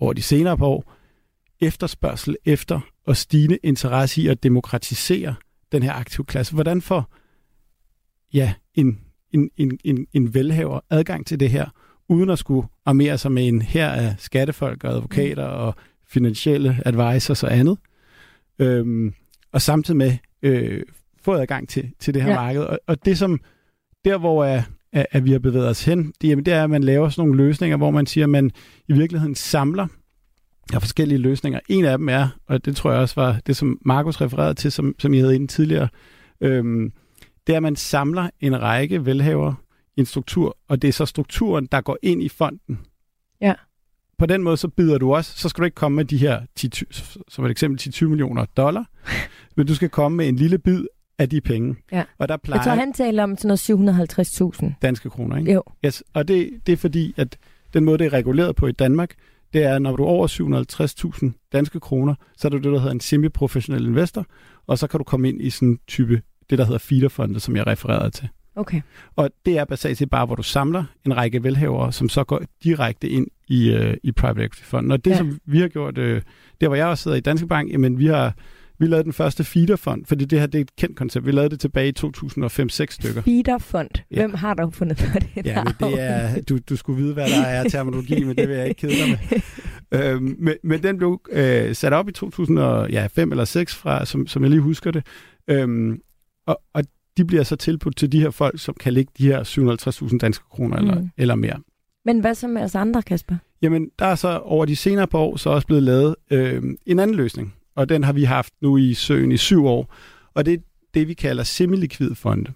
over 0.00 0.12
de 0.12 0.22
senere 0.22 0.58
par 0.58 0.66
år 0.66 0.92
efterspørgsel 1.60 2.36
efter 2.44 2.80
og 3.06 3.16
stigende 3.16 3.58
interesse 3.62 4.22
i 4.22 4.26
at 4.26 4.42
demokratisere 4.42 5.34
den 5.72 5.82
her 5.82 5.92
aktive 5.92 6.24
klasse. 6.24 6.54
Hvordan 6.54 6.82
får 6.82 7.14
ja, 8.34 8.54
en, 8.74 9.00
en, 9.32 9.50
en, 9.56 9.78
en, 9.84 10.06
en 10.12 10.34
velhaver 10.34 10.80
adgang 10.90 11.26
til 11.26 11.40
det 11.40 11.50
her, 11.50 11.66
uden 12.08 12.30
at 12.30 12.38
skulle 12.38 12.68
armere 12.86 13.18
sig 13.18 13.32
med 13.32 13.48
en 13.48 13.62
her 13.62 13.90
af 13.90 14.14
skattefolk 14.18 14.84
og 14.84 14.90
advokater 14.90 15.44
og 15.44 15.74
finansielle 16.08 16.82
advisors 16.84 17.42
og 17.42 17.56
andet. 17.56 17.78
Øhm, 18.58 19.14
og 19.52 19.62
samtidig 19.62 19.96
med 19.96 20.16
øh, 20.44 20.82
få 21.22 21.32
adgang 21.34 21.68
til, 21.68 21.90
til 22.00 22.14
det 22.14 22.22
her 22.22 22.30
Ja. 22.30 22.40
marked. 22.40 22.62
Og, 22.62 22.78
og 22.86 23.04
det 23.04 23.18
som, 23.18 23.40
der 24.04 24.18
hvor 24.18 24.44
er, 24.44 24.62
at, 24.92 25.06
at 25.10 25.24
vi 25.24 25.32
har 25.32 25.38
bevæget 25.38 25.68
os 25.68 25.84
hen, 25.84 26.12
det, 26.20 26.28
jamen, 26.28 26.44
det 26.44 26.54
er, 26.54 26.64
at 26.64 26.70
man 26.70 26.84
laver 26.84 27.08
sådan 27.08 27.28
nogle 27.28 27.44
løsninger, 27.44 27.76
hvor 27.76 27.90
man 27.90 28.06
siger, 28.06 28.24
at 28.24 28.30
man 28.30 28.50
i 28.88 28.92
virkeligheden 28.92 29.34
samler 29.34 29.86
der 30.70 30.76
er 30.76 30.80
forskellige 30.80 31.18
løsninger. 31.18 31.60
En 31.68 31.84
af 31.84 31.98
dem 31.98 32.08
er, 32.08 32.28
og 32.46 32.64
det 32.64 32.76
tror 32.76 32.90
jeg 32.92 33.00
også 33.00 33.14
var 33.20 33.40
det, 33.46 33.56
som 33.56 33.78
Markus 33.84 34.20
refererede 34.20 34.54
til, 34.54 34.72
som, 34.72 34.94
som 34.98 35.14
I 35.14 35.18
havde 35.18 35.34
inde 35.34 35.46
tidligere, 35.46 35.88
øhm, 36.40 36.92
det 37.46 37.52
er, 37.52 37.56
at 37.56 37.62
man 37.62 37.76
samler 37.76 38.30
en 38.40 38.62
række 38.62 39.06
velhaver 39.06 39.54
i 39.96 40.00
en 40.00 40.06
struktur, 40.06 40.56
og 40.68 40.82
det 40.82 40.88
er 40.88 40.92
så 40.92 41.06
strukturen, 41.06 41.68
der 41.72 41.80
går 41.80 41.98
ind 42.02 42.22
i 42.22 42.28
fonden. 42.28 42.78
Ja. 43.40 43.54
På 44.18 44.26
den 44.26 44.42
måde, 44.42 44.56
så 44.56 44.68
byder 44.68 44.98
du 44.98 45.14
også, 45.14 45.38
så 45.38 45.48
skal 45.48 45.62
du 45.62 45.64
ikke 45.64 45.74
komme 45.74 45.96
med 45.96 46.04
de 46.04 46.16
her, 46.16 46.40
10, 46.56 46.70
som 47.28 47.44
et 47.44 47.50
eksempel, 47.50 47.80
10-20 47.80 48.04
millioner 48.04 48.44
dollar, 48.44 48.84
men 49.56 49.66
du 49.66 49.74
skal 49.74 49.88
komme 49.88 50.16
med 50.16 50.28
en 50.28 50.36
lille 50.36 50.58
bid 50.58 50.84
af 51.18 51.28
de 51.28 51.40
penge. 51.40 51.76
Ja. 51.92 52.04
Og 52.18 52.28
der 52.28 52.34
Jeg 52.34 52.40
plejer 52.40 52.62
tror, 52.62 52.72
han 52.72 52.92
taler 52.92 53.22
om 53.22 53.36
sådan 53.36 53.48
noget 53.48 54.60
750.000. 54.62 54.72
danske 54.82 55.10
kroner, 55.10 55.36
ikke? 55.36 55.52
Jo. 55.52 55.62
Yes, 55.86 56.02
og 56.14 56.28
det, 56.28 56.50
det 56.66 56.72
er 56.72 56.76
fordi, 56.76 57.14
at 57.16 57.38
den 57.74 57.84
måde, 57.84 57.98
det 57.98 58.06
er 58.06 58.12
reguleret 58.12 58.56
på 58.56 58.66
i 58.66 58.72
Danmark, 58.72 59.14
det 59.52 59.64
er, 59.64 59.78
når 59.78 59.96
du 59.96 60.02
er 60.02 60.08
over 60.08 60.26
750.000 61.24 61.48
danske 61.52 61.80
kroner, 61.80 62.14
så 62.36 62.48
er 62.48 62.50
du 62.50 62.56
det, 62.56 62.64
der 62.64 62.78
hedder 62.78 62.92
en 62.92 63.00
semi-professionel 63.00 63.86
investor, 63.86 64.26
og 64.66 64.78
så 64.78 64.86
kan 64.86 64.98
du 64.98 65.04
komme 65.04 65.28
ind 65.28 65.42
i 65.42 65.50
sådan 65.50 65.68
en 65.68 65.78
type, 65.88 66.22
det 66.50 66.58
der 66.58 66.64
hedder 66.64 66.78
feederfonde, 66.78 67.40
som 67.40 67.56
jeg 67.56 67.66
refererede 67.66 68.10
til. 68.10 68.28
Okay. 68.56 68.80
Og 69.16 69.30
det 69.46 69.58
er 69.58 69.64
basalt 69.64 69.98
set 69.98 70.10
bare, 70.10 70.26
hvor 70.26 70.34
du 70.34 70.42
samler 70.42 70.84
en 71.06 71.16
række 71.16 71.42
velhavere, 71.42 71.92
som 71.92 72.08
så 72.08 72.24
går 72.24 72.42
direkte 72.64 73.08
ind 73.08 73.26
i, 73.48 73.70
øh, 73.70 73.96
i 74.02 74.12
private 74.12 74.44
equity 74.44 74.62
fonden. 74.62 74.92
Og 74.92 75.04
det, 75.04 75.10
ja. 75.10 75.16
som 75.16 75.38
vi 75.44 75.60
har 75.60 75.68
gjort, 75.68 75.98
øh, 75.98 76.22
der 76.60 76.68
hvor 76.68 76.76
jeg 76.76 76.86
også 76.86 77.02
sidder 77.02 77.16
i 77.16 77.20
Danske 77.20 77.46
Bank, 77.46 77.72
jamen 77.72 77.98
vi 77.98 78.06
har 78.06 78.34
vi 78.78 78.86
lavede 78.86 79.04
den 79.04 79.12
første 79.12 79.44
feederfond, 79.44 80.04
fordi 80.06 80.24
det 80.24 80.40
her 80.40 80.46
det 80.46 80.58
er 80.58 80.62
et 80.62 80.76
kendt 80.76 80.96
koncept. 80.96 81.26
Vi 81.26 81.30
lavede 81.32 81.50
det 81.50 81.60
tilbage 81.60 81.88
i 81.88 81.92
2005-6 82.06 82.86
stykker. 82.90 83.22
Feederfond. 83.22 83.90
Ja. 84.10 84.16
Hvem 84.16 84.34
har 84.34 84.54
dog 84.54 84.74
fundet 84.74 84.96
på 84.96 85.18
det? 85.18 85.46
Ja, 85.46 85.64
men 85.64 85.72
det 85.80 86.00
er, 86.02 86.40
du, 86.42 86.58
du 86.68 86.76
skulle 86.76 87.02
vide, 87.02 87.14
hvad 87.14 87.28
der 87.30 87.42
er 87.42 87.68
terminologi, 87.68 88.24
men 88.24 88.36
det 88.36 88.48
vil 88.48 88.56
jeg 88.56 88.68
ikke 88.68 88.80
kede 88.80 88.92
dig 88.92 89.18
med. 89.90 90.00
øhm, 90.14 90.36
men, 90.38 90.54
men 90.64 90.82
den 90.82 90.98
blev 90.98 91.20
øh, 91.32 91.74
sat 91.74 91.92
op 91.92 92.08
i 92.08 92.12
2005 92.12 93.30
eller 93.30 93.44
6 93.44 93.74
fra, 93.74 94.04
som, 94.04 94.26
som 94.26 94.42
jeg 94.42 94.50
lige 94.50 94.60
husker 94.60 94.90
det. 94.90 95.06
Øhm, 95.50 96.00
og, 96.46 96.60
og 96.74 96.84
de 97.16 97.24
bliver 97.24 97.42
så 97.42 97.56
tilbudt 97.56 97.96
til 97.96 98.12
de 98.12 98.20
her 98.20 98.30
folk, 98.30 98.60
som 98.60 98.74
kan 98.80 98.92
lægge 98.92 99.12
de 99.18 99.26
her 99.26 99.42
750.000 100.12 100.18
danske 100.18 100.44
kroner 100.50 100.76
eller, 100.76 100.94
Mm. 101.00 101.08
eller 101.16 101.34
mere. 101.34 101.56
Men 102.04 102.20
hvad 102.20 102.34
så 102.34 102.48
med 102.48 102.62
os 102.62 102.74
andre, 102.74 103.02
Kasper? 103.02 103.36
Jamen, 103.62 103.88
der 103.98 104.06
er 104.06 104.14
så 104.14 104.38
over 104.38 104.64
de 104.64 104.76
senere 104.76 105.06
par 105.06 105.18
år 105.18 105.36
så 105.36 105.50
også 105.50 105.66
blevet 105.66 105.82
lavet 105.82 106.14
øh, 106.30 106.62
en 106.86 106.98
anden 106.98 107.16
løsning, 107.16 107.54
og 107.76 107.88
den 107.88 108.04
har 108.04 108.12
vi 108.12 108.24
haft 108.24 108.52
nu 108.60 108.76
i 108.76 108.94
søen 108.94 109.32
i 109.32 109.36
syv 109.36 109.66
år, 109.66 109.94
og 110.34 110.46
det 110.46 110.54
er 110.54 110.58
det, 110.94 111.08
vi 111.08 111.14
kalder 111.14 111.42
semi-likvid 111.42 112.14
fonde. 112.14 112.52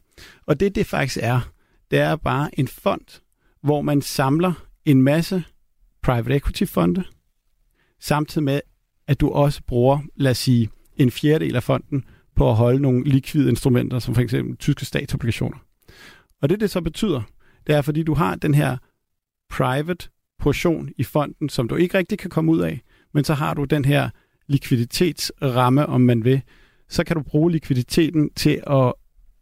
Og 0.47 0.61
det, 0.61 0.75
det 0.75 0.87
faktisk 0.87 1.19
er, 1.23 1.51
det 1.91 1.99
er 1.99 2.17
bare 2.17 2.59
en 2.61 2.69
fond, 2.69 3.21
hvor 3.63 3.81
man 3.81 4.03
samler 4.03 4.53
en 4.85 5.03
masse 5.03 5.45
private 6.03 6.37
equity 6.37 6.65
fonde, 6.65 7.05
samtidig 8.01 8.45
med, 8.45 8.61
at 9.07 9.21
du 9.21 9.31
også 9.31 9.63
bruger, 9.67 10.01
lad 10.17 10.31
os 10.31 10.39
sige, 10.39 10.71
en 10.97 11.11
fjerdedel 11.11 11.57
af 11.57 11.63
fonden 11.63 12.05
på 12.37 12.51
at 12.51 12.57
holde 12.57 12.81
nogle 12.81 13.05
likvide 13.05 13.49
instrumenter, 13.49 13.99
som 13.99 14.15
for 14.15 14.23
eksempel 14.23 14.57
tyske 14.57 14.85
statsobligationer. 14.85 15.59
Og 16.43 16.49
det, 16.49 16.61
det 16.61 16.71
så 16.71 16.81
betyder, 16.81 17.23
det 17.67 17.75
er, 17.75 17.83
fordi 17.83 18.03
du 18.03 18.15
har 18.15 18.35
den 18.35 18.55
her 18.55 18.77
private 19.51 20.09
portion 20.39 20.91
i 20.97 21.05
fonden, 21.05 21.49
som 21.49 21.69
du 21.69 21.77
ikke 21.77 21.99
rigtig 21.99 22.19
kan 22.19 22.31
komme 22.31 22.53
ud 22.53 22.61
af, 22.61 22.81
men 23.15 23.25
så 23.25 23.35
har 23.35 23.55
du 23.55 23.65
den 23.65 23.85
her 23.85 24.11
likviditetsramme, 24.49 25.87
om 25.87 26.01
man 26.01 26.25
vil, 26.25 26.41
så 26.89 27.05
kan 27.05 27.17
du 27.17 27.23
bruge 27.23 27.53
likviditeten 27.53 28.31
til 28.37 28.61
at 28.67 28.93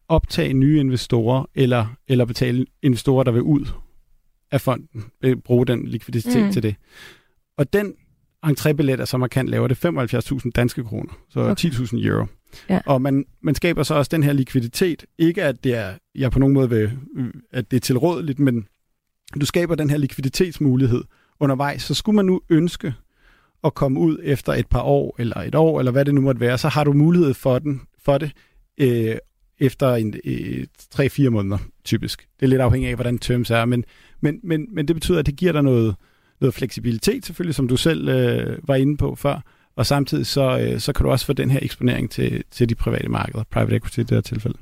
optage 0.08 0.52
nye 0.52 0.80
investorer, 0.80 1.44
eller, 1.54 1.86
eller 2.08 2.24
betale 2.24 2.66
investorer, 2.82 3.24
der 3.24 3.32
vil 3.32 3.42
ud 3.42 3.66
af 4.50 4.60
fonden, 4.60 5.04
vil 5.20 5.36
bruge 5.40 5.66
den 5.66 5.86
likviditet 5.88 6.44
Mm. 6.46 6.52
til 6.52 6.62
det. 6.62 6.74
Og 7.58 7.72
den 7.72 7.94
entrébillet 8.46 9.00
er 9.00 9.04
så 9.04 9.18
markant 9.18 9.48
lavere, 9.48 9.68
det 9.68 9.84
er 9.84 10.36
75.000 10.44 10.50
danske 10.50 10.84
kroner, 10.84 11.12
så 11.28 11.40
okay. 11.40 11.68
10.000 11.70 12.06
euro. 12.06 12.26
Ja. 12.68 12.80
Og 12.86 13.02
man, 13.02 13.24
man 13.42 13.54
skaber 13.54 13.82
så 13.82 13.94
også 13.94 14.08
den 14.08 14.22
her 14.22 14.32
likviditet, 14.32 15.06
ikke 15.18 15.42
at 15.42 15.64
det 15.64 15.74
er, 15.74 15.94
jeg 16.14 16.30
på 16.32 16.38
nogen 16.38 16.54
måde 16.54 16.70
vil, 16.70 16.92
at 17.52 17.70
det 17.70 17.76
er 17.76 17.80
tilrådeligt, 17.80 18.38
men 18.38 18.66
du 19.40 19.46
skaber 19.46 19.74
den 19.74 19.90
her 19.90 19.96
likviditetsmulighed, 19.96 21.04
undervejs, 21.40 21.82
så 21.82 21.94
skulle 21.94 22.16
man 22.16 22.24
nu 22.24 22.40
ønske 22.50 22.94
at 23.64 23.74
komme 23.74 24.00
ud 24.00 24.18
efter 24.22 24.52
et 24.52 24.66
par 24.66 24.82
år, 24.82 25.16
eller 25.18 25.36
et 25.36 25.54
år, 25.54 25.78
eller 25.78 25.92
hvad 25.92 26.04
det 26.04 26.14
nu 26.14 26.20
måtte 26.20 26.40
være, 26.40 26.58
så 26.58 26.68
har 26.68 26.84
du 26.84 26.92
mulighed 26.92 27.34
for, 27.34 27.58
den, 27.58 27.80
for 28.04 28.18
det 28.18 28.32
øh, 28.78 29.16
efter 29.58 29.94
en, 29.94 30.14
øh, 30.24 30.66
3-4 30.94 31.28
måneder, 31.28 31.58
typisk. 31.84 32.28
Det 32.40 32.46
er 32.46 32.50
lidt 32.50 32.60
afhængigt 32.60 32.90
af, 32.90 32.96
hvordan 32.96 33.18
terms 33.18 33.50
er, 33.50 33.64
men, 33.64 33.84
men, 34.20 34.40
men, 34.42 34.66
men 34.72 34.88
det 34.88 34.96
betyder, 34.96 35.18
at 35.18 35.26
det 35.26 35.36
giver 35.36 35.52
dig 35.52 35.62
noget, 35.62 35.96
noget 36.40 36.54
fleksibilitet, 36.54 37.26
selvfølgelig, 37.26 37.54
som 37.54 37.68
du 37.68 37.76
selv 37.76 38.08
øh, 38.08 38.58
var 38.68 38.74
inde 38.74 38.96
på 38.96 39.14
før, 39.14 39.40
og 39.76 39.86
samtidig 39.86 40.26
så, 40.26 40.58
øh, 40.58 40.80
så 40.80 40.92
kan 40.92 41.04
du 41.04 41.10
også 41.10 41.26
få 41.26 41.32
den 41.32 41.50
her 41.50 41.58
eksponering 41.62 42.10
til, 42.10 42.44
til 42.50 42.68
de 42.68 42.74
private 42.74 43.08
markeder, 43.08 43.44
private 43.50 43.76
equity 43.76 43.98
i 43.98 44.02
det 44.02 44.10
her 44.10 44.20
tilfælde. 44.20 44.58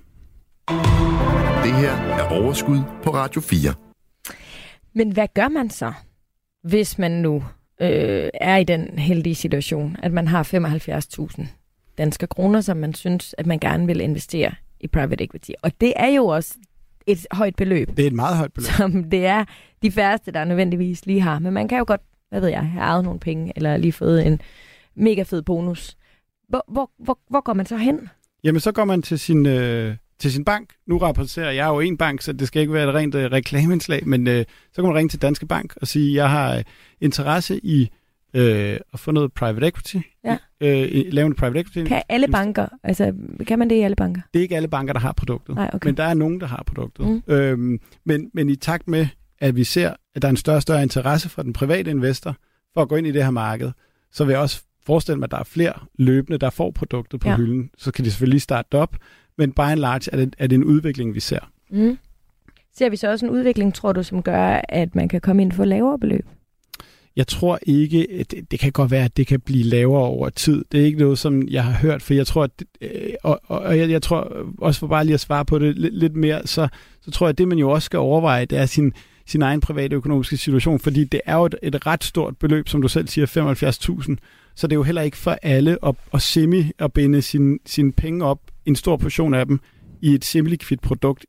Det 1.64 1.74
her 1.74 1.92
er 1.92 2.28
Overskud 2.28 2.78
på 3.02 3.10
Radio 3.14 3.40
4. 3.40 3.74
Men 4.94 5.12
hvad 5.12 5.28
gør 5.34 5.48
man 5.48 5.70
så, 5.70 5.92
hvis 6.62 6.98
man 6.98 7.10
nu 7.10 7.44
øh, 7.80 8.30
er 8.34 8.56
i 8.56 8.64
den 8.64 8.98
heldige 8.98 9.34
situation, 9.34 9.96
at 10.02 10.12
man 10.12 10.28
har 10.28 10.42
75.000 11.38 11.46
danske 11.98 12.26
kroner, 12.26 12.60
som 12.60 12.76
man 12.76 12.94
synes, 12.94 13.34
at 13.38 13.46
man 13.46 13.58
gerne 13.58 13.86
vil 13.86 14.00
investere 14.00 14.52
i 14.80 14.86
private 14.86 15.24
equity. 15.24 15.50
Og 15.62 15.72
det 15.80 15.92
er 15.96 16.08
jo 16.08 16.26
også 16.26 16.54
et 17.06 17.26
højt 17.32 17.56
beløb. 17.56 17.96
Det 17.96 18.02
er 18.02 18.06
et 18.06 18.12
meget 18.12 18.36
højt 18.36 18.52
beløb. 18.52 18.70
Som 18.76 19.04
det 19.04 19.26
er 19.26 19.44
de 19.82 19.90
færreste, 19.90 20.32
der 20.32 20.44
nødvendigvis 20.44 21.06
lige 21.06 21.20
har. 21.20 21.38
Men 21.38 21.52
man 21.52 21.68
kan 21.68 21.78
jo 21.78 21.84
godt, 21.86 22.00
hvad 22.28 22.40
ved 22.40 22.48
jeg, 22.48 22.66
have 22.66 22.82
ejet 22.84 23.04
nogle 23.04 23.20
penge, 23.20 23.52
eller 23.56 23.76
lige 23.76 23.92
fået 23.92 24.26
en 24.26 24.40
mega 24.94 25.22
fed 25.22 25.42
bonus. 25.42 25.96
Hvor, 26.48 26.64
hvor, 26.68 26.90
hvor, 26.98 27.18
hvor 27.30 27.40
går 27.40 27.52
man 27.52 27.66
så 27.66 27.76
hen? 27.76 28.08
Jamen, 28.44 28.60
så 28.60 28.72
går 28.72 28.84
man 28.84 29.02
til 29.02 29.18
sin, 29.18 29.46
øh, 29.46 29.96
til 30.18 30.32
sin 30.32 30.44
bank. 30.44 30.70
Nu 30.86 30.98
rapporterer 30.98 31.50
jeg 31.50 31.66
jo 31.68 31.80
en 31.80 31.96
bank, 31.96 32.22
så 32.22 32.32
det 32.32 32.48
skal 32.48 32.60
ikke 32.60 32.72
være 32.72 32.88
et 32.88 32.94
rent 32.94 33.14
øh, 33.14 33.32
reklameindslag, 33.32 34.08
men 34.08 34.26
øh, 34.26 34.44
så 34.72 34.74
kan 34.82 34.84
man 34.84 34.94
ringe 34.94 35.08
til 35.08 35.22
Danske 35.22 35.46
Bank 35.46 35.74
og 35.76 35.86
sige, 35.86 36.14
jeg 36.14 36.30
har 36.30 36.56
øh, 36.56 36.62
interesse 37.00 37.60
i 37.62 37.90
øh, 38.34 38.78
at 38.92 39.00
få 39.00 39.10
noget 39.10 39.32
private 39.32 39.66
equity. 39.66 39.96
Ja. 40.24 40.36
Øh, 40.60 41.04
lave 41.12 41.26
en 41.26 41.34
private 41.34 41.60
equity. 41.60 41.84
Kan 41.88 42.02
alle 42.08 42.28
banker, 42.28 42.66
altså 42.82 43.12
kan 43.46 43.58
man 43.58 43.70
det 43.70 43.76
i 43.76 43.80
alle 43.80 43.96
banker? 43.96 44.22
Det 44.34 44.38
er 44.40 44.42
ikke 44.42 44.56
alle 44.56 44.68
banker, 44.68 44.92
der 44.92 45.00
har 45.00 45.12
produktet, 45.12 45.54
Nej, 45.54 45.70
okay. 45.72 45.88
men 45.88 45.96
der 45.96 46.04
er 46.04 46.14
nogen, 46.14 46.40
der 46.40 46.46
har 46.46 46.62
produktet. 46.66 47.06
Mm. 47.06 47.22
Øhm, 47.34 47.78
men, 48.04 48.30
men 48.34 48.48
i 48.48 48.56
takt 48.56 48.88
med, 48.88 49.06
at 49.40 49.56
vi 49.56 49.64
ser, 49.64 49.92
at 50.14 50.22
der 50.22 50.28
er 50.28 50.30
en 50.30 50.36
større 50.36 50.56
og 50.56 50.62
større 50.62 50.82
interesse 50.82 51.28
fra 51.28 51.42
den 51.42 51.52
private 51.52 51.90
investor 51.90 52.36
for 52.74 52.82
at 52.82 52.88
gå 52.88 52.96
ind 52.96 53.06
i 53.06 53.12
det 53.12 53.24
her 53.24 53.30
marked, 53.30 53.70
så 54.12 54.24
vil 54.24 54.32
jeg 54.32 54.40
også 54.40 54.62
forestille 54.86 55.18
mig, 55.18 55.26
at 55.26 55.30
der 55.30 55.38
er 55.38 55.44
flere 55.44 55.72
løbende, 55.98 56.38
der 56.38 56.50
får 56.50 56.70
produktet 56.70 57.20
på 57.20 57.28
Ja. 57.28 57.36
hylden. 57.36 57.70
Så 57.78 57.92
kan 57.92 58.04
de 58.04 58.10
selvfølgelig 58.10 58.42
starte 58.42 58.74
op, 58.78 58.96
men 59.38 59.52
by 59.52 59.60
and 59.60 59.80
large 59.80 60.10
er 60.12 60.16
det, 60.16 60.36
er 60.38 60.46
det 60.46 60.56
en 60.56 60.64
udvikling, 60.64 61.14
vi 61.14 61.20
ser. 61.20 61.50
Mm. 61.70 61.98
Ser 62.76 62.90
vi 62.90 62.96
så 62.96 63.10
også 63.10 63.26
en 63.26 63.32
udvikling, 63.32 63.74
tror 63.74 63.92
du, 63.92 64.02
som 64.02 64.22
gør, 64.22 64.60
at 64.68 64.94
man 64.94 65.08
kan 65.08 65.20
komme 65.20 65.42
ind 65.42 65.52
for 65.52 65.64
lavere 65.64 65.98
beløb? 65.98 66.26
Jeg 67.16 67.26
tror 67.26 67.58
ikke, 67.62 68.24
det, 68.30 68.50
det 68.50 68.60
kan 68.60 68.72
godt 68.72 68.90
være, 68.90 69.04
at 69.04 69.16
det 69.16 69.26
kan 69.26 69.40
blive 69.40 69.64
lavere 69.64 70.04
over 70.04 70.28
tid. 70.28 70.64
Det 70.72 70.80
er 70.80 70.84
ikke 70.84 70.98
noget, 70.98 71.18
som 71.18 71.48
jeg 71.48 71.64
har 71.64 71.72
hørt, 71.72 72.02
for 72.02 72.14
jeg 72.14 72.26
tror, 72.26 72.42
at, 72.44 72.50
øh, 72.80 72.90
og, 73.22 73.40
og, 73.44 73.58
og 73.58 73.78
jeg, 73.78 73.90
jeg 73.90 74.02
tror 74.02 74.46
også 74.58 74.80
for 74.80 74.86
bare 74.86 75.04
lige 75.04 75.14
at 75.14 75.20
svare 75.20 75.44
på 75.44 75.58
det 75.58 75.78
lidt, 75.78 75.94
lidt 75.94 76.16
mere, 76.16 76.46
så, 76.46 76.68
så 77.00 77.10
tror 77.10 77.26
jeg, 77.26 77.30
at 77.30 77.38
det 77.38 77.48
man 77.48 77.58
jo 77.58 77.70
også 77.70 77.86
skal 77.86 77.98
overveje, 77.98 78.44
det 78.44 78.58
er 78.58 78.66
sin, 78.66 78.92
sin 79.26 79.42
egen 79.42 79.60
private 79.60 79.96
økonomiske 79.96 80.36
situation, 80.36 80.78
fordi 80.78 81.04
det 81.04 81.20
er 81.26 81.36
jo 81.36 81.44
et, 81.44 81.54
et 81.62 81.86
ret 81.86 82.04
stort 82.04 82.36
beløb, 82.36 82.68
som 82.68 82.82
du 82.82 82.88
selv 82.88 83.08
siger, 83.08 83.26
75.000. 83.26 84.16
Så 84.54 84.66
det 84.66 84.72
er 84.72 84.78
jo 84.78 84.82
heller 84.82 85.02
ikke 85.02 85.16
for 85.16 85.38
alle 85.42 85.78
at, 85.86 85.94
at 86.14 86.22
semi 86.22 86.70
at 86.78 86.92
binde 86.92 87.22
sine 87.22 87.58
sin 87.66 87.92
penge 87.92 88.24
op, 88.24 88.40
en 88.66 88.76
stor 88.76 88.96
portion 88.96 89.34
af 89.34 89.46
dem, 89.46 89.60
i 90.02 90.14
et 90.14 90.24
semi-likvidt 90.24 90.80
produkt 90.80 91.26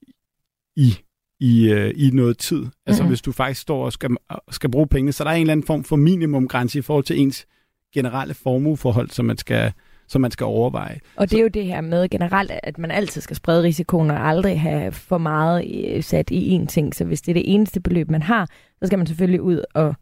i, 0.75 0.97
i, 1.39 1.69
øh, 1.71 1.93
i 1.95 2.09
noget 2.13 2.37
tid. 2.37 2.57
Altså 2.57 2.71
Mhm. 2.87 2.93
mm-hmm. 2.95 3.07
hvis 3.07 3.21
du 3.21 3.31
faktisk 3.31 3.61
står 3.61 3.85
og 3.85 3.93
skal, 3.93 4.09
skal 4.51 4.71
bruge 4.71 4.87
pengene. 4.87 5.11
Så 5.11 5.23
der 5.23 5.29
er 5.29 5.33
en 5.33 5.41
eller 5.41 5.51
anden 5.51 5.65
form 5.65 5.83
for 5.83 5.95
minimumgrænse 5.95 6.79
i 6.79 6.81
forhold 6.81 7.03
til 7.03 7.19
ens 7.19 7.45
generelle 7.93 8.33
formueforhold, 8.33 9.09
som 9.09 9.25
man 9.25 9.37
skal, 9.37 9.73
som 10.07 10.21
man 10.21 10.31
skal 10.31 10.43
overveje. 10.45 10.99
Og 11.15 11.31
det 11.31 11.37
er 11.39 11.41
jo 11.43 11.47
det 11.47 11.65
her 11.65 11.81
med 11.81 12.09
generelt, 12.09 12.51
at 12.63 12.77
man 12.77 12.91
altid 12.91 13.21
skal 13.21 13.35
sprede 13.35 13.63
risikoen 13.63 14.11
og 14.11 14.27
aldrig 14.27 14.61
have 14.61 14.91
for 14.91 15.17
meget 15.17 15.85
øh, 15.95 16.03
sat 16.03 16.31
i 16.31 16.57
én 16.57 16.65
ting. 16.65 16.95
Så 16.95 17.05
hvis 17.05 17.21
det 17.21 17.29
er 17.31 17.33
det 17.33 17.53
eneste 17.53 17.79
beløb, 17.79 18.09
man 18.11 18.21
har, 18.21 18.45
så 18.79 18.87
skal 18.87 18.99
man 18.99 19.07
selvfølgelig 19.07 19.41
ud 19.41 19.63
og 19.73 19.95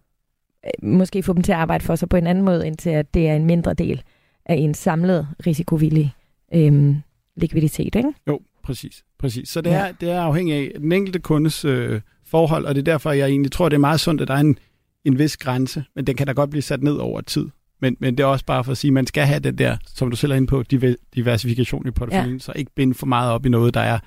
øh, 0.65 0.89
måske 0.89 1.23
få 1.23 1.33
dem 1.33 1.41
til 1.43 1.51
at 1.51 1.57
arbejde 1.57 1.83
for 1.83 1.95
sig 1.95 2.09
på 2.09 2.17
en 2.17 2.27
anden 2.27 2.43
måde, 2.45 2.67
indtil 2.67 2.89
at 2.89 3.13
det 3.13 3.27
er 3.29 3.35
en 3.35 3.45
mindre 3.45 3.73
del 3.73 4.03
af 4.45 4.55
en 4.55 4.73
samlet 4.73 5.27
risikovillig 5.47 6.13
øhm, 6.53 6.95
likviditet. 7.35 7.95
Ikke? 7.95 8.13
Jo, 8.27 8.39
præcis. 8.63 9.03
præcis. 9.19 9.49
Så 9.49 9.61
det, 9.61 9.69
Ja. 9.69 9.75
er, 9.87 9.91
det 9.91 10.09
er 10.09 10.21
afhængigt 10.21 10.73
af 10.73 10.79
den 10.79 10.91
enkelte 10.91 11.19
kundes 11.19 11.65
øh, 11.65 12.01
forhold, 12.25 12.65
og 12.65 12.75
det 12.75 12.81
er 12.81 12.91
derfor, 12.91 13.11
jeg 13.11 13.27
egentlig 13.29 13.51
tror, 13.51 13.69
det 13.69 13.75
er 13.75 13.79
meget 13.79 13.99
sundt, 13.99 14.21
at 14.21 14.27
der 14.27 14.33
er 14.33 14.39
en, 14.39 14.57
en 15.05 15.19
vis 15.19 15.37
grænse, 15.37 15.83
men 15.95 16.07
den 16.07 16.15
kan 16.15 16.27
da 16.27 16.33
godt 16.33 16.49
blive 16.49 16.61
sat 16.61 16.83
ned 16.83 16.93
over 16.95 17.21
tid. 17.21 17.49
Men, 17.81 17.97
men 17.99 18.17
det 18.17 18.23
er 18.23 18.27
også 18.27 18.45
bare 18.45 18.63
for 18.63 18.71
at 18.71 18.77
sige, 18.77 18.89
at 18.89 18.93
man 18.93 19.07
skal 19.07 19.25
have 19.25 19.39
det 19.39 19.57
der, 19.57 19.77
som 19.85 20.09
du 20.09 20.15
selv 20.15 20.31
er 20.31 20.35
inde 20.35 20.47
på, 20.47 20.63
diver- 20.73 20.95
diversifikation 21.15 21.87
i 21.87 21.91
porteføljen, 21.91 22.33
ja. 22.33 22.39
så 22.39 22.53
ikke 22.55 22.71
binde 22.75 22.93
for 22.93 23.05
meget 23.05 23.31
op 23.31 23.45
i 23.45 23.49
noget, 23.49 23.73
der 23.73 23.79
er 23.79 23.99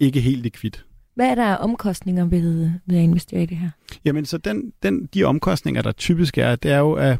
ikke 0.00 0.20
helt 0.20 0.42
likvidt. 0.42 0.84
Hvad 1.14 1.26
er 1.30 1.34
der 1.34 1.54
omkostninger 1.54 2.24
ved, 2.24 2.70
ved 2.86 2.96
at 2.96 3.02
investere 3.02 3.42
i 3.42 3.46
det 3.46 3.56
her? 3.56 3.70
Jamen, 4.04 4.24
så 4.24 4.38
den, 4.38 4.72
den, 4.82 5.06
de 5.14 5.24
omkostninger, 5.24 5.82
der 5.82 5.92
typisk 5.92 6.38
er, 6.38 6.56
det 6.56 6.70
er 6.70 6.78
jo, 6.78 6.92
at 6.92 7.18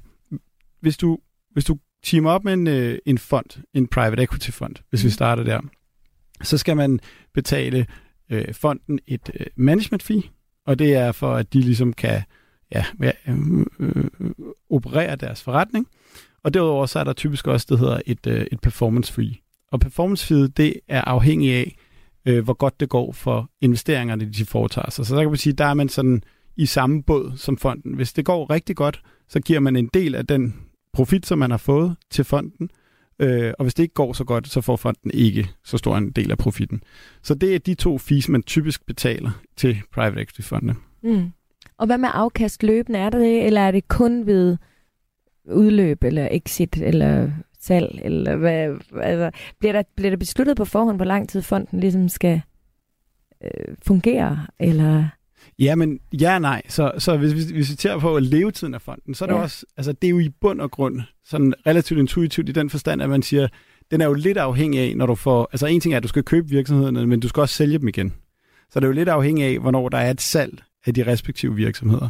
hvis 0.81 0.97
du, 0.97 1.19
hvis 1.53 1.65
du 1.65 1.79
teamer 2.03 2.31
op 2.31 2.45
med 2.45 2.53
en, 2.53 2.67
øh, 2.67 2.99
en 3.07 3.19
fond, 3.19 3.63
en 3.75 3.87
private 3.87 4.23
equity 4.23 4.51
fond, 4.51 4.75
hvis 4.91 5.03
mm. 5.03 5.07
vi 5.07 5.11
starter 5.11 5.43
der, 5.43 5.61
så 6.43 6.59
skal 6.59 6.77
man 6.77 7.01
betale 7.35 7.87
øh, 8.31 8.55
fonden 8.55 8.99
et 9.07 9.31
øh, 9.41 9.47
management 9.57 10.03
fee, 10.03 10.23
og 10.67 10.79
det 10.79 10.95
er 10.95 11.13
for, 11.13 11.35
at 11.35 11.53
de 11.53 11.61
ligesom 11.61 11.93
kan 11.93 12.23
ja, 12.75 12.85
ja, 13.03 13.11
øh, 13.29 13.67
øh, 13.79 14.05
operere 14.71 15.17
deres 15.17 15.43
forretning. 15.43 15.87
Og 16.43 16.55
derudover 16.55 16.87
så 16.87 16.99
er 16.99 17.05
der 17.05 17.13
typisk 17.13 17.47
også, 17.47 17.67
det 17.71 17.79
hedder 17.79 18.01
et, 18.07 18.27
øh, 18.27 18.47
et 18.53 18.61
performance 18.61 19.13
fee. 19.13 19.35
Og 19.73 19.81
performance 19.81 20.27
fee, 20.27 20.49
det 20.49 20.75
er 20.89 21.03
afhængig 21.03 21.53
af, 21.53 21.77
øh, 22.27 22.45
hvor 22.45 22.55
godt 22.55 22.81
det 22.81 22.89
går 22.89 23.13
for 23.13 23.51
investeringerne, 23.61 24.25
de 24.25 24.45
foretager 24.45 24.91
sig. 24.91 25.07
Så 25.07 25.15
der 25.15 25.23
kan 25.23 25.31
man 25.31 25.39
sige, 25.39 25.53
der 25.53 25.65
er 25.65 25.75
man 25.75 25.89
sådan 25.89 26.23
i 26.57 26.67
samme 26.67 27.03
båd 27.03 27.33
som 27.37 27.57
fonden. 27.57 27.95
Hvis 27.95 28.13
det 28.13 28.25
går 28.25 28.51
rigtig 28.51 28.77
godt, 28.77 29.03
så 29.29 29.41
giver 29.41 29.61
man 29.61 29.77
en 29.77 29.91
del 29.95 30.15
af 30.15 30.27
den 30.27 30.55
profit, 30.93 31.27
som 31.27 31.39
man 31.39 31.51
har 31.51 31.59
fået 31.59 31.97
til 32.11 32.25
fonden, 32.25 32.71
øh, 33.19 33.53
og 33.59 33.65
hvis 33.65 33.75
det 33.75 33.83
ikke 33.83 33.95
går 33.95 34.13
så 34.13 34.25
godt, 34.25 34.49
så 34.49 34.61
får 34.61 34.77
fonden 34.77 35.11
ikke 35.15 35.49
så 35.65 35.79
stor 35.79 35.97
en 35.97 36.11
del 36.11 36.31
af 36.31 36.39
profitten. 36.39 36.83
Så 37.23 37.35
det 37.35 37.55
er 37.55 37.59
de 37.59 37.75
to 37.75 37.99
fees, 37.99 38.29
man 38.29 38.43
typisk 38.43 38.87
betaler 38.87 39.31
til 39.57 39.83
private 39.93 40.23
equity 40.23 40.41
fondene. 40.41 40.75
Mm. 41.03 41.31
Og 41.79 41.87
hvad 41.87 41.99
med 41.99 42.09
afkast 42.13 42.63
løbende? 42.63 42.99
Er 42.99 43.11
det, 43.11 43.47
eller 43.47 43.61
er 43.61 43.71
det 43.71 43.89
kun 43.89 44.27
ved 44.27 44.57
udløb, 45.45 46.05
eller 46.05 46.29
exit, 46.31 46.77
eller 46.77 47.31
salg? 47.61 48.01
Eller 48.03 48.37
hvad, 48.37 48.77
altså, 49.01 49.31
bliver, 49.59 49.73
der, 49.73 49.83
bliver 49.97 50.11
der 50.11 50.17
besluttet 50.17 50.57
på 50.57 50.65
forhånd, 50.65 50.97
hvor 50.97 51.05
lang 51.05 51.29
tid 51.29 51.43
fonden 51.43 51.81
ligesom 51.81 52.09
skal 52.09 52.41
øh, 53.45 53.77
fungere? 53.87 54.47
Eller... 54.59 55.09
Ja, 55.61 55.75
men 55.75 55.99
ja 56.21 56.39
nej. 56.39 56.63
Så, 56.69 56.93
så 56.99 57.17
hvis, 57.17 57.33
hvis, 57.33 57.45
hvis 57.45 57.71
vi 57.71 57.77
ser 57.77 57.99
på 57.99 58.19
levetiden 58.19 58.75
af 58.75 58.83
fonden, 58.83 59.15
så 59.15 59.25
er 59.25 59.27
det 59.29 59.35
Ja. 59.37 59.41
også, 59.43 59.67
altså 59.77 59.93
det 59.93 60.05
er 60.09 60.11
jo 60.11 60.19
i 60.19 60.29
bund 60.41 60.61
og 60.61 60.71
grund 60.71 61.01
sådan 61.25 61.55
relativt 61.67 62.01
intuitivt 62.01 62.49
i 62.49 62.53
den 62.53 62.71
forstand, 62.71 63.03
at 63.03 63.11
man 63.11 63.23
siger, 63.23 63.49
den 63.91 64.01
er 64.01 64.07
jo 64.07 64.13
lidt 64.13 64.39
afhængig 64.39 64.81
af, 64.81 64.97
når 64.97 65.07
du 65.07 65.15
får, 65.15 65.49
altså 65.53 65.67
en 65.67 65.81
ting 65.81 65.93
er, 65.93 65.97
at 65.97 66.03
du 66.03 66.09
skal 66.09 66.23
købe 66.23 66.49
virksomhederne, 66.49 67.07
men 67.07 67.21
du 67.21 67.29
skal 67.29 67.41
også 67.41 67.55
sælge 67.55 67.79
dem 67.79 67.89
igen. 67.89 68.15
Så 68.71 68.81
det 68.81 68.85
er 68.85 68.89
jo 68.89 68.95
lidt 68.95 69.09
afhængig 69.09 69.45
af, 69.45 69.59
hvornår 69.59 69.89
der 69.89 69.99
er 69.99 70.11
et 70.11 70.21
salg 70.21 70.63
af 70.87 70.95
de 70.95 71.07
respektive 71.07 71.55
virksomheder. 71.55 72.09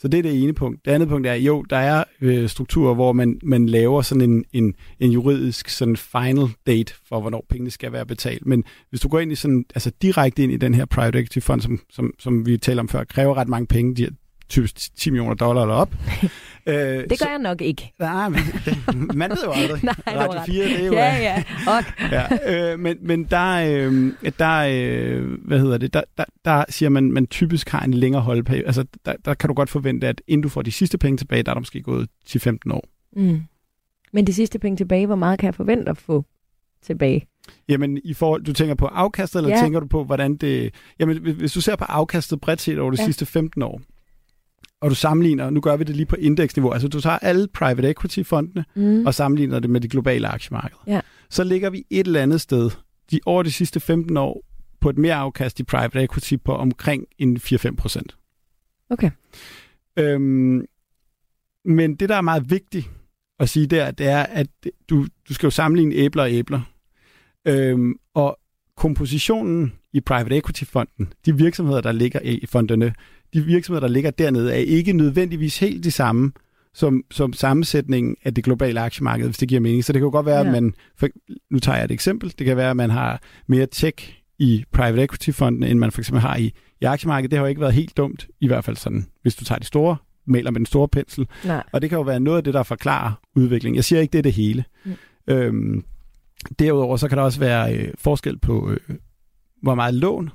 Så 0.00 0.08
det 0.08 0.18
er 0.18 0.22
det 0.22 0.42
ene 0.42 0.52
punkt. 0.52 0.84
Det 0.84 0.90
andet 0.90 1.08
punkt 1.08 1.26
er, 1.26 1.34
jo, 1.34 1.62
der 1.62 1.76
er 1.76 2.04
øh, 2.20 2.48
strukturer, 2.48 2.94
hvor 2.94 3.12
man, 3.12 3.40
man 3.42 3.66
laver 3.66 4.02
sådan 4.02 4.30
en, 4.30 4.44
en, 4.52 4.74
en 5.00 5.10
juridisk 5.10 5.68
sådan 5.68 5.96
final 5.96 6.46
date 6.66 6.94
for, 7.08 7.20
hvornår 7.20 7.46
pengene 7.48 7.70
skal 7.70 7.92
være 7.92 8.06
betalt. 8.06 8.46
Men 8.46 8.64
hvis 8.90 9.00
du 9.00 9.08
går 9.08 9.20
ind 9.20 9.32
i 9.32 9.34
sådan, 9.34 9.64
altså 9.74 9.92
direkte 10.02 10.42
ind 10.42 10.52
i 10.52 10.56
den 10.56 10.74
her 10.74 10.84
private 10.84 11.18
equity 11.18 11.38
fond, 11.38 11.60
som, 11.60 11.80
som, 11.90 12.14
som 12.18 12.46
vi 12.46 12.58
talte 12.58 12.80
om 12.80 12.88
før, 12.88 13.04
kræver 13.04 13.34
ret 13.34 13.48
mange 13.48 13.66
penge, 13.66 13.94
de 13.94 14.08
typisk 14.50 14.96
10 14.96 15.10
millioner 15.10 15.34
dollar 15.34 15.62
eller 15.62 15.74
op. 15.74 15.94
øh, 16.66 16.74
Det 16.74 17.18
gør 17.20 17.30
jeg 17.30 17.38
nok 17.38 17.60
ikke. 17.62 17.92
Nej, 17.98 18.28
men 18.28 18.38
det, 18.64 18.94
man 19.14 19.30
ved 19.30 19.36
jo 19.44 19.50
aldrig. 19.52 19.84
Nej, 19.84 19.94
Radio 20.06 20.38
ret. 20.40 20.46
4, 20.46 20.64
det 20.64 20.80
er 20.82 20.86
jo... 20.86 20.92
Ja, 20.92 21.16
ja. 21.16 21.42
Og, 21.66 21.84
ja, 22.46 22.72
øh, 22.72 22.78
men, 22.78 22.96
men 23.02 23.24
der, 23.24 23.52
øh, 23.54 24.12
der 24.38 24.58
øh, 24.70 25.32
hvad 25.44 25.58
hedder 25.60 25.78
det, 25.78 25.94
der, 25.94 26.02
der, 26.18 26.24
der 26.44 26.64
siger 26.68 26.88
man, 26.88 27.12
man 27.12 27.26
typisk 27.26 27.68
har 27.68 27.80
en 27.84 27.94
længere 27.94 28.22
holdperiode. 28.22 28.66
Altså, 28.66 28.84
der, 29.06 29.12
der 29.24 29.34
kan 29.34 29.48
du 29.48 29.54
godt 29.54 29.70
forvente, 29.70 30.08
at 30.08 30.22
inden 30.28 30.42
du 30.42 30.48
får 30.48 30.62
de 30.62 30.72
sidste 30.72 30.98
penge 30.98 31.16
tilbage, 31.16 31.42
der 31.42 31.50
er 31.50 31.54
der 31.54 31.60
måske 31.60 31.82
gået 31.82 32.08
10-15 32.28 32.56
år. 32.70 32.88
mm. 33.16 33.42
Men 34.12 34.26
de 34.26 34.32
sidste 34.34 34.58
penge 34.58 34.76
tilbage, 34.76 35.06
hvor 35.06 35.16
meget 35.16 35.38
kan 35.38 35.46
jeg 35.46 35.54
forvente 35.54 35.90
at 35.90 35.98
få 35.98 36.24
tilbage? 36.82 37.26
Jamen, 37.68 37.98
i 38.04 38.14
forhold, 38.14 38.42
du 38.44 38.52
tænker 38.52 38.74
på 38.74 38.86
afkastet, 38.86 39.38
eller 39.40 39.56
Ja. 39.56 39.62
tænker 39.62 39.80
du 39.80 39.86
på, 39.86 40.04
hvordan 40.04 40.36
det... 40.36 40.74
Jamen, 41.00 41.18
hvis- 41.22 41.52
du 41.52 41.60
ser 41.60 41.76
på 41.76 41.84
afkastet 41.84 42.40
bredt 42.40 42.60
set 42.60 42.78
over 42.78 42.90
de 42.90 42.96
ja. 43.00 43.04
sidste 43.04 43.26
15 43.26 43.62
år, 43.62 43.80
og 44.80 44.90
du 44.90 44.94
sammenligner, 44.94 45.50
nu 45.50 45.60
gør 45.60 45.76
vi 45.76 45.84
det 45.84 45.96
lige 45.96 46.06
på 46.06 46.16
indeksniveau, 46.16 46.72
altså 46.72 46.88
du 46.88 47.00
tager 47.00 47.18
alle 47.18 47.48
private 47.54 47.90
equity-fondene, 47.90 48.64
Mm. 48.74 49.06
og 49.06 49.14
sammenligner 49.14 49.58
det 49.58 49.70
med 49.70 49.80
de 49.80 49.88
globale 49.88 50.28
aktiemarkeder, 50.28 50.80
Ja. 50.86 51.00
så 51.30 51.44
ligger 51.44 51.70
vi 51.70 51.84
et 51.90 52.06
eller 52.06 52.22
andet 52.22 52.40
sted 52.40 52.70
de, 53.10 53.20
over 53.26 53.42
de 53.42 53.52
sidste 53.52 53.80
15 53.80 54.16
år 54.16 54.44
på 54.80 54.90
et 54.90 54.98
mere 54.98 55.14
afkast 55.14 55.60
i 55.60 55.62
private 55.62 56.02
equity 56.02 56.34
på 56.44 56.54
omkring 56.54 57.04
en 57.18 57.36
4-5 57.36 57.74
procent. 57.76 58.16
Okay. 58.90 59.10
Øhm, 59.96 60.64
men 61.64 61.94
det, 61.94 62.08
der 62.08 62.16
er 62.16 62.20
meget 62.20 62.50
vigtigt 62.50 62.90
at 63.38 63.48
sige 63.48 63.66
der, 63.66 63.90
det 63.90 64.06
er, 64.06 64.22
at 64.22 64.46
du, 64.90 65.06
du 65.28 65.34
skal 65.34 65.46
jo 65.46 65.50
sammenligne 65.50 65.94
æbler 65.94 66.22
og 66.22 66.30
æbler. 66.32 66.60
Øhm, 67.48 67.94
og 68.14 68.38
kompositionen 68.76 69.72
i 69.92 70.00
private 70.00 70.36
equity-fonden, 70.36 71.12
de 71.26 71.36
virksomheder, 71.36 71.80
der 71.80 71.92
ligger 71.92 72.20
i 72.22 72.46
fondene, 72.46 72.94
de 73.34 73.44
virksomheder, 73.44 73.86
der 73.86 73.92
ligger 73.92 74.10
dernede, 74.10 74.52
er 74.52 74.56
ikke 74.56 74.92
nødvendigvis 74.92 75.58
helt 75.58 75.84
de 75.84 75.90
samme 75.90 76.32
som, 76.74 77.04
som 77.10 77.32
sammensætningen 77.32 78.16
af 78.24 78.34
det 78.34 78.44
globale 78.44 78.80
aktiemarked, 78.80 79.26
hvis 79.26 79.38
det 79.38 79.48
giver 79.48 79.60
mening. 79.60 79.84
Så 79.84 79.92
det 79.92 80.00
kan 80.00 80.06
jo 80.06 80.10
godt 80.10 80.26
være, 80.26 80.40
ja. 80.40 80.46
at 80.46 80.52
man, 80.52 80.74
for, 80.96 81.08
nu 81.50 81.58
tager 81.58 81.76
jeg 81.76 81.84
et 81.84 81.90
eksempel, 81.90 82.34
det 82.38 82.46
kan 82.46 82.56
være, 82.56 82.70
at 82.70 82.76
man 82.76 82.90
har 82.90 83.22
mere 83.46 83.66
tech 83.72 84.22
i 84.38 84.64
private 84.72 85.02
equity-fonden, 85.02 85.62
end 85.62 85.78
man 85.78 85.90
for 85.90 86.00
eksempel 86.00 86.20
har 86.20 86.36
i, 86.36 86.52
i 86.80 86.84
aktiemarkedet. 86.84 87.30
Det 87.30 87.38
har 87.38 87.44
jo 87.44 87.48
ikke 87.48 87.60
været 87.60 87.74
helt 87.74 87.96
dumt, 87.96 88.28
i 88.40 88.46
hvert 88.46 88.64
fald 88.64 88.76
sådan, 88.76 89.06
hvis 89.22 89.34
du 89.34 89.44
tager 89.44 89.58
de 89.58 89.64
store, 89.64 89.96
maler 90.26 90.50
med 90.50 90.60
den 90.60 90.66
store 90.66 90.88
pensel. 90.88 91.26
Nej. 91.44 91.62
Og 91.72 91.82
det 91.82 91.90
kan 91.90 91.96
jo 91.96 92.02
være 92.02 92.20
noget 92.20 92.38
af 92.38 92.44
det, 92.44 92.54
der 92.54 92.62
forklarer 92.62 93.12
udviklingen. 93.36 93.76
Jeg 93.76 93.84
siger 93.84 94.00
ikke, 94.00 94.12
det 94.12 94.18
er 94.18 94.22
det 94.22 94.32
hele. 94.32 94.64
Mm. 94.84 94.92
Øhm, 95.28 95.84
derudover 96.58 96.96
så 96.96 97.08
kan 97.08 97.18
der 97.18 97.24
også 97.24 97.40
være 97.40 97.74
øh, 97.76 97.92
forskel 97.98 98.38
på, 98.38 98.70
øh, 98.70 98.96
hvor 99.62 99.74
meget 99.74 99.94
lån 99.94 100.30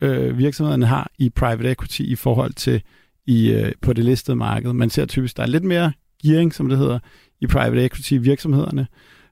øh, 0.00 0.38
virksomhederne 0.38 0.86
har 0.86 1.10
i 1.18 1.30
private 1.30 1.70
equity 1.70 2.00
i 2.00 2.14
forhold 2.14 2.52
til 2.52 2.82
i, 3.26 3.50
øh, 3.52 3.72
på 3.82 3.92
det 3.92 4.04
listede 4.04 4.36
marked. 4.36 4.72
Man 4.72 4.90
ser 4.90 5.06
typisk, 5.06 5.36
der 5.36 5.42
er 5.42 5.46
lidt 5.46 5.64
mere 5.64 5.92
gearing, 6.22 6.54
som 6.54 6.68
det 6.68 6.78
hedder, 6.78 6.98
i 7.40 7.46
private 7.46 7.84
equity 7.84 8.14
virksomhederne. 8.20 8.86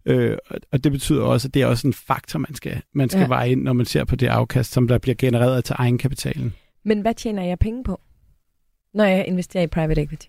Øh, 0.06 0.36
og 0.72 0.84
det 0.84 0.92
betyder 0.92 1.22
også, 1.22 1.48
at 1.48 1.54
det 1.54 1.62
er 1.62 1.66
også 1.66 1.86
en 1.86 1.92
faktor, 1.92 2.38
man 2.38 2.54
skal, 2.54 2.82
man 2.92 3.08
skal 3.08 3.20
ja. 3.20 3.26
veje 3.26 3.50
ind, 3.50 3.62
når 3.62 3.72
man 3.72 3.86
ser 3.86 4.04
på 4.04 4.16
det 4.16 4.26
afkast, 4.26 4.72
som 4.72 4.88
der 4.88 4.98
bliver 4.98 5.14
genereret 5.14 5.64
til 5.64 5.76
egenkapitalen. 5.78 6.54
Men 6.84 7.00
hvad 7.00 7.14
tjener 7.14 7.42
jeg 7.42 7.58
penge 7.58 7.84
på, 7.84 8.00
når 8.94 9.04
jeg 9.04 9.24
investerer 9.26 9.64
i 9.64 9.66
private 9.66 10.02
equity? 10.02 10.28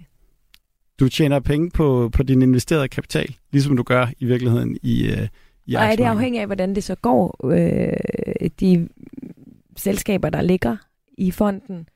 Du 1.00 1.10
tjener 1.10 1.40
penge 1.40 1.72
på, 1.72 2.10
på 2.14 2.24
din 2.24 2.42
investerede 2.42 2.88
kapital, 2.88 3.36
ligesom 3.52 3.78
du 3.78 3.84
gør 3.84 4.08
i 4.20 4.26
virkeligheden 4.26 4.78
i, 4.84 5.08
øh, 5.08 5.28
i 5.66 5.76
Og 5.76 5.84
er 5.84 5.96
det 5.96 6.04
afhængigt 6.04 6.42
af, 6.42 6.48
hvordan 6.48 6.76
det 6.76 6.84
så 6.84 6.96
går, 6.96 7.48
øh, 7.52 8.50
de 8.60 8.90
selskaber, 9.78 10.30
der 10.30 10.42
ligger 10.42 10.78
i 11.18 11.32
fonden? 11.32 11.90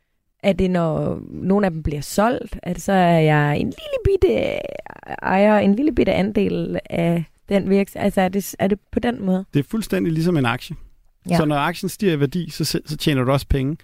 Er 0.43 0.53
det, 0.53 0.71
når 0.71 1.21
nogle 1.29 1.65
af 1.65 1.71
dem 1.71 1.83
bliver 1.83 2.01
solgt, 2.01 2.59
at 2.63 2.81
så 2.81 2.91
er 2.91 3.19
jeg 3.19 3.57
en 3.57 3.65
lille 3.65 3.99
bitte 4.05 4.59
ejer, 5.21 5.59
en 5.59 5.75
lille 5.75 5.95
bitte 5.95 6.13
andel 6.13 6.79
af 6.89 7.23
den 7.49 7.69
virksomhed? 7.69 8.05
Altså 8.05 8.21
er 8.21 8.29
det, 8.29 8.55
er 8.59 8.67
det 8.67 8.79
på 8.91 8.99
den 8.99 9.25
måde? 9.25 9.45
Det 9.53 9.59
er 9.59 9.63
fuldstændig 9.63 10.13
ligesom 10.13 10.37
en 10.37 10.45
aktie. 10.45 10.75
Ja. 11.29 11.37
Så 11.37 11.45
når 11.45 11.55
aktien 11.55 11.89
stiger 11.89 12.13
i 12.13 12.19
værdi, 12.19 12.49
så, 12.49 12.65
så 12.85 12.97
tjener 12.97 13.23
du 13.23 13.31
også 13.31 13.47
penge. 13.47 13.77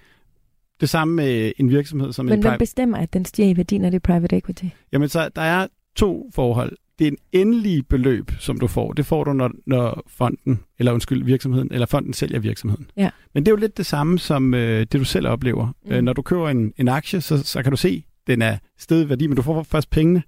Det 0.82 0.90
samme 0.90 1.14
med 1.16 1.52
en 1.58 1.70
virksomhed 1.70 2.14
som 2.14 2.26
Men 2.26 2.34
en 2.34 2.42
hvem 2.42 2.58
bestemmer, 2.60 2.98
at 2.98 3.14
den 3.14 3.26
stiger 3.26 3.50
i 3.50 3.58
værdi, 3.58 3.78
når 3.78 3.90
det 3.90 3.96
er 3.96 4.00
private 4.00 4.38
equity? 4.38 4.66
Jamen 4.92 5.10
så 5.10 5.30
der 5.36 5.42
er 5.42 5.68
to 5.96 6.30
forhold. 6.34 6.78
Det 7.00 7.08
er 7.08 7.12
en 7.12 7.18
endelig 7.32 7.88
beløb, 7.88 8.32
som 8.40 8.60
du 8.60 8.68
får. 8.68 8.94
Det 8.94 9.06
får 9.06 9.24
du, 9.24 9.34
når, 9.34 9.52
når 9.66 10.04
fonden, 10.08 10.60
eller 10.80 10.92
undskyld, 10.92 11.24
virksomheden, 11.24 11.70
eller 11.72 11.86
fonden 11.86 12.14
sælger 12.14 12.40
virksomheden. 12.40 12.92
Ja. 12.98 13.10
Men 13.34 13.46
det 13.46 13.52
er 13.52 13.54
jo 13.54 13.60
lidt 13.60 13.78
det 13.78 13.86
samme 13.86 14.20
som 14.20 14.54
øh, 14.54 14.80
det, 14.80 14.94
du 14.94 15.04
selv 15.04 15.28
oplever. 15.28 15.68
Mm. 15.86 15.92
Øh, 15.92 16.02
når 16.02 16.14
du 16.14 16.22
køber 16.22 16.50
en, 16.50 16.74
en 16.78 16.88
aktie, 16.88 17.22
så, 17.22 17.44
så 17.44 17.64
kan 17.64 17.72
du 17.72 17.78
se, 17.78 18.06
den 18.28 18.42
er 18.42 18.58
stedet 18.78 19.10
værdi, 19.10 19.28
men 19.28 19.36
du 19.36 19.42
får 19.42 19.64
først 19.64 19.90
pengene, 19.90 20.24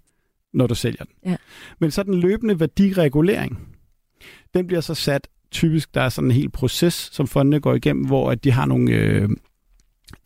når 0.54 0.68
du 0.68 0.76
sælger 0.76 1.04
den. 1.04 1.32
Ja. 1.32 1.36
Men 1.80 1.92
så 1.92 2.04
den 2.04 2.14
løbende 2.14 2.60
værdiregulering, 2.60 3.60
den 4.54 4.68
bliver 4.68 4.82
så 4.82 4.94
sat 4.96 5.28
typisk, 5.52 5.96
der 5.96 6.02
er 6.02 6.10
sådan 6.10 6.28
en 6.28 6.36
hel 6.36 6.50
proces, 6.50 6.94
som 6.94 7.28
fondene 7.28 7.60
går 7.60 7.74
igennem, 7.76 8.06
hvor 8.06 8.32
at 8.32 8.44
de 8.44 8.52
har 8.52 8.66
nogle 8.66 8.92
øh, 8.92 9.30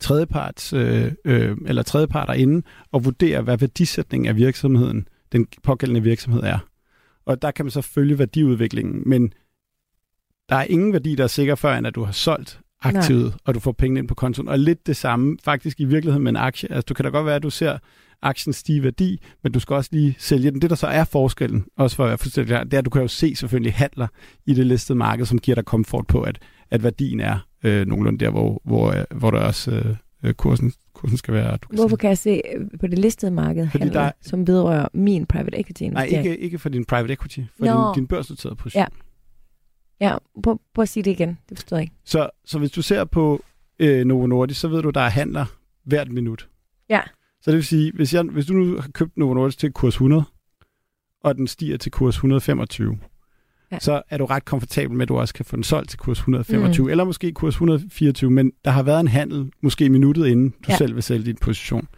tredjeparts, 0.00 0.72
øh, 0.72 1.12
øh, 1.24 1.56
eller 1.66 1.82
tredjeparter 1.82 2.32
inde 2.32 2.62
og 2.92 3.04
vurderer, 3.04 3.40
hvad 3.42 3.58
værdisætningen 3.58 4.28
af 4.28 4.36
virksomheden, 4.36 5.08
den 5.34 5.46
pågældende 5.62 6.02
virksomhed 6.02 6.42
er. 6.42 6.58
Og 7.26 7.42
der 7.42 7.50
kan 7.50 7.64
man 7.64 7.70
så 7.70 7.80
følge 7.80 8.18
værdiudviklingen, 8.18 9.02
men 9.06 9.32
der 10.48 10.56
er 10.56 10.64
ingen 10.64 10.92
værdi, 10.92 11.14
der 11.14 11.24
er 11.24 11.28
sikker 11.28 11.54
før, 11.54 11.76
end 11.76 11.86
at 11.86 11.94
du 11.94 12.04
har 12.04 12.12
solgt 12.12 12.60
aktivet, 12.82 13.24
Nej. 13.24 13.38
og 13.44 13.54
du 13.54 13.60
får 13.60 13.72
penge 13.72 13.98
ind 13.98 14.08
på 14.08 14.14
kontoen. 14.14 14.48
Og 14.48 14.58
lidt 14.58 14.86
det 14.86 14.96
samme 14.96 15.36
faktisk 15.44 15.80
i 15.80 15.84
virkeligheden 15.84 16.24
med 16.24 16.32
en 16.32 16.36
aktie. 16.36 16.72
Altså, 16.72 16.86
du 16.88 16.94
kan 16.94 17.04
da 17.04 17.10
godt 17.10 17.26
være, 17.26 17.36
at 17.36 17.42
du 17.42 17.50
ser 17.50 17.78
aktien 18.22 18.52
stige 18.52 18.82
værdi, 18.82 19.20
men 19.42 19.52
du 19.52 19.60
skal 19.60 19.76
også 19.76 19.90
lige 19.92 20.16
sælge 20.18 20.50
den. 20.50 20.62
Det, 20.62 20.70
der 20.70 20.76
så 20.76 20.86
er 20.86 21.04
forskellen, 21.04 21.64
også 21.76 21.96
for 21.96 22.04
at 22.04 22.08
være 22.08 22.18
fuldstændig 22.18 22.48
klar, 22.48 22.64
det 22.64 22.74
er, 22.74 22.78
at 22.78 22.84
du 22.84 22.90
kan 22.90 23.02
jo 23.02 23.08
se 23.08 23.34
selvfølgelig 23.34 23.74
handler 23.74 24.06
i 24.46 24.54
det 24.54 24.66
listede 24.66 24.98
marked, 24.98 25.26
som 25.26 25.38
giver 25.38 25.54
dig 25.54 25.64
komfort 25.64 26.06
på, 26.06 26.22
at, 26.22 26.38
at 26.70 26.82
værdien 26.82 27.20
er 27.20 27.38
øh, 27.64 27.86
nogenlunde 27.86 28.24
der, 28.24 28.30
hvor, 28.30 28.62
hvor, 28.64 28.90
øh, 28.90 29.04
hvor 29.14 29.30
der 29.30 29.38
også 29.38 29.70
øh, 29.70 29.96
kursen, 30.32 30.72
kursen 30.92 31.16
skal 31.16 31.34
være. 31.34 31.56
Du 31.56 31.68
kan 31.68 31.78
Hvorfor 31.78 31.96
se. 31.96 32.00
kan 32.00 32.08
jeg 32.08 32.18
se 32.18 32.42
øh, 32.54 32.66
på 32.80 32.86
det 32.86 32.98
listede 32.98 33.30
marked 33.30 33.68
Fordi 33.70 33.82
handler, 33.82 34.02
der, 34.02 34.10
som 34.20 34.46
vedrører 34.46 34.88
min 34.94 35.26
private 35.26 35.58
equity 35.58 35.82
Nej, 35.82 36.04
ikke, 36.04 36.38
ikke 36.38 36.58
for 36.58 36.68
din 36.68 36.84
private 36.84 37.12
equity, 37.12 37.40
for 37.58 37.64
din, 37.64 38.02
din 38.02 38.06
børsnoterede 38.06 38.56
position. 38.56 38.80
Ja. 38.80 38.86
Ja, 40.00 40.16
prøv, 40.42 40.60
prøv 40.74 40.82
at 40.82 40.88
sige 40.88 41.04
det 41.04 41.10
igen. 41.10 41.38
Det 41.48 41.58
forstår 41.58 41.76
jeg 41.76 41.82
ikke. 41.82 41.94
Så, 42.04 42.30
så 42.44 42.58
hvis 42.58 42.70
du 42.70 42.82
ser 42.82 43.04
på 43.04 43.42
øh, 43.78 44.04
Novo 44.04 44.26
Nordisk, 44.26 44.60
så 44.60 44.68
ved 44.68 44.82
du, 44.82 44.90
der 44.90 45.00
er 45.00 45.08
handler 45.08 45.44
hvert 45.84 46.12
minut. 46.12 46.48
Ja. 46.88 47.00
Så 47.40 47.50
det 47.50 47.56
vil 47.56 47.64
sige, 47.64 47.92
hvis, 47.92 48.14
jeg, 48.14 48.22
hvis 48.22 48.46
du 48.46 48.52
nu 48.52 48.80
har 48.80 48.88
købt 48.88 49.16
Novo 49.16 49.34
Nordisk 49.34 49.58
til 49.58 49.72
kurs 49.72 49.94
100, 49.94 50.24
og 51.24 51.34
den 51.34 51.46
stiger 51.46 51.76
til 51.76 51.92
kurs 51.92 52.14
125, 52.14 52.98
ja. 53.72 53.78
så 53.78 54.02
er 54.10 54.18
du 54.18 54.24
ret 54.24 54.44
komfortabel 54.44 54.96
med, 54.96 55.02
at 55.02 55.08
du 55.08 55.16
også 55.16 55.34
kan 55.34 55.44
få 55.44 55.56
den 55.56 55.64
solgt 55.64 55.90
til 55.90 55.98
kurs 55.98 56.18
125, 56.18 56.84
mm. 56.84 56.90
eller 56.90 57.04
måske 57.04 57.32
kurs 57.32 57.54
124, 57.54 58.30
men 58.30 58.52
der 58.64 58.70
har 58.70 58.82
været 58.82 59.00
en 59.00 59.08
handel, 59.08 59.50
måske 59.62 59.88
minuttet 59.88 60.26
inden 60.26 60.50
du 60.50 60.56
ja. 60.68 60.76
selv 60.76 60.94
vil 60.94 61.02
sælge 61.02 61.24
din 61.24 61.36
position. 61.40 61.88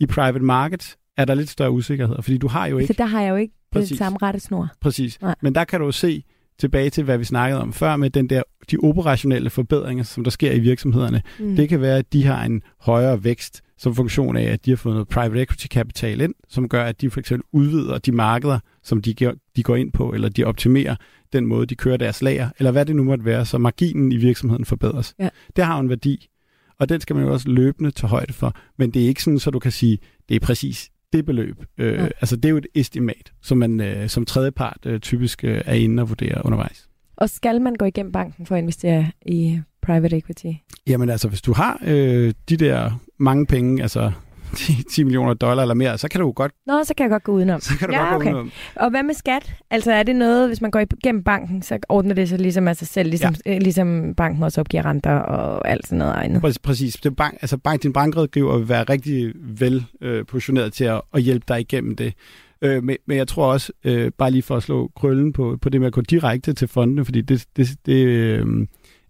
I 0.00 0.06
private 0.06 0.44
market 0.44 0.96
er 1.16 1.24
der 1.24 1.34
lidt 1.34 1.48
større 1.48 1.70
usikkerhed, 1.70 2.16
fordi 2.22 2.38
du 2.38 2.48
har 2.48 2.66
jo 2.66 2.78
ikke... 2.78 2.94
Så 2.94 2.98
der 2.98 3.06
har 3.06 3.22
jeg 3.22 3.30
jo 3.30 3.36
ikke 3.36 3.54
Præcis. 3.72 3.88
den 3.88 3.98
samme 3.98 4.18
rettesnor. 4.22 4.68
Præcis. 4.80 5.20
Nej. 5.20 5.34
Men 5.42 5.54
der 5.54 5.64
kan 5.64 5.80
du 5.80 5.92
se, 5.92 6.24
tilbage 6.58 6.90
til, 6.90 7.04
hvad 7.04 7.18
vi 7.18 7.24
snakkede 7.24 7.60
om 7.60 7.72
før 7.72 7.96
med 7.96 8.10
den 8.10 8.30
der, 8.30 8.42
de 8.70 8.76
operationelle 8.82 9.50
forbedringer, 9.50 10.04
som 10.04 10.24
der 10.24 10.30
sker 10.30 10.52
i 10.52 10.58
virksomhederne. 10.58 11.22
Mm. 11.38 11.56
Det 11.56 11.68
kan 11.68 11.80
være, 11.80 11.98
at 11.98 12.12
de 12.12 12.24
har 12.24 12.44
en 12.44 12.62
højere 12.80 13.24
vækst 13.24 13.62
som 13.78 13.94
funktion 13.94 14.36
af, 14.36 14.42
at 14.42 14.64
de 14.64 14.70
har 14.70 14.76
fået 14.76 14.94
noget 14.94 15.08
private 15.08 15.42
equity 15.42 15.66
kapital 15.66 16.20
ind, 16.20 16.34
som 16.48 16.68
gør, 16.68 16.84
at 16.84 17.00
de 17.00 17.10
for 17.10 17.20
eksempel 17.20 17.46
udvider 17.52 17.98
de 17.98 18.12
markeder, 18.12 18.58
som 18.82 19.02
de, 19.02 19.14
de 19.56 19.62
går 19.62 19.76
ind 19.76 19.92
på, 19.92 20.12
eller 20.12 20.28
de 20.28 20.44
optimerer 20.44 20.96
den 21.32 21.46
måde, 21.46 21.66
de 21.66 21.74
kører 21.74 21.96
deres 21.96 22.22
lager, 22.22 22.48
eller 22.58 22.70
hvad 22.70 22.86
det 22.86 22.96
nu 22.96 23.04
måtte 23.04 23.24
være, 23.24 23.44
så 23.44 23.58
marginen 23.58 24.12
i 24.12 24.16
virksomheden 24.16 24.64
forbedres. 24.64 25.14
Ja. 25.18 25.28
Det 25.56 25.64
har 25.64 25.80
en 25.80 25.88
værdi, 25.88 26.28
og 26.78 26.88
den 26.88 27.00
skal 27.00 27.16
man 27.16 27.24
jo 27.24 27.32
også 27.32 27.48
løbende 27.48 27.90
tage 27.90 28.08
højde 28.08 28.32
for. 28.32 28.56
Men 28.78 28.90
det 28.90 29.04
er 29.04 29.08
ikke 29.08 29.22
sådan, 29.22 29.38
så 29.38 29.50
du 29.50 29.58
kan 29.58 29.72
sige, 29.72 29.98
det 30.28 30.34
er 30.34 30.40
præcis 30.40 30.90
det 31.12 31.26
beløb. 31.26 31.64
Øh, 31.78 31.94
ja. 31.94 32.04
Altså 32.04 32.36
det 32.36 32.44
er 32.44 32.50
jo 32.50 32.56
et 32.56 32.66
estimat, 32.74 33.32
som 33.42 33.58
man 33.58 33.80
øh, 33.80 34.08
som 34.08 34.24
tredjepart 34.24 34.78
øh, 34.86 35.00
typisk 35.00 35.44
øh, 35.44 35.62
er 35.64 35.74
inde 35.74 36.02
og 36.02 36.08
vurderer 36.08 36.42
undervejs. 36.44 36.88
Og 37.16 37.30
skal 37.30 37.60
man 37.60 37.74
gå 37.74 37.84
igennem 37.84 38.12
banken 38.12 38.46
for 38.46 38.54
at 38.54 38.58
investere 38.58 39.10
i 39.26 39.60
private 39.86 40.16
equity? 40.16 40.46
Jamen 40.86 41.10
altså, 41.10 41.28
hvis 41.28 41.42
du 41.42 41.52
har 41.52 41.78
øh, 41.84 42.34
de 42.48 42.56
der 42.56 43.00
mange 43.18 43.46
penge, 43.46 43.82
altså 43.82 44.12
10, 44.56 44.82
10 44.90 45.04
millioner 45.04 45.34
dollar 45.34 45.62
eller 45.62 45.74
mere, 45.74 45.98
så 45.98 46.08
kan 46.08 46.20
du 46.20 46.30
godt... 46.32 46.52
Nå, 46.66 46.84
så 46.84 46.94
kan 46.94 47.04
jeg 47.04 47.10
godt 47.10 47.24
gå 47.24 47.32
udenom. 47.32 47.60
Så 47.60 47.78
kan 47.78 47.88
du 47.88 47.94
ja, 47.94 48.00
godt 48.00 48.14
okay. 48.14 48.24
gå 48.24 48.36
udenom. 48.36 48.50
Og 48.76 48.90
hvad 48.90 49.02
med 49.02 49.14
skat? 49.14 49.54
Altså 49.70 49.92
er 49.92 50.02
det 50.02 50.16
noget, 50.16 50.48
hvis 50.48 50.60
man 50.60 50.70
går 50.70 50.80
igennem 50.80 51.24
banken, 51.24 51.62
så 51.62 51.78
ordner 51.88 52.14
det 52.14 52.28
sig 52.28 52.38
ligesom 52.38 52.68
af 52.68 52.76
sig 52.76 52.88
selv, 52.88 53.08
ligesom, 53.08 53.34
ja. 53.46 53.54
øh, 53.54 53.60
ligesom 53.62 54.14
banken 54.14 54.42
også 54.42 54.60
opgiver 54.60 54.86
renter 54.86 55.12
og 55.12 55.68
alt 55.68 55.86
sådan 55.86 55.98
noget 55.98 56.14
andet? 56.14 56.40
Præcis. 56.40 56.58
præcis. 56.58 56.94
Det 56.94 57.16
bank, 57.16 57.38
altså 57.40 57.56
bank, 57.56 57.82
din 57.82 57.92
bankrådgiver 57.92 58.58
vil 58.58 58.68
være 58.68 58.82
rigtig 58.82 59.32
vel 59.36 59.84
øh, 60.00 60.26
positioneret 60.26 60.72
til 60.72 60.84
at, 60.84 61.00
at 61.14 61.22
hjælpe 61.22 61.44
dig 61.48 61.60
igennem 61.60 61.96
det. 61.96 62.14
Øh, 62.62 62.84
men, 62.84 62.96
men 63.06 63.16
jeg 63.16 63.28
tror 63.28 63.52
også, 63.52 63.72
øh, 63.84 64.12
bare 64.18 64.30
lige 64.30 64.42
for 64.42 64.56
at 64.56 64.62
slå 64.62 64.90
krøllen 64.96 65.32
på, 65.32 65.58
på 65.62 65.68
det 65.68 65.80
med 65.80 65.86
at 65.86 65.92
gå 65.92 66.00
direkte 66.00 66.52
til 66.52 66.68
fondene, 66.68 67.04
fordi 67.04 67.20
det, 67.20 67.46
det, 67.56 67.68
det 67.86 68.06
øh, 68.06 68.66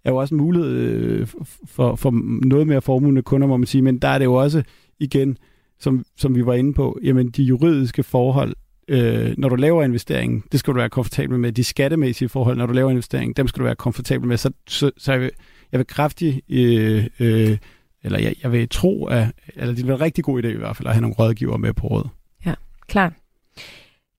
er 0.07 0.11
jo 0.11 0.17
også 0.17 0.35
en 0.35 0.41
mulighed 0.41 0.71
øh, 0.71 1.27
for, 1.65 1.95
for 1.95 2.11
noget 2.47 2.67
mere 2.67 2.81
formue 2.81 3.21
kunder, 3.21 3.47
må 3.47 3.57
man 3.57 3.67
sige, 3.67 3.81
men 3.81 3.97
der 3.97 4.07
er 4.07 4.17
det 4.17 4.25
jo 4.25 4.33
også 4.33 4.63
igen, 4.99 5.37
som, 5.79 6.05
som 6.17 6.35
vi 6.35 6.45
var 6.45 6.53
inde 6.53 6.73
på, 6.73 6.99
jamen 7.03 7.29
de 7.29 7.43
juridiske 7.43 8.03
forhold, 8.03 8.55
øh, 8.87 9.33
når 9.37 9.49
du 9.49 9.55
laver 9.55 9.83
investeringen, 9.83 10.43
det 10.51 10.59
skal 10.59 10.73
du 10.73 10.77
være 10.77 10.89
komfortabel 10.89 11.39
med. 11.39 11.51
De 11.51 11.63
skattemæssige 11.63 12.29
forhold, 12.29 12.57
når 12.57 12.65
du 12.65 12.73
laver 12.73 12.89
investeringen, 12.89 13.33
dem 13.33 13.47
skal 13.47 13.59
du 13.59 13.63
være 13.63 13.75
komfortabel 13.75 14.27
med. 14.27 14.37
Så, 14.37 14.51
så, 14.67 14.91
så 14.97 15.11
jeg, 15.11 15.21
vil, 15.21 15.31
jeg 15.71 15.77
vil 15.77 15.87
kraftigt, 15.87 16.41
øh, 16.49 17.07
øh, 17.19 17.57
eller 18.03 18.19
jeg, 18.19 18.35
jeg 18.43 18.51
vil 18.51 18.69
tro, 18.69 19.05
at, 19.05 19.27
eller 19.55 19.67
det 19.67 19.77
vil 19.77 19.87
være 19.87 19.95
en 19.95 20.01
rigtig 20.01 20.23
god 20.23 20.43
idé 20.43 20.47
i 20.47 20.57
hvert 20.57 20.77
fald, 20.77 20.87
at 20.87 20.93
have 20.93 21.01
nogle 21.01 21.15
rådgiver 21.19 21.57
med 21.57 21.73
på 21.73 21.87
råd. 21.87 22.07
Ja, 22.45 22.53
klart. 22.87 23.13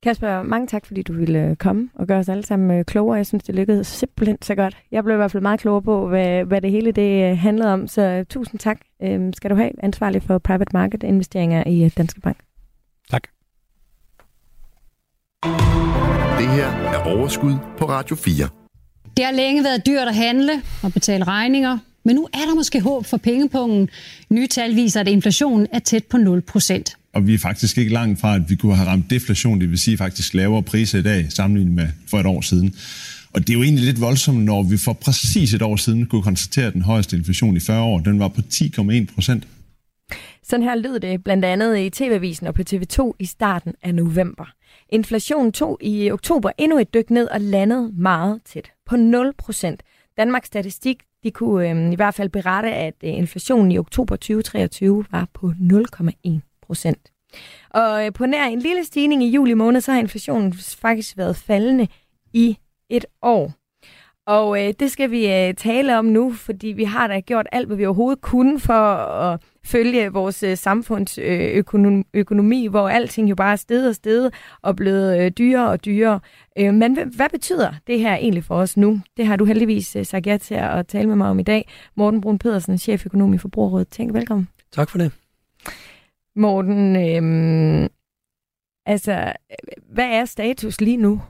Kasper, 0.02 0.42
mange 0.42 0.66
tak, 0.66 0.86
fordi 0.86 1.02
du 1.02 1.12
ville 1.12 1.56
komme 1.56 1.88
og 1.94 2.06
gøre 2.06 2.18
os 2.18 2.28
alle 2.28 2.46
sammen 2.46 2.78
øh, 2.78 2.84
klogere. 2.84 3.16
Jeg 3.16 3.26
synes, 3.26 3.44
det 3.44 3.54
lykkedes 3.54 3.86
simpelthen 3.86 4.38
så 4.42 4.54
godt. 4.54 4.76
Jeg 4.90 5.04
blev 5.04 5.14
i 5.14 5.16
hvert 5.16 5.32
fald 5.32 5.42
meget 5.42 5.60
klogere 5.60 5.82
på, 5.82 6.08
hvad, 6.08 6.44
hvad 6.44 6.60
det 6.60 6.70
hele 6.70 6.92
det 6.92 7.30
øh, 7.30 7.38
handlede 7.38 7.72
om. 7.72 7.86
Så 7.86 8.02
øh, 8.02 8.26
tusind 8.26 8.60
tak 8.60 8.80
øhm, 9.02 9.32
skal 9.32 9.50
du 9.50 9.54
have, 9.54 9.70
ansvarlig 9.84 10.22
for 10.22 10.38
private 10.38 10.70
market 10.72 11.02
investeringer 11.02 11.64
i 11.66 11.88
Danske 11.88 12.20
Bank. 12.20 12.36
Tak. 13.10 13.22
Det 16.38 16.48
her 16.48 16.66
er 16.66 17.16
Overskud 17.16 17.54
på 17.78 17.84
Radio 17.84 18.16
4. 18.16 18.48
Det 19.16 19.24
har 19.24 19.32
længe 19.32 19.64
været 19.64 19.86
dyrt 19.86 20.08
at 20.08 20.14
handle 20.14 20.52
og 20.82 20.92
betale 20.92 21.24
regninger. 21.24 21.78
Men 22.04 22.16
nu 22.16 22.28
er 22.32 22.46
der 22.48 22.54
måske 22.54 22.80
håb 22.80 23.06
for 23.06 23.16
pengepungen. 23.16 23.88
Nye 24.30 24.46
tal 24.46 24.76
viser, 24.76 25.00
at 25.00 25.08
inflationen 25.08 25.66
er 25.72 25.78
tæt 25.78 26.04
på 26.04 26.16
0 26.16 26.40
procent. 26.40 26.96
Og 27.12 27.26
vi 27.26 27.34
er 27.34 27.38
faktisk 27.38 27.78
ikke 27.78 27.92
langt 27.92 28.20
fra, 28.20 28.34
at 28.34 28.50
vi 28.50 28.56
kunne 28.56 28.76
have 28.76 28.88
ramt 28.88 29.10
deflation, 29.10 29.60
det 29.60 29.70
vil 29.70 29.78
sige 29.78 29.96
faktisk 29.96 30.34
lavere 30.34 30.62
priser 30.62 30.98
i 30.98 31.02
dag, 31.02 31.32
sammenlignet 31.32 31.74
med 31.74 31.88
for 32.06 32.20
et 32.20 32.26
år 32.26 32.40
siden. 32.40 32.74
Og 33.32 33.40
det 33.40 33.50
er 33.50 33.54
jo 33.54 33.62
egentlig 33.62 33.84
lidt 33.84 34.00
voldsomt, 34.00 34.44
når 34.44 34.62
vi 34.62 34.76
for 34.76 34.92
præcis 34.92 35.54
et 35.54 35.62
år 35.62 35.76
siden 35.76 36.06
kunne 36.06 36.22
konstatere, 36.22 36.66
at 36.66 36.72
den 36.72 36.82
højeste 36.82 37.16
inflation 37.16 37.56
i 37.56 37.60
40 37.60 37.82
år, 37.82 37.98
den 37.98 38.18
var 38.18 38.28
på 38.28 38.40
10,1 38.40 39.14
procent. 39.14 39.46
Sådan 40.42 40.62
her 40.62 40.74
lød 40.74 41.00
det 41.00 41.24
blandt 41.24 41.44
andet 41.44 41.78
i 41.78 41.90
TV-avisen 41.90 42.46
og 42.46 42.54
på 42.54 42.62
TV2 42.70 43.12
i 43.18 43.24
starten 43.24 43.72
af 43.82 43.94
november. 43.94 44.44
Inflationen 44.88 45.52
tog 45.52 45.78
i 45.80 46.10
oktober 46.10 46.50
endnu 46.58 46.78
et 46.78 46.94
dyk 46.94 47.10
ned 47.10 47.28
og 47.28 47.40
landede 47.40 47.92
meget 47.96 48.40
tæt 48.44 48.70
på 48.86 48.96
0 48.96 49.32
procent. 49.38 49.82
Danmarks 50.16 50.46
Statistik 50.46 50.96
de 51.24 51.30
kunne 51.30 51.70
øh, 51.70 51.92
i 51.92 51.96
hvert 51.96 52.14
fald 52.14 52.28
berette, 52.28 52.70
at 52.70 52.94
øh, 53.04 53.14
inflationen 53.14 53.72
i 53.72 53.78
oktober 53.78 54.16
2023 54.16 55.04
var 55.10 55.28
på 55.34 55.52
0,1 56.26 56.60
procent. 56.62 57.12
Og 57.70 58.06
øh, 58.06 58.12
på 58.12 58.26
nær 58.26 58.44
en 58.44 58.58
lille 58.58 58.84
stigning 58.84 59.22
i 59.22 59.30
juli 59.30 59.54
måned, 59.54 59.80
så 59.80 59.92
har 59.92 59.98
inflationen 59.98 60.52
faktisk 60.54 61.16
været 61.16 61.36
faldende 61.36 61.88
i 62.32 62.58
et 62.90 63.06
år. 63.22 63.52
Og 64.26 64.66
øh, 64.66 64.74
det 64.80 64.90
skal 64.90 65.10
vi 65.10 65.26
øh, 65.32 65.54
tale 65.54 65.98
om 65.98 66.04
nu, 66.04 66.32
fordi 66.32 66.66
vi 66.66 66.84
har 66.84 67.06
da 67.06 67.20
gjort 67.20 67.46
alt, 67.52 67.66
hvad 67.66 67.76
vi 67.76 67.86
overhovedet 67.86 68.20
kunne 68.20 68.60
for 68.60 68.74
at 68.74 69.40
følge 69.68 70.12
vores 70.12 70.42
øh, 70.42 70.56
samfundsøkonomi, 70.56 72.64
øh, 72.64 72.70
hvor 72.70 72.88
alting 72.88 73.30
jo 73.30 73.34
bare 73.34 73.52
er 73.52 73.56
sted 73.56 73.88
og 73.88 73.94
sted 73.94 74.30
og 74.62 74.76
blevet 74.76 75.20
øh, 75.20 75.30
dyrere 75.30 75.70
og 75.70 75.84
dyrere. 75.84 76.20
Øh, 76.58 76.74
men 76.74 76.92
hvad, 76.92 77.04
hvad 77.04 77.28
betyder 77.28 77.72
det 77.86 78.00
her 78.00 78.16
egentlig 78.16 78.44
for 78.44 78.54
os 78.54 78.76
nu? 78.76 79.00
Det 79.16 79.26
har 79.26 79.36
du 79.36 79.44
heldigvis 79.44 79.96
øh, 79.96 80.06
sagt 80.06 80.26
ja 80.26 80.36
til 80.36 80.54
at 80.54 80.86
tale 80.86 81.08
med 81.08 81.16
mig 81.16 81.28
om 81.28 81.38
i 81.38 81.42
dag. 81.42 81.68
Morten 81.94 82.20
Brun 82.20 82.38
Pedersen, 82.38 82.78
cheføkonom 82.78 83.34
i 83.34 83.38
Forbrugerrådet. 83.38 83.88
Tænk 83.88 84.14
velkommen. 84.14 84.48
Tak 84.72 84.90
for 84.90 84.98
det. 84.98 85.12
Morten, 86.36 86.96
øh, 86.96 87.88
altså, 88.86 89.32
hvad 89.92 90.06
er 90.06 90.24
status 90.24 90.80
lige 90.80 90.96
nu? 90.96 91.20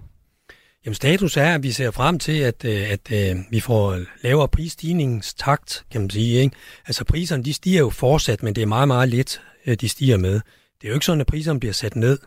Jamen 0.88 0.94
status 0.94 1.36
er, 1.36 1.54
at 1.54 1.62
vi 1.62 1.72
ser 1.72 1.90
frem 1.90 2.18
til, 2.18 2.38
at, 2.38 2.64
øh, 2.64 2.90
at, 2.90 3.12
at 3.12 3.36
vi 3.50 3.60
får 3.60 3.98
lavere 4.22 4.48
prisstigningstakt, 4.48 5.84
kan 5.90 6.00
man 6.00 6.10
sige. 6.10 6.40
Ikke? 6.40 6.56
Altså 6.86 7.04
priserne, 7.04 7.44
de 7.44 7.52
stiger 7.52 7.78
jo 7.78 7.90
fortsat, 7.90 8.42
men 8.42 8.54
det 8.54 8.62
er 8.62 8.66
meget, 8.66 8.88
meget 8.88 9.08
lidt, 9.08 9.40
øh, 9.66 9.74
de 9.74 9.88
stiger 9.88 10.16
med. 10.16 10.32
Det 10.32 10.84
er 10.84 10.88
jo 10.88 10.94
ikke 10.94 11.06
sådan, 11.06 11.20
at 11.20 11.26
priserne 11.26 11.60
bliver 11.60 11.72
sat 11.72 11.96
ned. 11.96 12.18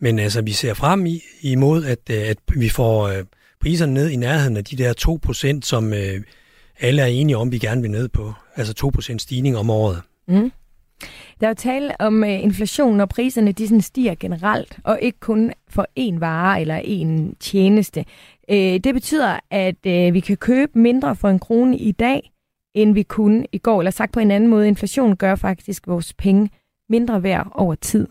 Men 0.00 0.18
altså, 0.18 0.42
vi 0.42 0.52
ser 0.52 0.74
frem 0.74 1.06
i, 1.06 1.20
imod, 1.40 1.84
at, 1.84 2.10
at 2.10 2.38
vi 2.54 2.68
får 2.68 3.12
priserne 3.60 3.94
ned 3.94 4.08
i 4.08 4.16
nærheden 4.16 4.56
af 4.56 4.64
de 4.64 4.76
der 4.76 4.94
2%, 5.58 5.60
som 5.62 5.92
alle 6.80 7.02
er 7.02 7.06
enige 7.06 7.36
om, 7.36 7.52
vi 7.52 7.58
gerne 7.58 7.82
vil 7.82 7.90
ned 7.90 8.08
på. 8.08 8.32
Altså 8.56 8.92
2% 9.12 9.18
stigning 9.18 9.56
om 9.56 9.70
året. 9.70 10.00
Mm. 10.28 10.52
Der 11.40 11.46
er 11.46 11.50
jo 11.50 11.54
tale 11.54 12.00
om 12.00 12.24
øh, 12.24 12.42
inflation, 12.42 12.96
når 12.96 13.06
priserne 13.06 13.52
de 13.52 13.68
sådan 13.68 13.80
stiger 13.80 14.14
generelt, 14.20 14.78
og 14.84 14.98
ikke 15.02 15.20
kun 15.20 15.52
for 15.68 15.86
én 16.00 16.18
vare 16.18 16.60
eller 16.60 16.80
én 16.80 17.34
tjeneste. 17.40 18.04
Øh, 18.50 18.80
det 18.84 18.94
betyder, 18.94 19.38
at 19.50 19.86
øh, 19.86 20.14
vi 20.14 20.20
kan 20.20 20.36
købe 20.36 20.78
mindre 20.78 21.16
for 21.16 21.28
en 21.28 21.38
krone 21.38 21.78
i 21.78 21.92
dag, 21.92 22.32
end 22.74 22.94
vi 22.94 23.02
kunne 23.02 23.46
i 23.52 23.58
går. 23.58 23.80
Eller 23.80 23.90
sagt 23.90 24.12
på 24.12 24.20
en 24.20 24.30
anden 24.30 24.50
måde, 24.50 24.68
inflation 24.68 25.16
gør 25.16 25.34
faktisk 25.34 25.86
vores 25.86 26.14
penge 26.14 26.50
mindre 26.88 27.22
værd 27.22 27.48
over 27.54 27.74
tid. 27.74 28.08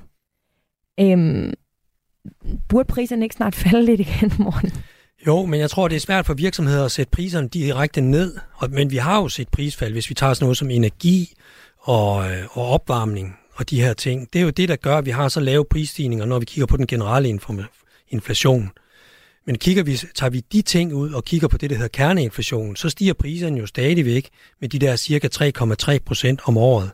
Um, 1.02 1.54
burde 2.70 2.88
priserne 2.88 3.26
ikke 3.26 3.36
snart 3.36 3.56
falde 3.66 3.86
lidt 3.86 4.00
igen, 4.00 4.32
morgen? 4.40 4.72
Jo, 5.28 5.46
men 5.46 5.60
jeg 5.60 5.70
tror, 5.70 5.88
det 5.88 5.96
er 5.96 6.00
svært 6.00 6.26
for 6.26 6.34
virksomheder 6.34 6.86
at 6.86 6.92
sætte 6.92 7.12
priserne 7.12 7.48
direkte 7.48 8.02
ned. 8.02 8.38
Men 8.70 8.92
vi 8.92 8.98
har 8.98 9.22
jo 9.22 9.28
set 9.30 9.50
prisfald, 9.50 9.94
hvis 9.94 10.10
vi 10.10 10.16
tager 10.16 10.34
sådan 10.34 10.46
noget 10.46 10.58
som 10.58 10.70
energi, 10.70 11.34
og, 11.82 12.32
øh, 12.32 12.58
og 12.58 12.68
opvarmning 12.68 13.38
og 13.54 13.70
de 13.70 13.82
her 13.82 13.94
ting. 13.94 14.34
Det 14.34 14.40
er 14.40 14.44
jo 14.44 14.50
det, 14.50 14.70
der 14.70 14.76
gør, 14.76 14.98
at 14.98 15.06
vi 15.06 15.12
har 15.12 15.30
så 15.30 15.40
lave 15.40 15.66
prisstigninger, 15.66 16.26
når 16.26 16.40
vi 16.40 16.46
kigger 16.46 16.66
på 16.66 16.78
den 16.78 16.88
generelle 16.88 17.40
inflation. 18.10 18.72
Men 19.46 19.58
kigger 19.58 19.84
vi, 19.84 20.00
tager 20.16 20.30
vi 20.30 20.40
de 20.52 20.62
ting 20.62 20.94
ud 20.94 21.12
og 21.12 21.26
kigger 21.26 21.48
på 21.48 21.58
det, 21.58 21.70
der 21.70 21.76
hedder 21.76 21.90
kerneinflation, 21.90 22.76
så 22.76 22.90
stiger 22.90 23.14
priserne 23.14 23.60
jo 23.60 23.66
stadigvæk 23.66 24.30
med 24.60 24.70
de 24.70 24.80
der 24.80 24.96
cirka 24.96 25.28
3,3 25.36 25.98
procent 26.06 26.42
om 26.46 26.58
året. 26.58 26.92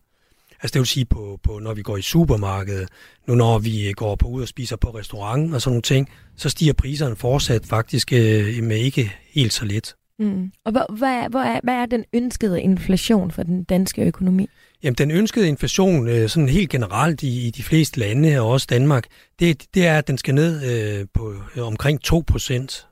Altså 0.62 0.74
det 0.74 0.80
vil 0.80 0.88
sige, 0.88 1.06
på, 1.06 1.40
på, 1.44 1.60
når 1.60 1.74
vi 1.74 1.82
går 1.82 1.98
i 1.98 2.02
supermarkedet, 2.02 2.90
nu 3.28 3.36
når 3.36 3.60
vi 3.60 3.88
øh, 3.88 3.94
går 3.94 4.16
på 4.16 4.28
ud 4.28 4.42
og 4.42 4.48
spiser 4.48 4.76
på 4.76 4.90
restaurant 4.90 5.56
og 5.56 5.62
sådan 5.62 5.72
nogle 5.72 5.82
ting, 5.82 6.10
så 6.36 6.50
stiger 6.50 6.74
priserne 6.74 7.16
fortsat 7.16 7.66
faktisk 7.66 8.14
øh, 8.14 8.64
med 8.64 8.78
ikke 8.78 9.14
helt 9.34 9.54
så 9.54 9.66
lidt. 9.66 9.96
Mm. 10.20 10.52
Og 10.66 10.72
hvor, 10.72 10.96
hvad, 10.98 11.30
hvor 11.30 11.40
er, 11.40 11.60
hvad 11.64 11.74
er 11.74 11.86
den 11.86 12.06
ønskede 12.14 12.62
inflation 12.62 13.32
for 13.32 13.44
den 13.44 13.64
danske 13.64 14.02
økonomi? 14.02 14.50
Jamen, 14.84 14.96
den 14.96 15.12
ønskede 15.12 15.48
inflation, 15.48 16.08
øh, 16.08 16.30
sådan 16.30 16.50
helt 16.50 16.70
generelt 16.70 17.24
i, 17.24 17.48
i 17.48 17.50
de 17.50 17.64
fleste 17.64 18.00
lande, 18.00 18.40
og 18.40 18.50
også 18.50 18.68
Danmark, 18.70 19.06
det, 19.40 19.66
det 19.74 19.88
er, 19.88 19.98
at 19.98 20.08
den 20.08 20.18
skal 20.18 20.36
ned 20.36 20.64
øh, 20.72 21.06
på 21.14 21.36
øh, 21.56 21.68
omkring 21.68 22.02
2 22.02 22.24
procent 22.28 22.88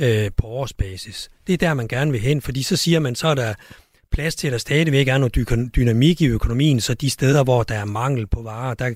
øh, 0.00 0.30
på 0.36 0.46
årsbasis. 0.46 1.30
Det 1.46 1.52
er 1.52 1.56
der, 1.56 1.74
man 1.74 1.88
gerne 1.88 2.10
vil 2.12 2.20
hen, 2.20 2.40
fordi 2.40 2.62
så 2.62 2.76
siger 2.76 3.00
man, 3.00 3.14
så 3.14 3.28
er 3.28 3.34
der 3.34 3.54
plads 4.12 4.34
til, 4.34 4.48
at 4.48 4.52
der 4.52 4.58
stadigvæk 4.58 5.08
er 5.08 5.18
noget 5.18 5.74
dynamik 5.76 6.20
i 6.20 6.26
økonomien, 6.26 6.80
så 6.80 6.94
de 6.94 7.10
steder, 7.10 7.44
hvor 7.44 7.62
der 7.62 7.74
er 7.74 7.84
mangel 7.84 8.26
på 8.26 8.42
varer, 8.42 8.74
der 8.74 8.94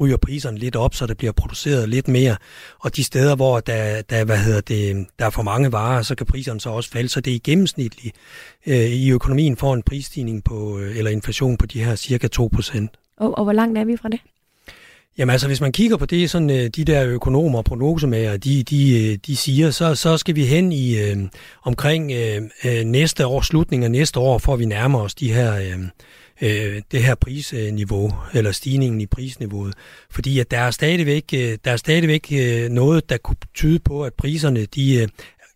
ryger 0.00 0.16
priserne 0.16 0.58
lidt 0.58 0.76
op, 0.76 0.94
så 0.94 1.06
der 1.06 1.14
bliver 1.14 1.32
produceret 1.32 1.88
lidt 1.88 2.08
mere. 2.08 2.36
Og 2.78 2.96
de 2.96 3.04
steder, 3.04 3.36
hvor 3.36 3.60
der, 3.60 4.02
der, 4.02 4.24
hvad 4.24 4.38
hedder 4.38 4.60
det, 4.60 5.06
der 5.18 5.26
er 5.26 5.30
for 5.30 5.42
mange 5.42 5.72
varer, 5.72 6.02
så 6.02 6.14
kan 6.14 6.26
priserne 6.26 6.60
så 6.60 6.70
også 6.70 6.90
falde. 6.90 7.08
Så 7.08 7.20
det 7.20 7.30
er 7.30 7.34
i 7.34 7.38
gennemsnitligt 7.38 8.16
øh, 8.66 8.76
i 8.76 9.10
økonomien 9.10 9.56
får 9.56 9.74
en 9.74 9.82
prisstigning 9.82 10.44
på, 10.44 10.78
øh, 10.78 10.98
eller 10.98 11.10
inflation 11.10 11.56
på 11.56 11.66
de 11.66 11.84
her 11.84 11.94
cirka 11.94 12.28
2%. 12.40 13.14
Og, 13.16 13.38
og 13.38 13.44
hvor 13.44 13.52
langt 13.52 13.78
er 13.78 13.84
vi 13.84 13.96
fra 13.96 14.08
det? 14.08 14.20
Jamen 15.18 15.32
altså, 15.32 15.46
hvis 15.46 15.60
man 15.60 15.72
kigger 15.72 15.96
på 15.96 16.06
det, 16.06 16.30
sådan 16.30 16.50
øh, 16.50 16.66
de 16.76 16.84
der 16.84 17.06
økonomer 17.06 17.58
og 17.58 17.64
prognosemager, 17.64 18.36
de, 18.36 18.62
de, 18.62 19.10
øh, 19.10 19.18
de 19.26 19.36
siger, 19.36 19.70
så, 19.70 19.94
så 19.94 20.16
skal 20.16 20.36
vi 20.36 20.44
hen 20.44 20.72
i 20.72 20.98
øh, 20.98 21.16
omkring 21.62 22.12
øh, 22.12 22.84
næste 22.84 23.26
år, 23.26 23.40
slutningen 23.40 23.84
af 23.84 23.90
næste 23.90 24.20
år, 24.20 24.38
for 24.38 24.56
vi 24.56 24.64
nærmer 24.64 25.00
os 25.00 25.14
de 25.14 25.32
her, 25.32 25.56
øh, 25.56 25.78
øh, 26.42 26.82
det 26.92 27.02
her 27.02 27.14
prisniveau, 27.14 28.12
eller 28.34 28.52
stigningen 28.52 29.00
i 29.00 29.06
prisniveauet. 29.06 29.74
Fordi 30.10 30.38
at 30.38 30.50
der 30.50 30.58
er 30.58 30.70
stadigvæk, 30.70 31.24
øh, 31.34 31.58
der 31.64 31.70
er 31.70 31.76
stadigvæk 31.76 32.32
øh, 32.32 32.68
noget, 32.70 33.10
der 33.10 33.16
kunne 33.16 33.36
tyde 33.54 33.78
på, 33.78 34.04
at 34.04 34.14
priserne 34.14 34.64
de, 34.64 34.96
øh, 34.96 35.08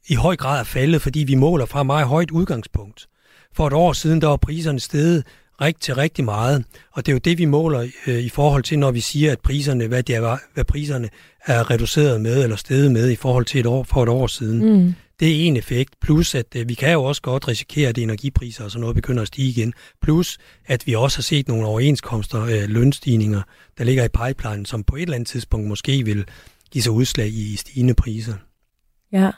i 0.08 0.14
høj 0.14 0.36
grad 0.36 0.60
er 0.60 0.64
faldet, 0.64 1.02
fordi 1.02 1.18
vi 1.18 1.34
måler 1.34 1.66
fra 1.66 1.82
meget 1.82 2.06
højt 2.06 2.30
udgangspunkt. 2.30 3.06
For 3.56 3.66
et 3.66 3.72
år 3.72 3.92
siden, 3.92 4.20
der 4.20 4.28
var 4.28 4.36
priserne 4.36 4.80
steget 4.80 5.24
rigtig, 5.60 5.96
rigtig 5.96 6.24
meget. 6.24 6.64
Og 6.92 7.06
det 7.06 7.12
er 7.12 7.14
jo 7.14 7.20
det, 7.24 7.38
vi 7.38 7.44
måler 7.44 7.88
øh, 8.06 8.18
i 8.18 8.28
forhold 8.28 8.62
til, 8.62 8.78
når 8.78 8.90
vi 8.90 9.00
siger, 9.00 9.32
at 9.32 9.40
priserne, 9.40 9.86
hvad, 9.86 10.02
det 10.02 10.14
er, 10.14 10.38
hvad 10.54 10.64
priserne 10.64 11.08
er 11.46 11.70
reduceret 11.70 12.20
med 12.20 12.42
eller 12.42 12.56
steget 12.56 12.92
med 12.92 13.10
i 13.10 13.16
forhold 13.16 13.44
til 13.44 13.60
et 13.60 13.66
år, 13.66 13.82
for 13.82 14.02
et 14.02 14.08
år 14.08 14.26
siden. 14.26 14.72
Mm. 14.72 14.94
Det 15.20 15.28
er 15.28 15.46
en 15.46 15.56
effekt. 15.56 16.00
Plus, 16.00 16.34
at 16.34 16.56
øh, 16.56 16.68
vi 16.68 16.74
kan 16.74 16.92
jo 16.92 17.04
også 17.04 17.22
godt 17.22 17.48
risikere, 17.48 17.88
at 17.88 17.98
energipriser 17.98 18.64
og 18.64 18.70
sådan 18.70 18.80
noget 18.80 18.96
begynder 18.96 19.22
at 19.22 19.28
stige 19.28 19.48
igen. 19.48 19.72
Plus, 20.02 20.38
at 20.66 20.86
vi 20.86 20.94
også 20.94 21.18
har 21.18 21.22
set 21.22 21.48
nogle 21.48 21.66
overenskomster, 21.66 22.42
øh, 22.42 22.68
lønstigninger, 22.68 23.42
der 23.78 23.84
ligger 23.84 24.04
i 24.04 24.08
pipeline, 24.08 24.66
som 24.66 24.84
på 24.84 24.96
et 24.96 25.02
eller 25.02 25.14
andet 25.14 25.28
tidspunkt 25.28 25.68
måske 25.68 26.04
vil 26.04 26.24
give 26.70 26.82
sig 26.82 26.92
udslag 26.92 27.28
i 27.28 27.56
stigende 27.56 27.94
priser. 27.94 28.34
Ja, 29.12 29.30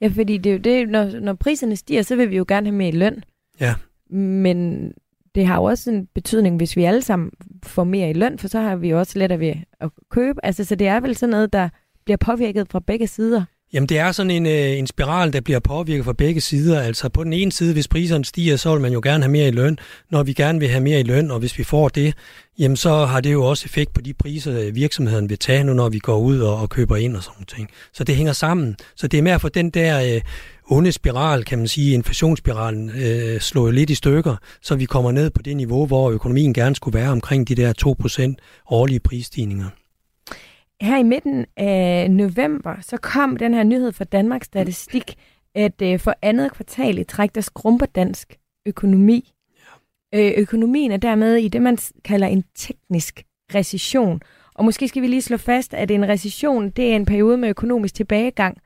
ja 0.00 0.08
fordi 0.08 0.38
det 0.38 0.50
er 0.50 0.54
jo 0.54 0.60
det, 0.60 0.88
når, 0.88 1.20
når 1.20 1.34
priserne 1.34 1.76
stiger, 1.76 2.02
så 2.02 2.16
vil 2.16 2.30
vi 2.30 2.36
jo 2.36 2.44
gerne 2.48 2.66
have 2.66 2.76
mere 2.76 2.88
i 2.88 2.92
løn. 2.92 3.24
Ja. 3.60 3.74
Men 4.16 4.92
det 5.34 5.46
har 5.46 5.56
jo 5.56 5.64
også 5.64 5.90
en 5.90 6.06
betydning, 6.06 6.56
hvis 6.56 6.76
vi 6.76 6.84
alle 6.84 7.02
sammen 7.02 7.30
får 7.64 7.84
mere 7.84 8.10
i 8.10 8.12
løn, 8.12 8.38
for 8.38 8.48
så 8.48 8.60
har 8.60 8.76
vi 8.76 8.88
jo 8.88 8.98
også 8.98 9.18
lettere 9.18 9.40
ved 9.40 9.54
at 9.80 9.90
købe. 10.10 10.44
Altså, 10.44 10.64
så 10.64 10.74
det 10.74 10.86
er 10.86 11.00
vel 11.00 11.16
sådan 11.16 11.30
noget, 11.30 11.52
der 11.52 11.68
bliver 12.04 12.16
påvirket 12.16 12.68
fra 12.70 12.80
begge 12.80 13.06
sider. 13.06 13.44
Jamen 13.76 13.88
det 13.88 13.98
er 13.98 14.12
sådan 14.12 14.30
en, 14.30 14.46
øh, 14.46 14.78
en 14.78 14.86
spiral, 14.86 15.32
der 15.32 15.40
bliver 15.40 15.60
påvirket 15.60 16.04
fra 16.04 16.12
begge 16.12 16.40
sider. 16.40 16.80
Altså 16.80 17.08
på 17.08 17.24
den 17.24 17.32
ene 17.32 17.52
side, 17.52 17.72
hvis 17.72 17.88
priserne 17.88 18.24
stiger, 18.24 18.56
så 18.56 18.72
vil 18.72 18.80
man 18.80 18.92
jo 18.92 19.00
gerne 19.04 19.22
have 19.24 19.32
mere 19.32 19.48
i 19.48 19.50
løn. 19.50 19.78
Når 20.10 20.22
vi 20.22 20.32
gerne 20.32 20.58
vil 20.58 20.68
have 20.68 20.80
mere 20.80 21.00
i 21.00 21.02
løn, 21.02 21.30
og 21.30 21.38
hvis 21.38 21.58
vi 21.58 21.64
får 21.64 21.88
det, 21.88 22.14
jamen 22.58 22.76
så 22.76 23.04
har 23.04 23.20
det 23.20 23.32
jo 23.32 23.44
også 23.44 23.64
effekt 23.66 23.94
på 23.94 24.00
de 24.00 24.14
priser, 24.14 24.60
øh, 24.60 24.74
virksomheden 24.74 25.28
vil 25.28 25.38
tage 25.38 25.64
nu, 25.64 25.72
når 25.72 25.88
vi 25.88 25.98
går 25.98 26.18
ud 26.18 26.40
og, 26.40 26.56
og 26.56 26.70
køber 26.70 26.96
ind 26.96 27.16
og 27.16 27.22
sådan 27.22 27.46
noget. 27.58 27.70
Så 27.92 28.04
det 28.04 28.16
hænger 28.16 28.32
sammen. 28.32 28.76
Så 28.96 29.08
det 29.08 29.18
er 29.18 29.22
med 29.22 29.32
at 29.32 29.40
få 29.40 29.48
den 29.48 29.70
der 29.70 30.14
øh, 30.14 30.20
onde 30.70 30.92
spiral, 30.92 31.44
kan 31.44 31.58
man 31.58 31.68
sige, 31.68 31.94
inflationsspiralen, 31.94 32.90
øh, 32.90 33.40
slået 33.40 33.74
lidt 33.74 33.90
i 33.90 33.94
stykker, 33.94 34.36
så 34.62 34.76
vi 34.76 34.84
kommer 34.84 35.12
ned 35.12 35.30
på 35.30 35.42
det 35.42 35.56
niveau, 35.56 35.86
hvor 35.86 36.10
økonomien 36.10 36.54
gerne 36.54 36.76
skulle 36.76 36.98
være 36.98 37.10
omkring 37.10 37.48
de 37.48 37.54
der 37.54 37.72
2% 38.32 38.64
årlige 38.70 39.00
prisstigninger. 39.00 39.66
Her 40.80 40.98
i 40.98 41.02
midten 41.02 41.46
af 41.56 42.10
november, 42.10 42.76
så 42.80 42.96
kom 42.96 43.36
den 43.36 43.54
her 43.54 43.62
nyhed 43.62 43.92
fra 43.92 44.04
Danmarks 44.04 44.46
Statistik, 44.46 45.14
at 45.54 45.82
øh, 45.82 45.98
for 45.98 46.14
andet 46.22 46.52
kvartal 46.52 46.98
i 46.98 47.04
træk, 47.04 47.34
der 47.34 47.40
skrumper 47.40 47.86
dansk 47.86 48.36
økonomi. 48.66 49.32
Øh, 50.14 50.32
økonomien 50.36 50.92
er 50.92 50.96
dermed 50.96 51.36
i 51.36 51.48
det, 51.48 51.62
man 51.62 51.78
kalder 52.04 52.26
en 52.26 52.44
teknisk 52.54 53.22
recession. 53.54 54.20
Og 54.54 54.64
måske 54.64 54.88
skal 54.88 55.02
vi 55.02 55.06
lige 55.06 55.22
slå 55.22 55.36
fast, 55.36 55.74
at 55.74 55.90
en 55.90 56.08
recession, 56.08 56.70
det 56.70 56.92
er 56.92 56.96
en 56.96 57.06
periode 57.06 57.36
med 57.36 57.48
økonomisk 57.48 57.94
tilbagegang, 57.94 58.58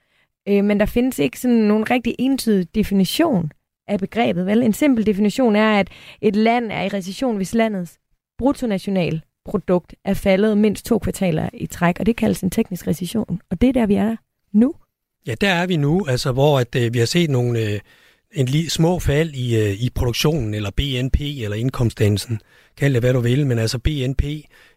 Øh, 0.48 0.64
men 0.64 0.80
der 0.80 0.86
findes 0.86 1.18
ikke 1.18 1.40
sådan 1.40 1.56
nogen 1.56 1.90
rigtig 1.90 2.14
entydig 2.18 2.74
definition 2.74 3.52
af 3.88 3.98
begrebet. 3.98 4.46
Vel? 4.46 4.62
En 4.62 4.72
simpel 4.72 5.06
definition 5.06 5.56
er, 5.56 5.80
at 5.80 5.88
et 6.20 6.36
land 6.36 6.72
er 6.72 6.82
i 6.82 6.88
recession, 6.88 7.36
hvis 7.36 7.54
landets 7.54 7.98
bruttonational 8.38 9.22
produkt 9.50 9.94
er 10.04 10.14
faldet 10.14 10.58
mindst 10.58 10.84
to 10.86 10.98
kvartaler 10.98 11.48
i 11.54 11.66
træk, 11.66 11.96
og 12.00 12.06
det 12.06 12.16
kaldes 12.16 12.40
en 12.40 12.50
teknisk 12.50 12.86
recession. 12.86 13.40
Og 13.50 13.60
det 13.60 13.68
er 13.68 13.72
der, 13.72 13.86
vi 13.86 13.94
er 13.94 14.16
nu. 14.52 14.74
Ja, 15.26 15.34
der 15.40 15.48
er 15.48 15.66
vi 15.66 15.76
nu, 15.76 16.06
altså 16.08 16.32
hvor 16.32 16.58
at, 16.58 16.74
øh, 16.76 16.94
vi 16.94 16.98
har 16.98 17.06
set 17.06 17.30
nogle 17.30 17.60
øh, 17.60 17.80
en 18.32 18.48
li- 18.48 18.68
små 18.68 18.98
fald 18.98 19.30
i, 19.34 19.56
øh, 19.56 19.72
i 19.72 19.90
produktionen, 19.94 20.54
eller 20.54 20.70
BNP, 20.70 21.20
eller 21.20 21.56
indkomstdannelsen, 21.56 22.40
kald 22.76 22.92
det 22.94 23.02
hvad 23.02 23.12
du 23.12 23.20
vil, 23.20 23.46
men 23.46 23.58
altså 23.58 23.78
BNP 23.78 24.24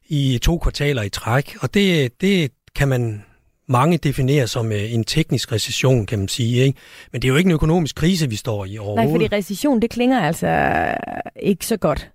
i 0.10 0.40
to 0.42 0.58
kvartaler 0.58 1.02
i 1.02 1.10
træk, 1.10 1.56
og 1.62 1.74
det, 1.74 2.22
det 2.22 2.52
kan 2.76 2.88
man 2.88 3.24
mange 3.68 3.98
definerer 3.98 4.46
som 4.46 4.72
øh, 4.72 4.94
en 4.94 5.04
teknisk 5.04 5.52
recession, 5.52 6.06
kan 6.06 6.20
man 6.20 6.28
sige. 6.28 6.64
Ikke? 6.64 6.80
Men 7.12 7.22
det 7.22 7.28
er 7.28 7.32
jo 7.32 7.38
ikke 7.38 7.48
en 7.48 7.54
økonomisk 7.54 7.96
krise, 7.96 8.30
vi 8.30 8.36
står 8.36 8.66
i 8.66 8.78
overhovedet. 8.78 9.06
Nej, 9.10 9.14
fordi 9.30 9.36
recession, 9.36 9.82
det 9.82 9.90
klinger 9.90 10.20
altså 10.22 10.48
ikke 11.42 11.66
så 11.66 11.78
godt. 11.78 12.10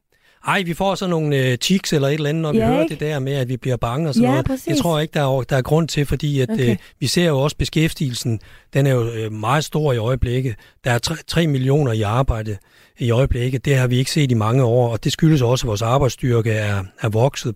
Ej, 0.48 0.62
vi 0.62 0.74
får 0.74 0.94
sådan 0.94 1.10
nogle 1.10 1.36
øh, 1.36 1.58
tics 1.58 1.92
eller 1.92 2.08
et 2.08 2.14
eller 2.14 2.28
andet, 2.28 2.42
når 2.42 2.54
ja, 2.54 2.58
vi 2.58 2.66
hører 2.66 2.82
ikke? 2.82 2.92
det 2.92 3.00
der 3.00 3.18
med, 3.18 3.32
at 3.32 3.48
vi 3.48 3.56
bliver 3.56 3.76
bange 3.76 4.08
og 4.08 4.14
sådan 4.14 4.24
ja, 4.24 4.30
noget. 4.30 4.46
Præcis. 4.46 4.66
Jeg 4.66 4.76
tror 4.76 5.00
ikke, 5.00 5.14
der 5.14 5.20
er, 5.38 5.42
der 5.42 5.56
er 5.56 5.62
grund 5.62 5.88
til, 5.88 6.06
fordi 6.06 6.40
at, 6.40 6.50
okay. 6.50 6.70
øh, 6.70 6.76
vi 7.00 7.06
ser 7.06 7.26
jo 7.26 7.38
også 7.38 7.56
beskæftigelsen, 7.56 8.40
den 8.74 8.86
er 8.86 8.90
jo 8.90 9.10
øh, 9.10 9.32
meget 9.32 9.64
stor 9.64 9.92
i 9.92 9.96
øjeblikket. 9.96 10.54
Der 10.84 10.90
er 10.90 10.98
3, 10.98 11.14
3 11.26 11.46
millioner 11.46 11.92
i 11.92 12.02
arbejde 12.02 12.56
i 12.98 13.10
øjeblikket. 13.10 13.64
Det 13.64 13.76
har 13.76 13.86
vi 13.86 13.96
ikke 13.96 14.10
set 14.10 14.30
i 14.30 14.34
mange 14.34 14.64
år, 14.64 14.92
og 14.92 15.04
det 15.04 15.12
skyldes 15.12 15.42
også, 15.42 15.66
at 15.66 15.68
vores 15.68 15.82
arbejdsstyrke 15.82 16.52
er, 16.52 16.84
er 17.00 17.08
vokset 17.08 17.54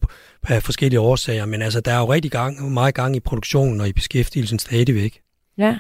af 0.49 0.63
forskellige 0.63 1.01
årsager. 1.01 1.47
Men 1.47 1.63
altså, 1.63 1.81
der 1.81 1.93
er 1.93 1.99
jo 1.99 2.13
rigtig 2.13 2.31
gang, 2.31 2.73
meget 2.73 2.95
gang 2.95 3.17
i 3.17 3.21
produktionen 3.21 3.81
og 3.81 3.89
i 3.89 3.93
beskæftigelsen 3.93 4.59
stadigvæk. 4.59 5.21
Ja. 5.59 5.79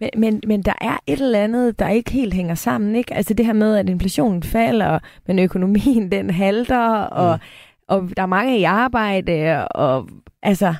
Men, 0.00 0.10
men, 0.16 0.42
men 0.46 0.62
der 0.62 0.72
er 0.80 0.98
et 1.06 1.20
eller 1.20 1.44
andet, 1.44 1.78
der 1.78 1.88
ikke 1.88 2.10
helt 2.10 2.34
hænger 2.34 2.54
sammen, 2.54 2.96
ikke? 2.96 3.14
Altså 3.14 3.34
det 3.34 3.46
her 3.46 3.52
med, 3.52 3.76
at 3.76 3.88
inflationen 3.88 4.42
falder, 4.42 4.98
men 5.26 5.38
økonomien 5.38 6.12
den 6.12 6.30
halter, 6.30 6.88
og, 7.02 7.38
mm. 7.42 7.86
og 7.88 8.16
der 8.16 8.22
er 8.22 8.26
mange 8.26 8.58
i 8.58 8.64
arbejde, 8.64 9.68
og 9.68 10.08
altså, 10.42 10.74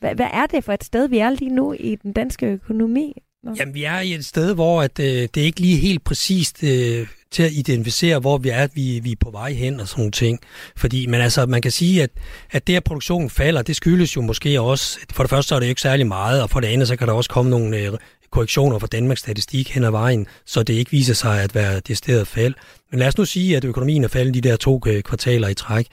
hvad, 0.00 0.14
hvad 0.14 0.28
er 0.32 0.46
det 0.46 0.64
for 0.64 0.72
et 0.72 0.84
sted, 0.84 1.08
vi 1.08 1.18
er 1.18 1.30
lige 1.30 1.54
nu 1.54 1.72
i 1.72 1.96
den 2.02 2.12
danske 2.12 2.46
økonomi? 2.46 3.22
Nå. 3.42 3.54
Jamen, 3.58 3.74
vi 3.74 3.84
er 3.84 4.00
i 4.00 4.14
et 4.14 4.24
sted, 4.24 4.54
hvor 4.54 4.82
at, 4.82 4.98
øh, 5.00 5.06
det 5.06 5.36
er 5.36 5.44
ikke 5.44 5.60
lige 5.60 5.76
helt 5.76 6.04
præcist 6.04 6.64
øh, 6.64 7.06
til 7.30 7.42
at 7.42 7.52
identificere, 7.52 8.18
hvor 8.18 8.38
vi 8.38 8.48
er, 8.48 8.62
at 8.62 8.70
vi, 8.74 9.00
vi 9.02 9.12
er 9.12 9.16
på 9.20 9.30
vej 9.30 9.52
hen 9.52 9.80
og 9.80 9.88
sådan 9.88 10.00
nogle 10.00 10.12
ting. 10.12 10.38
Fordi, 10.76 11.06
men 11.06 11.20
altså, 11.20 11.46
man 11.46 11.62
kan 11.62 11.70
sige, 11.70 12.02
at, 12.02 12.10
at 12.50 12.66
det, 12.66 12.76
at 12.76 12.84
produktionen 12.84 13.30
falder, 13.30 13.62
det 13.62 13.76
skyldes 13.76 14.16
jo 14.16 14.20
måske 14.20 14.60
også, 14.60 14.98
for 15.12 15.22
det 15.22 15.30
første 15.30 15.48
så 15.48 15.54
er 15.54 15.58
det 15.58 15.66
jo 15.66 15.68
ikke 15.68 15.80
særlig 15.80 16.06
meget, 16.06 16.42
og 16.42 16.50
for 16.50 16.60
det 16.60 16.68
andet, 16.68 16.88
så 16.88 16.96
kan 16.96 17.08
der 17.08 17.14
også 17.14 17.30
komme 17.30 17.50
nogle 17.50 17.76
øh, 17.76 17.92
korrektioner 18.32 18.78
fra 18.78 18.86
Danmarks 18.86 19.20
Statistik 19.20 19.70
hen 19.70 19.84
ad 19.84 19.90
vejen, 19.90 20.26
så 20.46 20.62
det 20.62 20.74
ikke 20.74 20.90
viser 20.90 21.14
sig 21.14 21.42
at 21.42 21.54
være 21.54 21.80
det 21.80 21.96
sted 21.96 22.24
fald. 22.24 22.54
Men 22.90 22.98
lad 22.98 23.08
os 23.08 23.18
nu 23.18 23.24
sige, 23.24 23.56
at 23.56 23.64
økonomien 23.64 24.04
er 24.04 24.08
faldet 24.08 24.34
de 24.34 24.40
der 24.40 24.56
to 24.56 24.80
øh, 24.86 25.02
kvartaler 25.02 25.48
i 25.48 25.54
træk. 25.54 25.86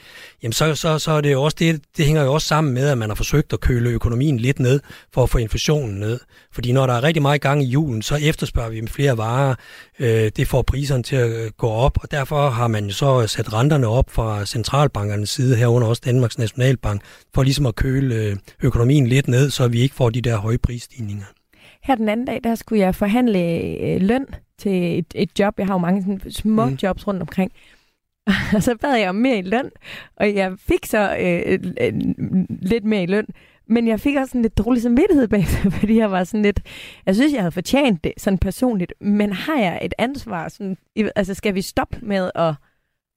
Jamen 0.44 0.54
så, 0.54 0.76
så, 0.76 1.00
så 1.00 1.12
er 1.12 1.22
det 1.22 1.32
jo 1.32 1.44
også 1.44 1.56
det, 1.60 1.82
det 1.98 2.06
hænger 2.06 2.24
jo 2.24 2.34
også 2.34 2.48
sammen 2.48 2.74
med, 2.74 2.90
at 2.90 2.98
man 2.98 3.10
har 3.10 3.16
forsøgt 3.16 3.54
at 3.54 3.60
køle 3.60 3.90
økonomien 3.90 4.38
lidt 4.38 4.60
ned 4.60 4.80
for 5.14 5.24
at 5.24 5.30
få 5.30 5.38
inflationen 5.38 6.00
ned. 6.00 6.20
Fordi 6.52 6.72
når 6.72 6.88
der 6.88 6.94
er 6.94 7.04
rigtig 7.04 7.22
meget 7.22 7.42
gang 7.42 7.64
i 7.64 7.66
julen, 7.66 8.02
så 8.02 8.16
efterspørger 8.16 8.70
vi 8.70 8.88
flere 8.88 9.18
varer. 9.18 9.56
Øh, 10.00 10.32
det 10.38 10.48
får 10.48 10.62
priserne 10.62 11.04
til 11.04 11.16
at 11.16 11.30
øh, 11.30 11.52
gå 11.58 11.68
op, 11.68 11.98
og 12.02 12.12
derfor 12.12 12.50
har 12.50 12.68
man 12.68 12.86
jo 12.86 12.94
så 12.94 13.22
øh, 13.22 13.28
sat 13.28 13.54
renterne 13.54 13.88
op 13.88 14.10
fra 14.10 14.46
centralbankernes 14.46 15.30
side, 15.30 15.56
herunder 15.56 15.88
også 15.88 16.02
Danmarks 16.06 16.38
Nationalbank, 16.38 17.02
for 17.36 17.44
ligesom 17.44 17.66
at 17.66 17.76
køle 17.76 18.38
økonomien 18.64 19.08
lidt 19.08 19.28
ned, 19.28 19.50
så 19.50 19.68
vi 19.68 19.82
ikke 19.82 19.96
får 19.96 20.10
de 20.10 20.22
der 20.22 20.38
høje 20.38 20.58
prisstigninger. 20.58 21.26
Her 21.84 21.96
den 21.96 22.10
anden 22.10 22.26
dag, 22.26 22.40
der 22.44 22.56
skulle 22.56 22.80
jeg 22.80 22.96
forhandle 22.96 23.40
øh, 23.82 24.02
løn 24.02 24.26
til 24.58 25.00
et, 25.00 25.06
et 25.16 25.40
job. 25.40 25.60
Jeg 25.60 25.68
har 25.68 25.74
jo 25.74 25.78
mange 25.78 26.02
sådan, 26.02 26.32
små 26.32 26.66
mm. 26.66 26.78
jobs 26.84 27.08
rundt 27.08 27.22
omkring. 27.22 27.52
og 28.56 28.64
så 28.64 28.76
bad 28.82 28.96
jeg 28.96 29.10
om 29.10 29.16
mere 29.16 29.38
i 29.38 29.42
løn, 29.42 29.72
og 30.16 30.36
jeg 30.36 30.54
fik 30.60 30.86
så 30.86 31.18
øh, 31.20 31.60
øh, 31.82 31.94
lidt 32.62 32.84
mere 32.84 33.04
i 33.04 33.06
løn. 33.06 33.28
Men 33.68 33.88
jeg 33.88 34.00
fik 34.00 34.16
også 34.16 34.30
sådan 34.30 34.42
lidt 34.42 34.58
dårlig 34.58 34.82
samvittighed 34.82 35.28
bag 35.34 35.46
fordi 35.72 35.98
jeg 35.98 36.12
var 36.12 36.24
sådan 36.24 36.42
lidt... 36.42 36.60
Jeg 37.06 37.16
synes, 37.16 37.34
jeg 37.34 37.42
havde 37.42 37.52
fortjent 37.52 38.04
det 38.04 38.14
sådan 38.18 38.40
personligt, 38.40 38.94
men 39.02 39.34
har 39.34 39.60
jeg 39.60 39.80
et 39.82 39.94
ansvar? 39.98 40.48
Sådan, 40.48 40.78
altså, 41.16 41.34
skal 41.34 41.56
vi 41.56 41.62
stoppe 41.62 41.98
med 42.02 42.32
at, 42.36 42.54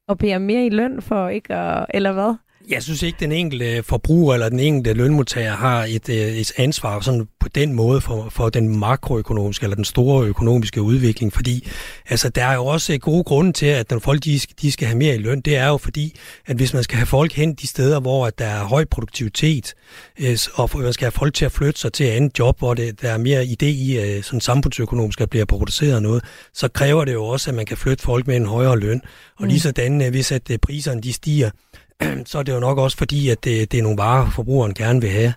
at 0.08 0.18
bede 0.18 0.38
mere 0.38 0.66
i 0.66 0.70
løn 0.70 1.02
for 1.02 1.28
ikke 1.28 1.54
at... 1.54 1.86
Eller 1.94 2.12
hvad? 2.12 2.34
Jeg 2.68 2.82
synes 2.82 3.02
ikke, 3.02 3.16
den 3.20 3.32
enkelte 3.32 3.82
forbruger 3.82 4.34
eller 4.34 4.48
den 4.48 4.60
enkelte 4.60 4.92
lønmodtager 4.92 5.52
har 5.52 5.84
et, 5.84 6.08
øh, 6.08 6.16
et 6.16 6.52
ansvar 6.56 7.00
sådan 7.00 7.28
på 7.40 7.48
den 7.48 7.72
måde 7.72 8.00
for, 8.00 8.28
for 8.30 8.48
den 8.48 8.78
makroøkonomiske 8.78 9.64
eller 9.64 9.74
den 9.74 9.84
store 9.84 10.26
økonomiske 10.26 10.82
udvikling, 10.82 11.32
fordi 11.32 11.68
altså, 12.08 12.28
der 12.28 12.44
er 12.44 12.54
jo 12.54 12.66
også 12.66 12.98
gode 12.98 13.24
grunde 13.24 13.52
til, 13.52 13.66
at 13.66 13.90
når 13.90 13.98
folk 13.98 14.24
de, 14.24 14.40
de 14.62 14.72
skal 14.72 14.86
have 14.86 14.98
mere 14.98 15.14
i 15.14 15.18
løn, 15.18 15.40
det 15.40 15.56
er 15.56 15.66
jo 15.66 15.76
fordi, 15.76 16.18
at 16.46 16.56
hvis 16.56 16.74
man 16.74 16.82
skal 16.82 16.96
have 16.96 17.06
folk 17.06 17.32
hen 17.32 17.54
de 17.54 17.66
steder, 17.66 18.00
hvor 18.00 18.26
at 18.26 18.38
der 18.38 18.46
er 18.46 18.64
høj 18.64 18.84
produktivitet, 18.84 19.74
øh, 20.20 20.38
og 20.54 20.70
man 20.74 20.92
skal 20.92 21.04
have 21.04 21.12
folk 21.12 21.34
til 21.34 21.44
at 21.44 21.52
flytte 21.52 21.80
sig 21.80 21.92
til 21.92 22.06
et 22.06 22.10
andet 22.10 22.38
job, 22.38 22.58
hvor 22.58 22.74
det, 22.74 23.02
der 23.02 23.10
er 23.10 23.18
mere 23.18 23.42
idé 23.42 23.66
i 23.66 24.16
øh, 24.16 24.22
sådan 24.22 24.40
samfundsøkonomisk 24.40 25.20
at 25.20 25.30
blive 25.30 25.46
produceret 25.46 26.02
noget, 26.02 26.24
så 26.54 26.68
kræver 26.68 27.04
det 27.04 27.12
jo 27.12 27.24
også, 27.24 27.50
at 27.50 27.54
man 27.54 27.66
kan 27.66 27.76
flytte 27.76 28.02
folk 28.02 28.26
med 28.26 28.36
en 28.36 28.46
højere 28.46 28.78
løn. 28.78 29.00
Og 29.36 29.42
mm. 29.42 29.48
lige 29.48 29.60
sådan, 29.60 30.10
hvis 30.10 30.32
at 30.32 30.50
priserne 30.62 31.00
de 31.00 31.12
stiger, 31.12 31.50
så 32.26 32.38
er 32.38 32.42
det 32.42 32.52
jo 32.52 32.60
nok 32.60 32.78
også 32.78 32.96
fordi, 32.96 33.28
at 33.28 33.44
det, 33.44 33.72
det 33.72 33.78
er 33.78 33.82
nogle 33.82 33.98
varer, 33.98 34.30
forbrugeren 34.30 34.74
gerne 34.74 35.00
vil 35.00 35.10
have. 35.10 35.34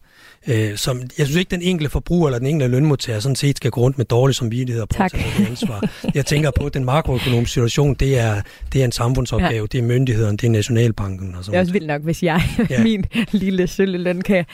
Øh, 0.47 0.77
som, 0.77 1.01
jeg 1.17 1.25
synes 1.25 1.35
ikke, 1.35 1.51
den 1.51 1.61
enkelte 1.61 1.91
forbruger 1.91 2.27
eller 2.27 2.39
den 2.39 2.47
enkelte 2.47 2.71
lønmodtager 2.71 3.19
sådan 3.19 3.35
set 3.35 3.57
skal 3.57 3.71
gå 3.71 3.81
rundt 3.81 3.97
med 3.97 4.05
dårlig 4.05 4.35
samvittighed 4.35 4.81
og 4.81 4.89
påtage 4.89 5.23
det 5.37 5.47
ansvar. 5.47 5.89
Jeg 6.15 6.25
tænker 6.25 6.51
på, 6.59 6.65
at 6.65 6.73
den 6.73 6.85
makroøkonomiske 6.85 7.53
situation, 7.53 7.93
det 7.93 8.19
er, 8.19 8.41
det 8.73 8.81
er 8.81 8.85
en 8.85 8.91
samfundsopgave, 8.91 9.53
ja. 9.53 9.65
det 9.71 9.77
er 9.77 9.81
myndighederne, 9.81 10.37
det 10.37 10.47
er 10.47 10.51
Nationalbanken. 10.51 11.35
Og 11.35 11.43
sådan 11.43 11.53
det 11.53 11.57
er 11.57 11.61
også 11.61 11.73
vildt 11.73 11.87
nok, 11.87 12.01
hvis 12.01 12.23
jeg, 12.23 12.41
ja. 12.69 12.83
min 12.87 13.05
lille 13.31 13.67
løn 13.97 14.21
kan, 14.21 14.45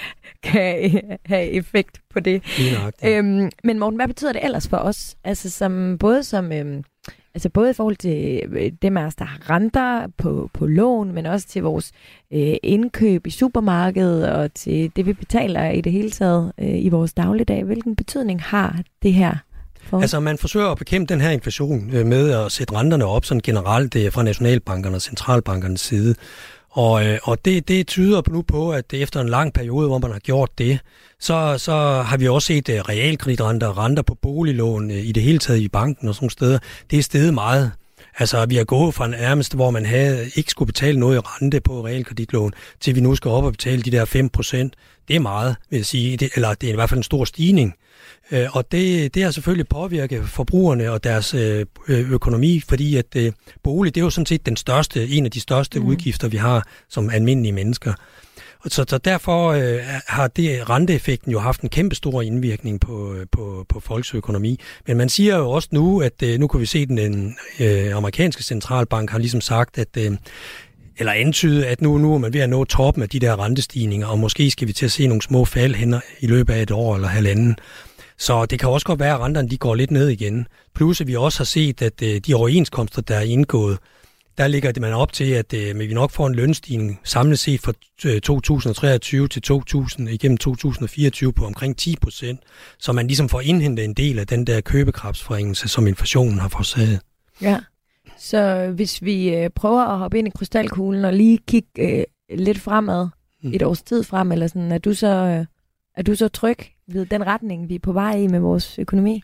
kan 0.44 1.02
have 1.26 1.50
effekt 1.50 2.00
på 2.14 2.20
det. 2.20 2.42
Øhm, 3.06 3.50
men 3.64 3.80
Morten, 3.80 3.98
hvad 3.98 4.08
betyder 4.08 4.34
det 4.34 4.44
ellers 4.46 4.68
for 4.68 4.78
os? 4.78 5.16
Altså 5.24 5.50
som, 5.50 5.98
både 6.00 6.24
som 6.24 6.52
øhm, 6.52 6.84
Altså 7.36 7.50
både 7.50 7.70
i 7.70 7.74
forhold 7.74 7.96
til 7.96 8.42
øh, 8.52 8.72
dem 8.82 8.98
af 8.98 9.06
os, 9.06 9.16
der 9.16 9.26
har 9.26 9.50
renter 9.50 10.08
på, 10.18 10.50
på 10.54 10.66
lån, 10.66 11.12
men 11.12 11.26
også 11.26 11.48
til 11.48 11.64
vores 11.64 11.92
øh, 12.34 12.56
indkøb 12.64 13.28
i 13.28 13.30
supermarkedet 13.30 14.30
og 14.30 14.54
til 14.54 14.92
det, 14.96 15.06
vi 15.06 15.14
betaler 15.14 15.70
i 15.70 15.82
det 15.82 15.92
hele 15.92 16.12
taget 16.12 16.52
øh, 16.58 16.84
i 16.84 16.90
vores 16.90 17.14
dagligdag. 17.14 17.64
Hvilken 17.64 17.96
betydning 17.96 18.42
har 18.42 18.80
det 19.04 19.14
her 19.14 19.36
for? 19.82 20.02
Altså 20.02 20.20
man 20.20 20.38
forsøger 20.38 20.68
at 20.68 20.78
bekæmpe 20.78 21.14
den 21.14 21.22
her 21.22 21.30
inflation 21.30 21.90
øh, 21.94 22.06
med 22.06 22.32
at 22.32 22.52
sætte 22.52 22.74
renterne 22.74 23.06
op 23.06 23.26
sådan 23.26 23.42
generelt 23.42 23.96
øh, 23.96 24.12
fra 24.12 24.24
nationalbankerne 24.24 24.96
og 24.96 25.02
centralbankernes 25.02 25.82
side. 25.82 26.16
Og, 26.72 27.06
øh, 27.06 27.20
og 27.24 27.46
det, 27.46 27.68
det 27.68 27.88
tyder 27.88 28.22
nu 28.30 28.42
på, 28.42 28.72
at 28.72 28.94
efter 28.94 29.22
en 29.22 29.30
lang 29.30 29.54
periode, 29.54 29.88
hvor 29.88 29.98
man 29.98 30.12
har 30.12 30.20
gjort 30.20 30.50
det, 30.58 30.80
så, 31.20 31.56
så 31.58 31.74
har 32.02 32.18
vi 32.18 32.28
også 32.28 32.46
set 32.46 32.70
uh, 32.70 32.76
realkreditrenter 32.76 33.68
og 33.68 33.78
renter 33.78 34.04
på 34.04 34.16
boliglån 34.22 34.92
uh, 34.92 34.98
i 34.98 35.12
det 35.12 35.24
hele 35.24 35.40
taget 35.40 35.60
i 35.60 35.68
banken 35.68 36.08
og 36.08 36.16
sådan 36.16 36.30
steder. 36.30 36.60
Det 36.92 37.00
er 37.00 37.04
steget 37.04 37.34
meget. 37.34 37.72
Altså, 38.20 38.46
vi 38.46 38.56
har 38.56 38.64
gået 38.64 38.94
fra 38.94 39.06
en 39.06 39.14
ærmeste, 39.14 39.56
hvor 39.56 39.72
man 39.72 39.86
havde, 39.86 40.30
ikke 40.36 40.52
skulle 40.52 40.68
betale 40.68 41.00
noget 41.00 41.16
i 41.16 41.20
rente 41.20 41.62
på 41.62 41.86
realkreditlån, 41.86 42.54
til 42.80 42.96
vi 42.96 43.02
nu 43.02 43.16
skal 43.16 43.32
op 43.32 43.44
og 43.44 43.52
betale 43.52 43.82
de 43.82 43.92
der 43.92 44.06
5 44.06 44.30
procent. 44.30 44.74
Det 45.08 45.16
er 45.16 45.20
meget, 45.20 45.56
vil 45.70 45.78
jeg 45.78 45.86
sige. 45.86 46.18
Det, 46.18 46.30
eller 46.36 46.54
det 46.54 46.70
er 46.70 46.74
i 46.74 46.76
hvert 46.76 46.90
fald 46.90 46.98
en 46.98 47.04
stor 47.04 47.26
stigning. 47.26 47.70
Øh, 47.70 47.91
og 48.52 48.72
det, 48.72 49.16
det 49.16 49.24
har 49.24 49.32
selvfølgelig 49.32 49.68
påvirket 49.68 50.30
forbrugerne 50.30 50.92
og 50.92 51.04
deres 51.04 51.34
øh, 51.34 51.66
økonomi, 51.88 52.62
fordi 52.68 52.96
at 52.96 53.16
øh, 53.16 53.32
bolig, 53.64 53.96
det 53.96 54.02
er 54.02 54.06
jo 54.06 54.10
sådan 54.10 54.26
set 54.26 54.46
den 54.46 54.58
største, 54.58 55.08
en 55.08 55.26
af 55.26 55.32
de 55.32 55.40
største 55.40 55.80
mm. 55.80 55.86
udgifter, 55.86 56.28
vi 56.28 56.38
har 56.38 56.68
som 56.90 57.10
almindelige 57.10 57.52
mennesker. 57.52 57.94
Så, 58.68 58.86
så 58.88 58.98
derfor 58.98 59.50
øh, 59.50 59.80
har 60.08 60.28
det 60.28 60.70
renteeffekten 60.70 61.32
jo 61.32 61.40
haft 61.40 61.62
en 61.62 61.70
kæmpe 61.70 61.96
stor 61.96 62.22
indvirkning 62.22 62.80
på, 62.80 63.16
på, 63.32 63.66
på 63.70 63.80
folks 63.80 64.14
økonomi. 64.14 64.60
Men 64.88 64.98
man 64.98 65.10
siger 65.10 65.38
jo 65.38 65.50
også 65.50 65.70
nu, 65.72 66.02
at 66.02 66.24
øh, 66.24 66.40
nu 66.40 66.48
kan 66.48 66.60
vi 66.60 66.66
se, 66.66 66.80
at 66.80 66.90
den 66.90 67.36
øh, 67.60 67.96
amerikanske 67.96 68.44
centralbank 68.44 69.10
har 69.10 69.20
ligesom 69.20 69.42
sagt, 69.42 69.78
at 69.78 69.98
øh, 69.98 70.12
eller 70.98 71.14
antyde, 71.14 71.68
at 71.68 71.82
nu, 71.82 71.98
nu 71.98 72.14
er 72.14 72.18
man 72.18 72.34
ved 72.34 72.42
at 72.42 72.50
nå 72.50 72.64
toppen 72.64 73.04
af 73.04 73.10
de 73.10 73.20
der 73.20 73.44
rentestigninger, 73.46 74.08
og 74.08 74.20
måske 74.20 74.52
skal 74.52 74.68
vi 74.68 74.74
til 74.74 74.86
at 74.86 74.92
se 74.92 75.08
nogle 75.08 75.22
små 75.22 75.46
fald 75.46 75.76
hen 75.76 75.96
i 76.20 76.28
løbet 76.28 76.54
af 76.54 76.62
et 76.62 76.72
år 76.72 76.96
eller 76.96 77.08
halvanden. 77.08 77.56
Så 78.22 78.46
det 78.46 78.60
kan 78.60 78.70
også 78.70 78.86
godt 78.86 79.00
være, 79.00 79.14
at 79.14 79.20
renterne 79.20 79.50
de 79.50 79.58
går 79.58 79.76
lidt 79.76 79.92
ned 79.92 80.08
igen. 80.10 80.48
Plus 80.76 81.02
at 81.02 81.08
vi 81.08 81.16
også 81.16 81.40
har 81.40 81.46
set, 81.46 81.82
at 81.82 82.02
øh, 82.04 82.18
de 82.28 82.34
overenskomster, 82.34 83.02
der 83.02 83.16
er 83.16 83.22
indgået, 83.22 83.78
der 84.38 84.48
ligger 84.48 84.72
det 84.72 84.82
man 84.82 84.94
op 84.94 85.14
til, 85.14 85.32
at 85.32 85.54
øh, 85.54 85.80
vi 85.80 85.94
nok 85.94 86.12
får 86.12 86.28
en 86.28 86.36
lønstigning 86.36 87.00
samlet 87.04 87.40
set 87.40 87.62
fra 87.62 87.74
2023 88.20 89.24
øh, 89.24 89.30
til 89.30 89.42
2000, 89.42 90.10
igennem 90.10 90.38
2024 90.38 91.34
på 91.34 91.46
omkring 91.46 91.78
10 91.78 91.96
procent, 92.02 92.40
så 92.80 92.92
man 92.92 93.08
ligesom 93.08 93.30
får 93.30 93.42
indhentet 93.42 93.86
en 93.86 93.94
del 93.94 94.20
af 94.20 94.28
den 94.28 94.48
der 94.48 94.62
købekraftsforringelse, 94.62 95.68
som 95.68 95.88
inflationen 95.88 96.40
har 96.40 96.50
forsaget. 96.50 97.00
Ja, 97.42 97.60
så 98.18 98.72
hvis 98.76 99.04
vi 99.04 99.36
øh, 99.36 99.50
prøver 99.50 99.82
at 99.82 99.98
hoppe 99.98 100.20
ind 100.20 100.28
i 100.28 100.32
krystalkuglen 100.36 101.06
og 101.06 101.14
lige 101.14 101.40
kigge 101.48 101.70
øh, 101.80 102.04
lidt 102.38 102.60
fremad, 102.60 103.08
mm. 103.44 103.54
et 103.54 103.64
års 103.64 103.82
tid 103.82 104.04
frem, 104.04 104.32
eller 104.32 104.48
sådan, 104.48 104.72
er 104.72 104.78
du 104.78 104.94
så, 104.94 105.08
øh, 105.08 105.46
er 105.98 106.04
du 106.04 106.16
så 106.16 106.28
tryg 106.28 106.58
ved 106.94 107.06
den 107.06 107.28
retning, 107.28 107.70
vi 107.70 107.76
er 107.76 107.80
på 107.80 107.92
vej 107.92 108.16
i 108.16 108.28
med 108.28 108.40
vores 108.40 108.80
økonomi? 108.80 109.22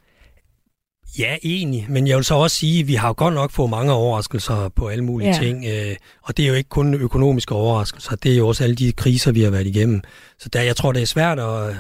Ja, 1.20 1.36
enig. 1.42 1.86
Men 1.90 2.08
jeg 2.08 2.18
vil 2.18 2.26
så 2.26 2.36
også 2.36 2.56
sige, 2.58 2.80
at 2.80 2.88
vi 2.88 2.94
har 2.94 3.08
jo 3.08 3.14
godt 3.18 3.34
nok 3.34 3.52
fået 3.52 3.70
mange 3.70 3.94
overraskelser 3.94 4.70
på 4.70 4.88
alle 4.88 5.04
mulige 5.04 5.30
Ja. 5.30 5.36
ja. 5.36 5.42
ting. 5.42 5.66
Øh, 5.66 5.96
og 6.24 6.38
det 6.38 6.44
er 6.44 6.50
jo 6.50 6.54
ikke 6.54 6.70
kun 6.70 6.94
økonomiske 6.94 7.56
overraskelser, 7.56 8.16
det 8.16 8.34
er 8.34 8.38
jo 8.38 8.48
også 8.48 8.64
alle 8.64 8.76
de 8.76 8.92
kriser, 8.92 9.32
vi 9.32 9.42
har 9.42 9.50
været 9.52 9.68
igennem. 9.68 10.02
Så 10.40 10.50
der, 10.50 10.62
jeg 10.62 10.76
tror, 10.76 10.92
det 10.92 11.02
er 11.02 11.06
svært 11.06 11.40
at... 11.40 11.76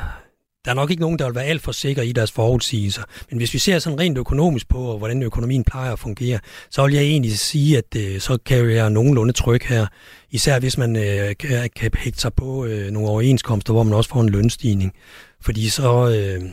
Der 0.65 0.71
er 0.71 0.75
nok 0.75 0.89
ikke 0.91 1.01
nogen, 1.01 1.19
der 1.19 1.25
vil 1.25 1.35
være 1.35 1.43
alt 1.45 1.61
for 1.61 1.71
sikre 1.71 2.07
i 2.07 2.11
deres 2.11 2.31
forudsigelser. 2.31 3.03
Men 3.29 3.37
hvis 3.37 3.53
vi 3.53 3.59
ser 3.59 3.79
sådan 3.79 3.99
rent 3.99 4.17
økonomisk 4.17 4.69
på, 4.69 4.97
hvordan 4.97 5.23
økonomien 5.23 5.63
plejer 5.63 5.91
at 5.93 5.99
fungere, 5.99 6.39
så 6.69 6.85
vil 6.85 6.93
jeg 6.93 7.03
egentlig 7.03 7.39
sige, 7.39 7.77
at 7.77 7.95
øh, 7.97 8.19
så 8.19 8.37
kan 8.45 8.57
jeg 8.57 8.67
være 8.67 8.91
nogenlunde 8.91 9.33
tryg 9.33 9.61
her. 9.65 9.87
Især 10.31 10.59
hvis 10.59 10.77
man 10.77 10.95
øh, 10.95 11.35
kan, 11.39 11.69
kan 11.75 11.91
hægte 11.97 12.19
sig 12.21 12.33
på 12.33 12.65
øh, 12.65 12.91
nogle 12.91 13.09
overenskomster, 13.09 13.73
hvor 13.73 13.83
man 13.83 13.93
også 13.93 14.09
får 14.09 14.21
en 14.21 14.29
lønstigning. 14.29 14.93
Fordi 15.41 15.69
så, 15.69 16.09
øh, 16.09 16.49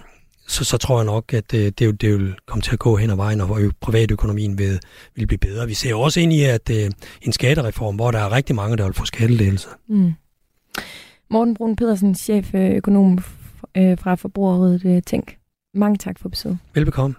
så, 0.49 0.65
så 0.65 0.77
tror 0.77 0.99
jeg 0.99 1.05
nok, 1.05 1.35
at 1.35 1.55
øh, 1.55 1.73
det, 1.79 2.01
det 2.01 2.13
vil 2.13 2.35
komme 2.47 2.63
til 2.63 2.73
at 2.73 2.79
gå 2.79 2.97
hen 2.97 3.11
ad 3.11 3.17
vejen, 3.17 3.41
og 3.41 3.61
privatøkonomien 3.81 4.59
vil, 4.59 4.81
vil 5.15 5.27
blive 5.27 5.39
bedre. 5.39 5.67
Vi 5.67 5.75
ser 5.75 5.95
også 5.95 6.21
ind 6.21 6.33
i 6.33 6.43
at 6.45 6.71
øh, 6.71 6.91
en 7.23 7.33
skattereform, 7.33 7.95
hvor 7.95 8.11
der 8.11 8.19
er 8.19 8.33
rigtig 8.33 8.57
mange, 8.57 8.77
der 8.77 8.85
vil 8.85 8.95
få 8.95 9.05
skattelettelser. 9.05 9.71
Mm. 9.89 10.13
Morten 11.31 11.55
Brun 11.55 11.77
Pedersen, 11.77 12.15
cheføkonom 12.15 13.19
øh, 13.77 13.99
fra 13.99 14.15
Forbrugerrådet 14.15 14.85
øh, 14.85 15.03
Tænk. 15.03 15.37
Mange 15.75 15.97
tak 15.97 16.19
for 16.19 16.29
besøget. 16.29 16.59
Velbekomme. 16.75 17.17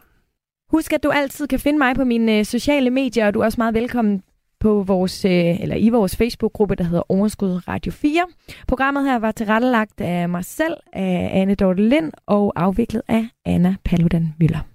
Husk, 0.71 0.93
at 0.93 1.03
du 1.03 1.09
altid 1.09 1.47
kan 1.47 1.59
finde 1.59 1.79
mig 1.79 1.95
på 1.95 2.03
mine 2.03 2.39
øh, 2.39 2.45
sociale 2.45 2.89
medier, 2.89 3.27
og 3.27 3.33
du 3.33 3.39
er 3.39 3.45
også 3.45 3.57
meget 3.57 3.73
velkommen 3.73 4.23
på 4.59 4.83
vores, 4.83 5.25
øh, 5.25 5.61
eller 5.61 5.75
i 5.75 5.89
vores 5.89 6.15
Facebook-gruppe, 6.15 6.75
der 6.75 6.83
hedder 6.83 7.11
Overskud 7.11 7.67
Radio 7.67 7.91
4. 7.91 8.21
Programmet 8.67 9.05
her 9.05 9.19
var 9.19 9.31
tilrettelagt 9.31 10.01
af 10.01 10.29
mig 10.29 10.45
selv, 10.45 10.73
af 10.93 11.29
Anne 11.33 11.55
Dorte 11.55 11.89
Lind, 11.89 12.11
og 12.25 12.53
afviklet 12.55 13.01
af 13.07 13.25
Anna 13.45 13.75
Paludan 13.83 14.33
Møller. 14.39 14.74